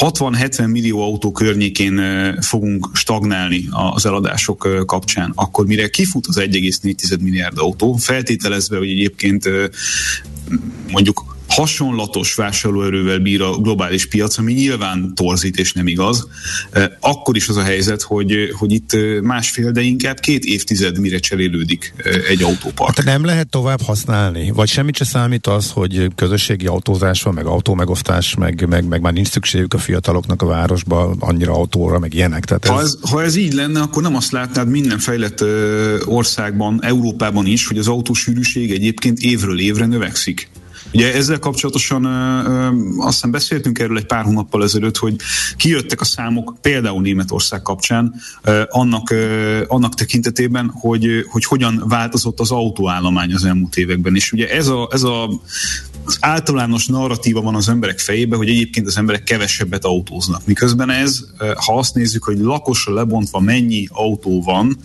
60-70 0.00 0.70
millió 0.70 1.02
autó 1.02 1.32
környékén 1.32 2.00
fogunk 2.40 2.88
stagnálni 2.92 3.68
az 3.70 4.06
eladások 4.06 4.84
kapcsán, 4.86 5.32
akkor 5.34 5.66
mire 5.66 5.88
kifut 5.88 6.26
az 6.26 6.36
1,4 6.40 7.20
milliárd 7.20 7.58
autó, 7.58 7.94
feltételezve, 7.94 8.76
hogy 8.76 8.90
egyébként 8.90 9.48
mondjuk 10.90 11.36
hasonlatos 11.54 12.34
vásárlóerővel 12.34 13.18
bír 13.18 13.42
a 13.42 13.56
globális 13.56 14.06
piac, 14.06 14.38
ami 14.38 14.52
nyilván 14.52 15.12
torzít 15.14 15.58
és 15.58 15.72
nem 15.72 15.86
igaz, 15.86 16.28
akkor 17.00 17.36
is 17.36 17.48
az 17.48 17.56
a 17.56 17.62
helyzet, 17.62 18.02
hogy, 18.02 18.34
hogy 18.58 18.72
itt 18.72 18.96
másfél, 19.22 19.70
de 19.70 19.80
inkább 19.80 20.20
két 20.20 20.44
évtized 20.44 20.98
mire 20.98 21.18
cserélődik 21.18 21.94
egy 22.28 22.42
autópark. 22.42 22.96
Hát 22.96 23.04
nem 23.04 23.24
lehet 23.24 23.48
tovább 23.48 23.80
használni? 23.80 24.50
Vagy 24.50 24.68
semmit 24.68 24.96
se 24.96 25.04
számít 25.04 25.46
az, 25.46 25.70
hogy 25.70 26.08
közösségi 26.14 26.66
autózás 26.66 27.22
van, 27.22 27.34
meg 27.34 27.46
autómegosztás, 27.46 28.34
meg, 28.34 28.68
meg, 28.68 28.88
meg 28.88 29.00
már 29.00 29.12
nincs 29.12 29.28
szükségük 29.28 29.74
a 29.74 29.78
fiataloknak 29.78 30.42
a 30.42 30.46
városba 30.46 31.14
annyira 31.18 31.52
autóra, 31.52 31.98
meg 31.98 32.14
ilyenek. 32.14 32.44
Tehát 32.44 32.64
ez... 32.64 32.70
Ha, 32.70 32.80
ez, 32.80 32.96
ha 33.10 33.22
ez 33.22 33.36
így 33.36 33.52
lenne, 33.52 33.80
akkor 33.80 34.02
nem 34.02 34.16
azt 34.16 34.32
látnád 34.32 34.68
minden 34.68 34.98
fejlett 34.98 35.44
országban, 36.04 36.84
Európában 36.84 37.46
is, 37.46 37.66
hogy 37.66 37.78
az 37.78 37.88
autósűrűség 37.88 38.70
egyébként 38.70 39.18
évről 39.18 39.60
évre 39.60 39.86
növekszik. 39.86 40.48
Ugye 40.92 41.14
ezzel 41.14 41.38
kapcsolatosan 41.38 42.04
azt 42.98 43.14
hiszem 43.14 43.30
beszéltünk 43.30 43.78
erről 43.78 43.96
egy 43.96 44.06
pár 44.06 44.24
hónappal 44.24 44.62
ezelőtt, 44.62 44.96
hogy 44.96 45.16
kijöttek 45.56 46.00
a 46.00 46.04
számok 46.04 46.56
például 46.60 47.00
Németország 47.00 47.62
kapcsán 47.62 48.14
annak, 48.68 49.14
annak 49.66 49.94
tekintetében, 49.94 50.70
hogy, 50.74 51.06
hogy 51.30 51.44
hogyan 51.44 51.84
változott 51.88 52.40
az 52.40 52.50
autóállomány 52.50 53.34
az 53.34 53.44
elmúlt 53.44 53.76
években. 53.76 54.14
És 54.14 54.32
ugye 54.32 54.50
ez 54.50 54.66
a, 54.66 54.88
ez 54.92 55.02
a 55.02 55.30
az 56.04 56.16
általános 56.20 56.86
narratíva 56.86 57.40
van 57.40 57.54
az 57.54 57.68
emberek 57.68 57.98
fejében, 57.98 58.38
hogy 58.38 58.48
egyébként 58.48 58.86
az 58.86 58.96
emberek 58.96 59.22
kevesebbet 59.22 59.84
autóznak. 59.84 60.46
Miközben 60.46 60.90
ez, 60.90 61.24
ha 61.38 61.78
azt 61.78 61.94
nézzük, 61.94 62.24
hogy 62.24 62.38
lakosra 62.38 62.94
lebontva 62.94 63.40
mennyi 63.40 63.88
autó 63.90 64.42
van, 64.42 64.76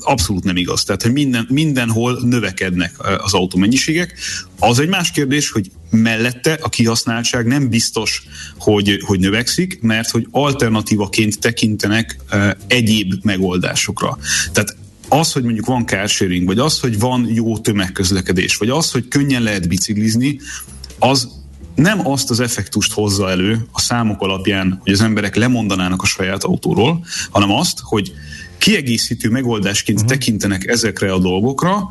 abszolút 0.00 0.44
nem 0.44 0.56
igaz. 0.56 0.84
Tehát, 0.84 1.02
hogy 1.02 1.12
minden, 1.12 1.46
mindenhol 1.48 2.20
növekednek 2.22 2.94
az 3.18 3.34
autómennyiségek. 3.34 4.18
Az 4.58 4.78
egy 4.78 4.88
más 4.88 5.10
kérdés, 5.10 5.50
hogy 5.50 5.70
mellette 5.90 6.58
a 6.62 6.68
kihasználtság 6.68 7.46
nem 7.46 7.68
biztos, 7.68 8.22
hogy, 8.58 9.02
hogy 9.06 9.20
növekszik, 9.20 9.78
mert 9.82 10.10
hogy 10.10 10.26
alternatívaként 10.30 11.38
tekintenek 11.38 12.16
egyéb 12.66 13.14
megoldásokra. 13.22 14.18
Tehát 14.52 14.76
az, 15.08 15.32
hogy 15.32 15.42
mondjuk 15.42 15.66
van 15.66 15.86
carsharing, 15.86 16.46
vagy 16.46 16.58
az, 16.58 16.80
hogy 16.80 16.98
van 16.98 17.26
jó 17.28 17.58
tömegközlekedés, 17.58 18.56
vagy 18.56 18.68
az, 18.68 18.90
hogy 18.90 19.08
könnyen 19.08 19.42
lehet 19.42 19.68
biciklizni, 19.68 20.40
az 20.98 21.28
nem 21.74 22.06
azt 22.06 22.30
az 22.30 22.40
effektust 22.40 22.92
hozza 22.92 23.30
elő 23.30 23.66
a 23.72 23.80
számok 23.80 24.20
alapján, 24.20 24.80
hogy 24.82 24.92
az 24.92 25.00
emberek 25.00 25.36
lemondanának 25.36 26.02
a 26.02 26.06
saját 26.06 26.44
autóról, 26.44 27.04
hanem 27.30 27.50
azt, 27.50 27.78
hogy 27.82 28.12
kiegészítő 28.60 29.28
megoldásként 29.30 29.98
uh-huh. 29.98 30.12
tekintenek 30.12 30.66
ezekre 30.66 31.12
a 31.12 31.18
dolgokra, 31.18 31.90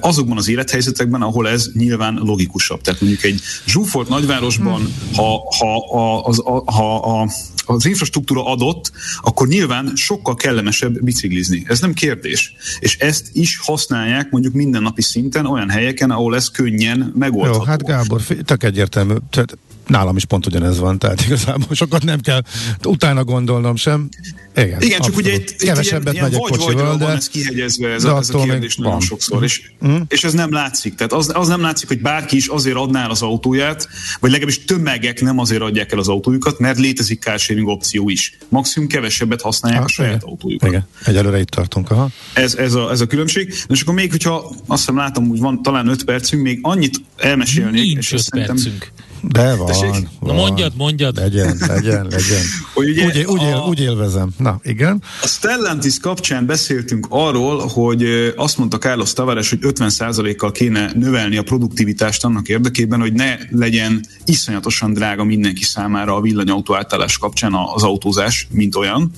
azokban 0.00 0.36
az 0.36 0.48
élethelyzetekben, 0.48 1.22
ahol 1.22 1.48
ez 1.48 1.68
nyilván 1.72 2.14
logikusabb. 2.14 2.80
Tehát 2.80 3.00
mondjuk 3.00 3.22
egy 3.24 3.40
zsúfolt 3.66 4.08
nagyvárosban, 4.08 4.80
uh-huh. 4.80 5.16
ha, 5.16 5.42
ha, 5.58 5.98
a, 5.98 6.24
az, 6.24 6.38
a, 6.44 6.72
ha 6.72 7.20
a 7.20 7.28
az 7.68 7.86
infrastruktúra 7.86 8.46
adott, 8.46 8.92
akkor 9.20 9.48
nyilván 9.48 9.92
sokkal 9.94 10.34
kellemesebb 10.34 11.02
biciklizni. 11.02 11.64
Ez 11.66 11.80
nem 11.80 11.92
kérdés. 11.92 12.54
És 12.78 12.96
ezt 12.96 13.28
is 13.32 13.58
használják 13.62 14.30
mondjuk 14.30 14.54
mindennapi 14.54 15.02
szinten 15.02 15.46
olyan 15.46 15.70
helyeken, 15.70 16.10
ahol 16.10 16.34
ez 16.34 16.48
könnyen 16.48 17.12
megoldható. 17.14 17.58
Jó, 17.58 17.64
hát 17.64 17.82
Gábor, 17.82 18.22
tök 18.22 18.62
egyértelmű. 18.62 19.14
Tehát 19.30 19.58
nálam 19.86 20.16
is 20.16 20.24
pont 20.24 20.46
ugyanez 20.46 20.78
van, 20.78 20.98
tehát 20.98 21.24
igazából 21.26 21.74
sokat 21.74 22.04
nem 22.04 22.20
kell 22.20 22.42
utána 22.84 23.24
gondolnom 23.24 23.76
sem. 23.76 24.08
Igen, 24.56 24.82
Igen 24.82 25.00
csak 25.00 25.16
ugye 25.16 25.32
itt, 25.32 25.56
kevesebbet 25.56 26.14
itt 26.14 26.20
megyek 26.20 26.40
vagy, 26.40 26.50
kocsival, 26.50 26.96
de... 26.96 27.04
van 27.04 27.16
ez 27.16 27.28
kihegyezve, 27.28 27.88
ez, 27.88 28.04
a, 28.04 28.16
ez 28.16 28.30
a 28.30 28.42
kérdés 28.42 28.76
nagyon 28.76 28.92
van. 28.92 29.00
sokszor, 29.00 29.42
és, 29.42 29.70
mm. 29.86 29.96
és 30.08 30.24
ez 30.24 30.32
nem 30.32 30.52
látszik. 30.52 30.94
Tehát 30.94 31.12
az, 31.12 31.30
az 31.34 31.48
nem 31.48 31.60
látszik, 31.60 31.88
hogy 31.88 32.00
bárki 32.00 32.36
is 32.36 32.46
azért 32.46 32.76
adná 32.76 33.04
el 33.04 33.10
az 33.10 33.22
autóját, 33.22 33.88
vagy 34.20 34.30
legalábbis 34.30 34.64
tömegek 34.64 35.20
nem 35.20 35.38
azért 35.38 35.62
adják 35.62 35.92
el 35.92 35.98
az 35.98 36.08
autójukat, 36.08 36.58
mert 36.58 36.78
létezik 36.78 37.22
carsharing 37.22 37.68
opció 37.68 38.08
is. 38.08 38.38
Maximum 38.48 38.88
kevesebbet 38.88 39.40
használják 39.40 39.80
ha, 39.80 39.86
a 39.86 39.90
saját 39.90 40.14
igen. 40.14 40.28
autójukat. 40.28 40.68
Igen, 40.68 40.86
egyelőre 41.04 41.38
itt 41.38 41.48
tartunk. 41.48 41.90
Aha. 41.90 42.08
Ez, 42.32 42.54
ez, 42.54 42.74
a, 42.74 42.90
ez 42.90 43.00
a 43.00 43.06
különbség. 43.06 43.54
És 43.68 43.80
akkor 43.80 43.94
még, 43.94 44.10
hogyha 44.10 44.54
azt 44.66 44.80
hiszem 44.80 44.96
látom, 44.96 45.28
hogy 45.28 45.38
van 45.38 45.62
talán 45.62 45.88
5 45.88 46.04
percünk, 46.04 46.42
még 46.42 46.58
annyit 46.62 47.00
elmesélnék. 47.16 47.82
Nincs 47.82 48.12
és 48.12 48.12
5 48.12 48.28
percünk. 48.30 48.92
De 49.28 49.54
van, 49.56 49.66
van. 49.66 50.08
Na 50.20 50.32
mondjad, 50.32 50.72
mondjad. 50.76 51.16
Legyen, 51.16 51.56
legyen, 51.66 52.06
legyen. 52.10 52.42
Hogy 52.74 52.88
ugye 52.90 53.04
úgy, 53.04 53.24
úgy, 53.24 53.42
él, 53.42 53.54
a, 53.54 53.66
úgy 53.66 53.80
élvezem. 53.80 54.30
Na, 54.38 54.60
igen. 54.62 55.02
A 55.22 55.26
Stellantis 55.26 55.98
kapcsán 55.98 56.46
beszéltünk 56.46 57.06
arról, 57.08 57.66
hogy 57.66 58.32
azt 58.36 58.58
mondta 58.58 58.78
Carlos 58.78 59.12
Tavares, 59.12 59.50
hogy 59.50 59.58
50%-kal 59.62 60.52
kéne 60.52 60.90
növelni 60.94 61.36
a 61.36 61.42
produktivitást 61.42 62.24
annak 62.24 62.48
érdekében, 62.48 63.00
hogy 63.00 63.12
ne 63.12 63.36
legyen 63.50 64.06
iszonyatosan 64.24 64.92
drága 64.92 65.24
mindenki 65.24 65.64
számára 65.64 66.14
a 66.14 66.20
villanyautó 66.20 66.74
átállás 66.74 67.18
kapcsán 67.18 67.52
az 67.74 67.82
autózás, 67.82 68.46
mint 68.50 68.74
olyan. 68.74 69.10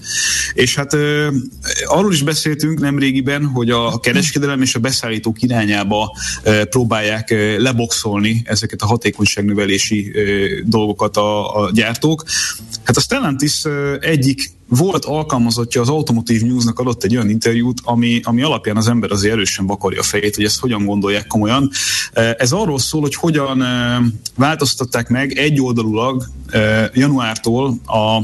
És 0.53 0.75
hát 0.75 0.97
arról 1.85 2.13
is 2.13 2.23
beszéltünk 2.23 2.81
nemrégiben, 2.81 3.47
hogy 3.47 3.71
a 3.71 4.01
kereskedelem 4.01 4.63
és 4.63 4.75
a 4.75 4.79
beszállítók 4.79 5.43
irányába 5.43 6.17
próbálják 6.71 7.35
leboxolni 7.59 8.43
ezeket 8.45 8.83
a 8.83 8.87
hatékonyságnövelési 8.87 9.98
dolgokat 10.65 11.17
a, 11.17 11.63
a 11.63 11.71
gyártók. 11.71 12.25
Hát 12.85 12.97
a 12.97 13.01
Stellantis 13.01 13.63
egyik 14.01 14.51
volt 14.69 15.05
alkalmazottja 15.05 15.81
az 15.81 15.89
Automotive 15.89 16.47
Newsnak 16.47 16.79
adott 16.79 17.05
egy 17.05 17.15
olyan 17.15 17.31
interjút, 17.31 17.81
ami, 17.85 18.21
ami 18.23 18.43
alapján 18.43 18.77
az 18.77 18.89
ember 18.89 19.11
azért 19.11 19.33
erősen 19.33 19.67
vakarja 19.67 20.01
a 20.01 20.03
fejét, 20.03 20.35
hogy 20.35 20.45
ezt 20.45 20.61
hogyan 20.61 20.85
gondolják 20.85 21.27
komolyan. 21.27 21.71
Ez 22.37 22.53
arról 22.53 22.79
szól, 22.79 23.01
hogy 23.01 23.15
hogyan 23.15 23.65
változtatták 24.37 25.09
meg 25.09 25.33
egyoldalulag 25.33 26.25
januártól 26.93 27.79
a 27.87 28.23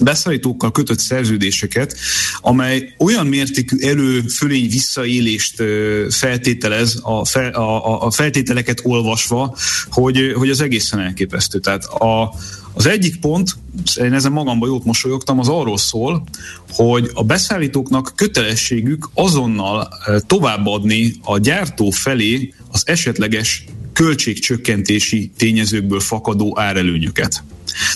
beszállítókkal 0.00 0.70
kötött 0.70 0.98
szerződéseket, 0.98 1.96
amely 2.40 2.94
olyan 2.98 3.26
mértékű 3.26 3.76
elő 3.78 4.20
fölény 4.20 4.68
visszaélést 4.68 5.62
feltételez 6.10 6.98
a, 7.02 7.24
fel, 7.24 7.52
a, 7.52 8.06
a 8.06 8.10
feltételeket 8.10 8.80
olvasva, 8.82 9.56
hogy, 9.90 10.32
hogy 10.36 10.50
az 10.50 10.60
egészen 10.60 11.00
elképesztő. 11.00 11.58
Tehát 11.58 11.84
a, 11.84 12.34
az 12.72 12.86
egyik 12.86 13.20
pont, 13.20 13.56
én 14.00 14.12
ezen 14.12 14.32
magamba 14.32 14.66
jót 14.66 14.84
mosolyogtam, 14.84 15.38
az 15.38 15.48
arról 15.48 15.78
szól, 15.78 16.24
hogy 16.70 17.10
a 17.14 17.24
beszállítóknak 17.24 18.12
kötelességük 18.16 19.08
azonnal 19.14 19.88
továbbadni 20.26 21.14
a 21.22 21.38
gyártó 21.38 21.90
felé 21.90 22.54
az 22.70 22.82
esetleges 22.86 23.64
költségcsökkentési 23.92 25.30
tényezőkből 25.36 26.00
fakadó 26.00 26.58
árelőnyöket. 26.58 27.42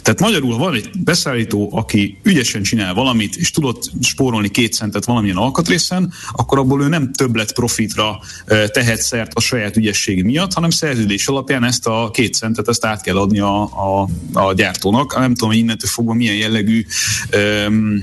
Tehát 0.03 0.21
magyarul 0.21 0.59
van 0.59 0.75
egy 0.75 0.91
beszállító, 1.05 1.71
aki 1.73 2.19
ügyesen 2.23 2.63
csinál 2.63 2.95
valamit, 2.95 3.37
és 3.37 3.51
tudott 3.51 3.91
spórolni 4.01 4.49
két 4.49 4.73
centet 4.73 5.05
valamilyen 5.05 5.37
alkatrészen, 5.37 6.13
akkor 6.33 6.59
abból 6.59 6.83
ő 6.83 6.89
nem 6.89 7.13
többlet 7.13 7.53
profitra 7.53 8.21
tehet 8.73 9.03
szert 9.03 9.35
a 9.35 9.41
saját 9.41 9.77
ügyesség 9.77 10.25
miatt, 10.25 10.53
hanem 10.53 10.71
szerződés 10.71 11.27
alapján 11.27 11.65
ezt 11.65 11.87
a 11.87 12.11
két 12.13 12.35
centet 12.35 12.69
ezt 12.69 12.85
át 12.85 13.03
kell 13.03 13.17
adni 13.17 13.39
a, 13.39 13.63
a, 13.63 14.09
a 14.33 14.53
gyártónak. 14.53 15.19
Nem 15.19 15.35
tudom, 15.35 15.49
hogy 15.49 15.59
innentől 15.59 15.91
fogva 15.91 16.13
milyen 16.13 16.37
jellegű 16.37 16.87
um, 17.67 18.03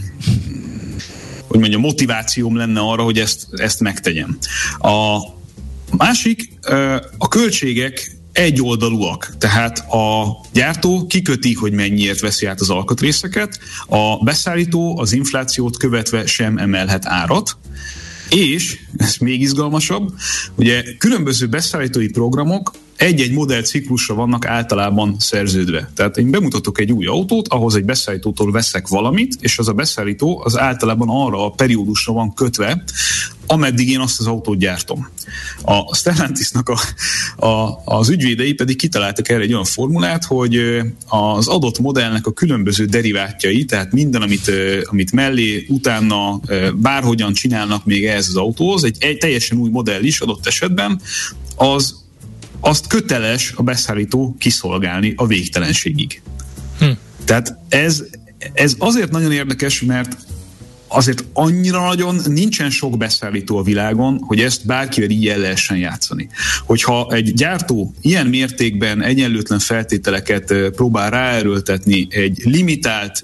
hogy 1.48 1.60
mondjam, 1.60 1.82
motivációm 1.82 2.56
lenne 2.56 2.80
arra, 2.80 3.04
hogy 3.04 3.20
ezt, 3.20 3.48
ezt 3.52 3.80
megtegyem. 3.80 4.38
A 4.80 5.18
másik, 5.98 6.50
a 7.18 7.28
költségek 7.28 8.19
egyoldalúak. 8.40 9.34
Tehát 9.38 9.80
a 9.80 10.38
gyártó 10.54 11.06
kiköti, 11.08 11.54
hogy 11.54 11.72
mennyiért 11.72 12.20
veszi 12.20 12.46
át 12.46 12.60
az 12.60 12.70
alkatrészeket, 12.70 13.60
a 13.88 14.24
beszállító 14.24 15.00
az 15.00 15.12
inflációt 15.12 15.78
követve 15.78 16.26
sem 16.26 16.58
emelhet 16.58 17.06
árat, 17.06 17.58
és, 18.30 18.80
ez 18.98 19.16
még 19.16 19.42
izgalmasabb, 19.42 20.14
ugye 20.56 20.84
különböző 20.98 21.48
beszállítói 21.48 22.10
programok 22.10 22.72
egy-egy 23.00 23.32
modell 23.32 23.62
ciklusra 23.62 24.16
vannak 24.16 24.46
általában 24.46 25.16
szerződve. 25.20 25.92
Tehát 25.96 26.18
én 26.18 26.32
bemutatok 26.32 26.80
egy 26.80 26.92
új 26.92 27.06
autót, 27.06 27.48
ahhoz 27.48 27.76
egy 27.76 27.86
beszállítótól 27.86 28.52
veszek 28.52 28.88
valamit, 28.88 29.36
és 29.40 29.60
az 29.60 29.68
a 29.68 29.74
beszállító 29.74 30.42
az 30.44 30.58
általában 30.58 31.08
arra 31.10 31.46
a 31.46 31.50
periódusra 31.50 32.14
van 32.14 32.34
kötve, 32.34 32.84
ameddig 33.46 33.90
én 33.90 34.00
azt 34.00 34.20
az 34.20 34.28
autót 34.28 34.58
gyártom. 34.58 35.10
A 35.62 35.96
Stellantisnak 35.96 36.70
a, 36.70 36.80
a, 37.46 37.82
az 37.86 38.10
ügyvédei 38.10 38.54
pedig 38.54 38.78
kitaláltak 38.78 39.30
erre 39.30 39.42
egy 39.42 39.52
olyan 39.52 39.66
formulát, 39.66 40.24
hogy 40.26 40.60
az 41.08 41.48
adott 41.48 41.80
modellnek 41.80 42.26
a 42.26 42.34
különböző 42.34 42.86
derivátjai, 42.86 43.66
tehát 43.66 43.92
minden, 43.92 44.22
amit, 44.22 44.52
amit 44.84 45.12
mellé, 45.12 45.66
utána 45.68 46.40
bárhogyan 46.76 47.34
csinálnak 47.34 47.86
még 47.86 48.06
ehhez 48.06 48.28
az 48.28 48.36
autóhoz, 48.36 48.84
egy, 48.84 48.96
egy 49.00 49.18
teljesen 49.18 49.58
új 49.58 49.70
modell 49.70 50.04
is 50.04 50.20
adott 50.20 50.48
esetben, 50.48 51.02
az 51.56 52.08
azt 52.60 52.88
köteles 52.88 53.54
a 53.56 53.64
beszállító 53.64 54.36
kiszolgálni 54.40 55.14
a 55.16 55.28
végtelenségig. 55.28 56.22
Hm. 56.80 56.90
Tehát 57.26 57.58
ez, 57.70 58.04
ez 58.54 58.76
azért 58.78 59.12
nagyon 59.12 59.32
érdekes, 59.32 59.82
mert 59.82 60.18
azért 60.90 61.24
annyira 61.34 61.86
nagyon 61.86 62.22
nincsen 62.26 62.70
sok 62.70 62.98
beszállító 62.98 63.58
a 63.58 63.64
világon, 63.64 64.18
hogy 64.26 64.40
ezt 64.40 64.66
bárkivel 64.66 65.10
így 65.10 65.28
el 65.28 65.38
lehessen 65.38 65.78
játszani. 65.78 66.30
Hogyha 66.66 67.08
egy 67.12 67.34
gyártó 67.34 67.94
ilyen 68.02 68.28
mértékben 68.28 69.04
egyenlőtlen 69.04 69.60
feltételeket 69.60 70.54
próbál 70.76 71.10
ráerőltetni 71.10 72.08
egy 72.10 72.42
limitált 72.44 73.24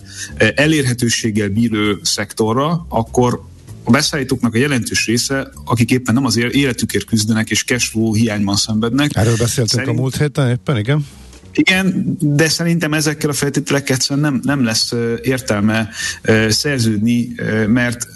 elérhetőséggel 0.56 1.50
bíró 1.50 1.98
szektorra, 2.02 2.86
akkor 2.90 3.44
a 3.88 3.92
beszállítóknak 3.92 4.54
a 4.54 4.58
jelentős 4.58 5.06
része, 5.06 5.52
akik 5.66 5.92
éppen 5.92 6.14
nem 6.14 6.26
az 6.26 6.38
életükért 6.38 7.06
küzdenek 7.06 7.50
és 7.50 7.64
cashflow 7.64 8.14
hiányban 8.14 8.56
szenvednek. 8.56 9.16
Erről 9.16 9.38
beszéltünk 9.38 9.70
szerint... 9.70 9.98
a 9.98 10.02
múlt 10.02 10.18
héten 10.18 10.50
éppen, 10.50 10.78
igen? 10.78 11.08
Igen, 11.54 12.16
de 12.20 12.50
szerintem 12.50 12.94
ezekkel 12.94 13.30
a 13.30 13.34
feltételekkel 13.34 13.98
nem, 14.08 14.40
nem 14.44 14.64
lesz 14.64 14.94
értelme 15.22 15.90
szerződni, 16.50 17.36
mert 17.68 18.08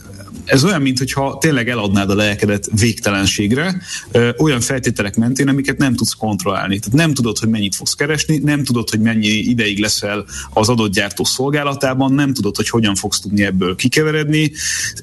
ez 0.49 0.63
olyan, 0.63 0.81
mintha 0.81 1.37
tényleg 1.39 1.69
eladnád 1.69 2.09
a 2.09 2.15
lelkedet 2.15 2.69
végtelenségre, 2.79 3.81
ö, 4.11 4.29
olyan 4.37 4.59
feltételek 4.59 5.15
mentén, 5.15 5.47
amiket 5.47 5.77
nem 5.77 5.95
tudsz 5.95 6.13
kontrollálni. 6.13 6.79
Tehát 6.79 6.97
nem 6.97 7.13
tudod, 7.13 7.37
hogy 7.37 7.49
mennyit 7.49 7.75
fogsz 7.75 7.93
keresni, 7.93 8.37
nem 8.37 8.63
tudod, 8.63 8.89
hogy 8.89 8.99
mennyi 8.99 9.27
ideig 9.27 9.79
leszel 9.79 10.25
az 10.53 10.69
adott 10.69 10.93
gyártó 10.93 11.23
szolgálatában, 11.23 12.13
nem 12.13 12.33
tudod, 12.33 12.55
hogy 12.55 12.69
hogyan 12.69 12.95
fogsz 12.95 13.19
tudni 13.19 13.43
ebből 13.43 13.75
kikeveredni. 13.75 14.51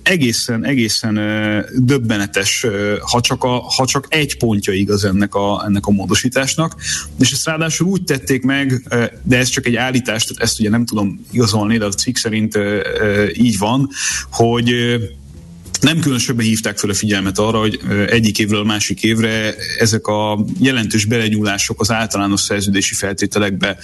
Egészen, 0.03 0.65
egészen 0.65 1.17
ö, 1.17 1.61
döbbenetes, 1.77 2.65
ö, 2.65 2.97
ha, 3.01 3.21
csak 3.21 3.45
a, 3.45 3.61
ha 3.77 3.87
csak 3.87 4.07
egy 4.09 4.37
pontja 4.37 4.73
igaz 4.73 5.05
ennek 5.05 5.35
a, 5.35 5.65
ennek 5.67 5.87
a 5.87 5.91
módosításnak. 5.91 6.75
És 7.19 7.33
ezt 7.33 7.47
ráadásul 7.47 7.87
úgy 7.87 8.03
tették 8.03 8.43
meg, 8.43 8.87
ö, 8.91 9.05
de 9.23 9.37
ez 9.39 9.49
csak 9.49 9.67
egy 9.67 9.77
állítás, 9.77 10.25
tehát 10.25 10.43
ezt 10.43 10.61
ugye 10.61 10.71
nem 10.71 10.85
tudom 10.85 11.27
igazolni, 11.31 11.79
de 11.79 11.85
a 11.85 11.93
cikk 11.93 12.17
szerint 12.17 12.57
ö, 12.57 12.81
ö, 13.01 13.27
így 13.33 13.59
van, 13.59 13.89
hogy 14.31 14.75
nem 15.83 16.01
különösebben 16.01 16.45
hívták 16.45 16.79
fel 16.79 16.91
a 16.91 16.95
figyelmet 16.95 17.39
arra, 17.39 17.59
hogy 17.59 17.81
egyik 18.09 18.39
évről 18.39 18.61
a 18.61 18.65
másik 18.65 19.03
évre 19.03 19.55
ezek 19.79 20.07
a 20.07 20.45
jelentős 20.61 21.05
belenyúlások 21.05 21.81
az 21.81 21.91
általános 21.91 22.41
szerződési 22.41 22.95
feltételekbe 22.95 23.77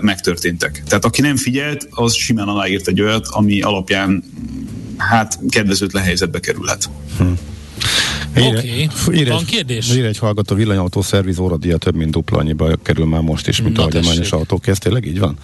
megtörténtek. 0.00 0.82
Tehát 0.88 1.04
aki 1.04 1.20
nem 1.20 1.36
figyelt, 1.36 1.86
az 1.90 2.14
simán 2.14 2.48
aláírt 2.48 2.88
egy 2.88 3.00
olyat, 3.00 3.26
ami 3.26 3.60
alapján 3.60 4.24
hát 4.96 5.38
kedvezőtlen 5.48 6.02
helyzetbe 6.02 6.40
kerülhet. 6.40 6.90
Hm. 7.18 7.24
Oké, 8.36 8.88
okay. 9.06 9.24
van 9.24 9.44
kérdés? 9.44 9.94
Ír 9.94 10.04
egy 10.04 10.18
hallgató 10.18 10.54
villanyautó 10.54 11.02
szerviz 11.02 11.38
óradíja 11.38 11.76
több 11.76 11.94
mint 11.94 12.10
dupla 12.10 12.38
annyiba 12.38 12.76
kerül 12.82 13.04
már 13.04 13.20
most 13.20 13.48
is, 13.48 13.62
mint 13.62 13.76
Na 13.76 13.82
a 13.82 13.84
hagyományos 13.84 14.32
autók. 14.32 14.66
Ez 14.66 14.78
tényleg 14.78 15.06
így 15.06 15.18
van? 15.18 15.38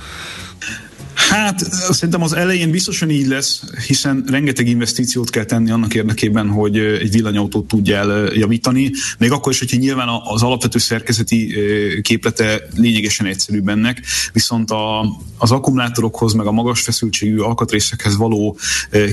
Hát 1.15 1.61
szerintem 1.73 2.23
az 2.23 2.33
elején 2.33 2.71
biztosan 2.71 3.11
így 3.11 3.27
lesz, 3.27 3.63
hiszen 3.87 4.25
rengeteg 4.27 4.69
investíciót 4.69 5.31
kell 5.31 5.45
tenni 5.45 5.71
annak 5.71 5.95
érdekében, 5.95 6.49
hogy 6.49 6.79
egy 6.79 7.11
villanyautót 7.11 7.69
tudjál 7.69 8.33
javítani, 8.35 8.91
még 9.19 9.33
akkor 9.33 9.53
is, 9.53 9.59
hogyha 9.59 9.77
nyilván 9.77 10.09
az 10.25 10.43
alapvető 10.43 10.79
szerkezeti 10.79 11.55
képlete 12.03 12.61
lényegesen 12.75 13.27
egyszerűbb 13.27 13.69
ennek, 13.69 14.03
viszont 14.33 14.71
a, 14.71 15.01
az 15.39 15.51
akkumulátorokhoz, 15.51 16.33
meg 16.33 16.47
a 16.47 16.53
magas 16.53 16.81
feszültségű 16.81 17.39
alkatrészekhez 17.39 18.17
való 18.17 18.59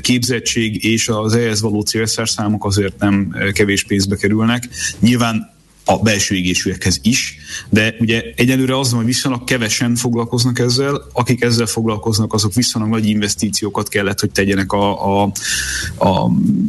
képzettség 0.02 0.84
és 0.84 1.10
az 1.10 1.36
ehhez 1.36 1.62
való 1.62 1.82
célszerszámok 1.82 2.66
azért 2.66 3.00
nem 3.00 3.36
kevés 3.54 3.84
pénzbe 3.84 4.16
kerülnek. 4.16 4.70
Nyilván 5.00 5.56
a 5.90 5.98
belső 5.98 6.36
égésűekhez 6.36 7.00
is, 7.02 7.38
de 7.70 7.96
ugye 8.00 8.24
egyelőre 8.36 8.80
az, 8.80 8.92
hogy 8.92 9.06
viszonylag 9.06 9.44
kevesen 9.44 9.96
foglalkoznak 9.96 10.60
ezzel, 10.60 11.02
akik 11.14 11.44
ezzel 11.44 11.66
foglalkoznak, 11.66 12.34
azok 12.34 12.54
viszonylag 12.54 12.92
nagy 12.92 13.06
investíciókat 13.06 13.90
kellett, 13.90 14.20
hogy 14.20 14.32
tegyenek 14.32 14.72
a, 14.72 15.22
a, 15.22 15.32
a 15.98 16.28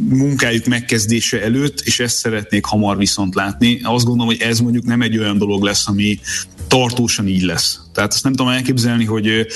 munkájuk 0.09 0.65
megkezdése 0.65 1.41
előtt, 1.43 1.79
és 1.79 1.99
ezt 1.99 2.17
szeretnék 2.17 2.65
hamar 2.65 2.97
viszont 2.97 3.35
látni. 3.35 3.79
Azt 3.83 4.05
gondolom, 4.05 4.33
hogy 4.33 4.41
ez 4.41 4.59
mondjuk 4.59 4.85
nem 4.85 5.01
egy 5.01 5.17
olyan 5.17 5.37
dolog 5.37 5.63
lesz, 5.63 5.87
ami 5.87 6.19
tartósan 6.67 7.27
így 7.27 7.43
lesz. 7.43 7.79
Tehát 7.93 8.13
azt 8.13 8.23
nem 8.23 8.33
tudom 8.33 8.51
elképzelni, 8.51 9.05
hogy 9.05 9.47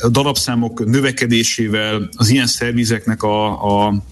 a 0.00 0.08
darabszámok 0.08 0.86
növekedésével 0.86 2.08
az 2.16 2.28
ilyen 2.28 2.46
szervizeknek 2.46 3.22
a, 3.22 3.86
a 3.86 4.02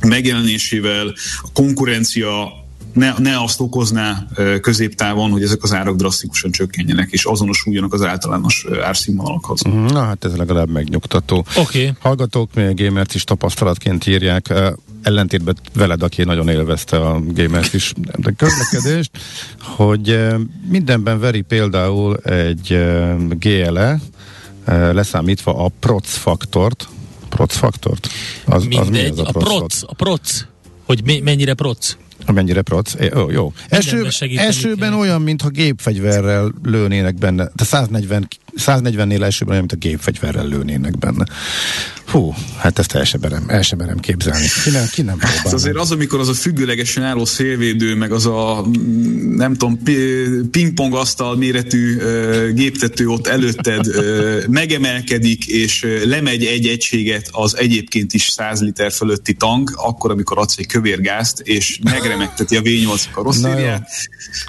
megjelenésével 0.00 1.14
a 1.42 1.48
konkurencia 1.52 2.63
ne, 2.94 3.14
ne 3.18 3.42
azt 3.42 3.60
okozná 3.60 4.26
középtávon, 4.60 5.30
hogy 5.30 5.42
ezek 5.42 5.62
az 5.62 5.72
árak 5.72 5.96
drasztikusan 5.96 6.50
csökkenjenek, 6.50 7.10
és 7.10 7.24
azonosuljanak 7.24 7.92
az 7.92 8.02
általános 8.02 8.66
árszínvonalakhoz. 8.82 9.62
Mhm, 9.62 9.84
na 9.84 10.04
hát 10.04 10.24
ez 10.24 10.36
legalább 10.36 10.70
megnyugtató. 10.70 11.36
Oké. 11.56 11.60
Okay. 11.60 11.92
Hallgatók 12.00 12.54
még 12.54 12.76
gamert 12.76 13.14
is 13.14 13.24
tapasztalatként 13.24 14.06
írják, 14.06 14.52
ellentétben 15.02 15.56
veled, 15.74 16.02
aki 16.02 16.22
nagyon 16.22 16.48
élvezte 16.48 16.96
a 16.96 17.20
gamert 17.26 17.74
is 17.74 17.92
de 18.16 18.30
közlekedést, 18.30 19.10
hogy 19.60 20.26
mindenben 20.68 21.20
veri 21.20 21.40
például 21.40 22.16
egy 22.16 22.84
GLE, 23.28 24.00
leszámítva 24.92 25.64
a 25.64 25.70
proc 25.80 26.08
faktort, 26.08 26.88
proc 27.28 27.56
faktort? 27.56 28.08
Az, 28.44 28.64
Mindegy, 28.64 28.78
az 28.80 28.88
mi 28.88 29.08
az 29.08 29.18
a, 29.18 29.22
proc, 29.22 29.44
a 29.44 29.56
proc, 29.56 29.82
a 29.86 29.94
proc, 29.94 30.44
hogy 30.84 31.22
mennyire 31.22 31.54
proc. 31.54 31.96
Mennyire 32.32 32.62
prac? 32.62 32.94
É, 32.94 33.10
ó, 33.16 33.30
jó. 33.30 33.52
Eső, 33.68 34.08
esőben 34.36 34.92
olyan, 34.92 35.22
mintha 35.22 35.48
gépfegyverrel 35.48 36.52
lőnének 36.62 37.14
benne. 37.14 37.48
De 37.54 37.64
140, 37.64 38.28
140-nél 38.56 39.22
esőben 39.22 39.54
olyan, 39.54 39.66
mint 39.68 39.72
a 39.72 39.76
gépfegyverrel 39.88 40.46
lőnének 40.46 40.98
benne. 40.98 41.24
Hú, 42.06 42.34
hát 42.56 42.78
ezt 42.78 42.94
el 42.94 43.04
sem 43.04 43.20
merem, 43.20 43.44
el 43.46 43.62
sem 43.62 43.78
merem 43.78 43.98
képzelni. 43.98 44.46
Ki 44.64 44.70
nem, 44.70 44.86
ki 44.92 45.02
nem 45.02 45.16
próbál. 45.18 45.54
azért 45.54 45.76
az, 45.76 45.90
amikor 45.90 46.20
az 46.20 46.28
a 46.28 46.32
függőlegesen 46.32 47.02
álló 47.02 47.24
szélvédő, 47.24 47.94
meg 47.94 48.12
az 48.12 48.26
a 48.26 48.66
nem 49.36 49.52
tudom, 49.52 49.78
pingpong 50.50 50.94
asztal 50.94 51.36
méretű 51.36 51.96
uh, 51.96 52.50
géptető 52.50 53.08
ott 53.08 53.26
előtted 53.26 53.86
uh, 53.86 54.46
megemelkedik, 54.46 55.46
és 55.46 55.86
lemegy 56.04 56.44
egy 56.44 56.66
egységet 56.66 57.28
az 57.30 57.56
egyébként 57.56 58.12
is 58.12 58.22
100 58.22 58.60
liter 58.60 58.92
fölötti 58.92 59.32
tank, 59.32 59.72
akkor, 59.76 60.10
amikor 60.10 60.38
adsz 60.38 60.56
egy 60.58 60.66
kövér 60.66 61.00
gázt, 61.00 61.40
és 61.40 61.78
megremegteti 61.82 62.56
a 62.56 62.60
V8 62.60 63.02
karosszériát, 63.12 63.88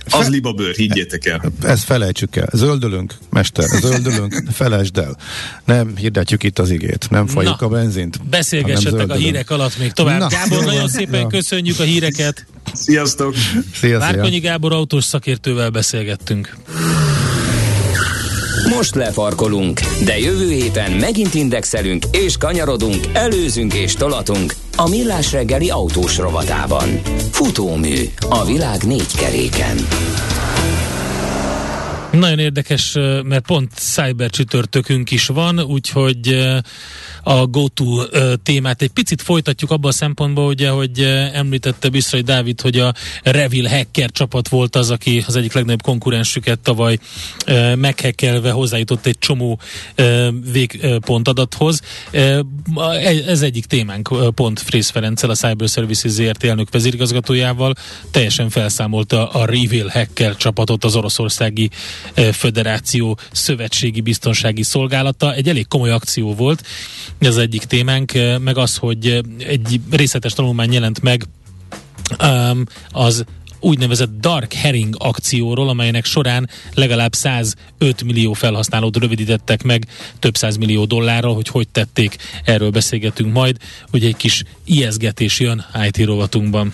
az 0.09 0.29
libabőr, 0.29 0.75
higgyétek 0.75 1.25
el. 1.25 1.51
Ezt 1.63 1.83
felejtsük 1.83 2.35
el. 2.35 2.49
Zöldölünk, 2.53 3.13
mester, 3.29 3.65
zöldölünk, 3.67 3.94
felejtsd 4.51 4.97
el. 4.97 5.17
Nem 5.65 5.95
hirdetjük 5.95 6.43
itt 6.43 6.59
az 6.59 6.69
igét, 6.69 7.07
nem 7.09 7.27
faj 7.27 7.43
Halljuk 7.43 7.61
a 7.61 7.67
benzint. 7.67 8.29
Beszélgessetek 8.29 9.09
a 9.09 9.13
hírek 9.13 9.49
alatt 9.49 9.77
még 9.77 9.91
tovább. 9.91 10.19
Na, 10.19 10.27
Gábor, 10.27 10.59
jó, 10.59 10.65
nagyon 10.65 10.87
szépen 10.87 11.19
ja. 11.19 11.27
köszönjük 11.27 11.79
a 11.79 11.83
híreket. 11.83 12.45
Sziasztok! 12.73 13.35
Szia, 13.73 13.97
Márkonyi 13.97 14.39
Gábor 14.39 14.73
autós 14.73 15.03
szakértővel 15.03 15.69
beszélgettünk. 15.69 16.55
Most 18.69 18.95
lefarkolunk, 18.95 19.79
de 20.05 20.19
jövő 20.19 20.51
héten 20.51 20.91
megint 20.91 21.33
indexelünk 21.33 22.05
és 22.11 22.37
kanyarodunk, 22.37 23.05
előzünk 23.13 23.73
és 23.73 23.93
tolatunk 23.93 24.55
a 24.75 24.89
Millás 24.89 25.31
reggeli 25.31 25.69
autós 25.69 26.17
rovatában. 26.17 27.01
Futómű 27.31 28.09
a 28.29 28.45
világ 28.45 28.83
négy 28.83 29.15
keréken. 29.15 29.77
Nagyon 32.19 32.39
érdekes, 32.39 32.93
mert 33.23 33.45
pont 33.45 33.71
cyber 33.73 34.29
csütörtökünk 34.29 35.11
is 35.11 35.27
van, 35.27 35.59
úgyhogy 35.59 36.47
a 37.27 37.45
GoTo 37.45 38.03
témát 38.43 38.81
egy 38.81 38.89
picit 38.89 39.21
folytatjuk 39.21 39.71
abban 39.71 39.89
a 39.89 39.93
szempontból, 39.93 40.45
ugye, 40.45 40.69
hogy 40.69 40.99
említette 41.33 41.89
Biszrai 41.89 42.21
Dávid, 42.21 42.61
hogy 42.61 42.79
a 42.79 42.93
Revil 43.23 43.67
hacker 43.67 44.11
csapat 44.11 44.47
volt 44.47 44.75
az, 44.75 44.91
aki 44.91 45.23
az 45.27 45.35
egyik 45.35 45.53
legnagyobb 45.53 45.81
konkurensüket 45.81 46.59
tavaly 46.59 46.97
meghekkelve 47.75 48.51
hozzájutott 48.51 49.05
egy 49.05 49.17
csomó 49.19 49.59
végpont 50.51 51.27
adathoz. 51.27 51.81
Ez 53.27 53.41
egyik 53.41 53.65
témánk 53.65 54.33
pont 54.35 54.59
Frész 54.59 54.89
Ferenccel, 54.89 55.29
a 55.29 55.35
Cyber 55.35 55.69
Services 55.69 56.11
ZRT 56.11 56.43
elnök 56.43 56.71
vezérigazgatójával 56.71 57.73
teljesen 58.11 58.49
felszámolta 58.49 59.29
a 59.29 59.45
Revil 59.45 59.87
hacker 59.87 60.35
csapatot 60.35 60.83
az 60.83 60.95
oroszországi 60.95 61.69
Föderáció 62.31 63.17
Szövetségi 63.31 64.01
Biztonsági 64.01 64.63
Szolgálata. 64.63 65.33
Egy 65.33 65.49
elég 65.49 65.67
komoly 65.67 65.91
akció 65.91 66.33
volt, 66.33 66.63
ez 67.19 67.37
egyik 67.37 67.63
témánk, 67.63 68.11
meg 68.39 68.57
az, 68.57 68.77
hogy 68.77 69.21
egy 69.37 69.79
részletes 69.91 70.33
tanulmány 70.33 70.73
jelent 70.73 71.01
meg 71.01 71.25
az 72.91 73.23
úgynevezett 73.65 74.19
Dark 74.19 74.53
Herring 74.53 74.95
akcióról, 74.97 75.69
amelynek 75.69 76.05
során 76.05 76.49
legalább 76.73 77.13
105 77.13 78.03
millió 78.03 78.33
felhasználót 78.33 78.97
rövidítettek 78.97 79.63
meg 79.63 79.87
több 80.19 80.37
száz 80.37 80.57
millió 80.57 80.85
dollárral, 80.85 81.33
hogy 81.33 81.47
hogy 81.47 81.67
tették, 81.67 82.15
erről 82.43 82.69
beszélgetünk 82.69 83.33
majd, 83.33 83.57
hogy 83.91 84.05
egy 84.05 84.15
kis 84.15 84.43
ijeszgetés 84.63 85.39
jön 85.39 85.65
IT 85.87 86.05
rovatunkban. 86.05 86.73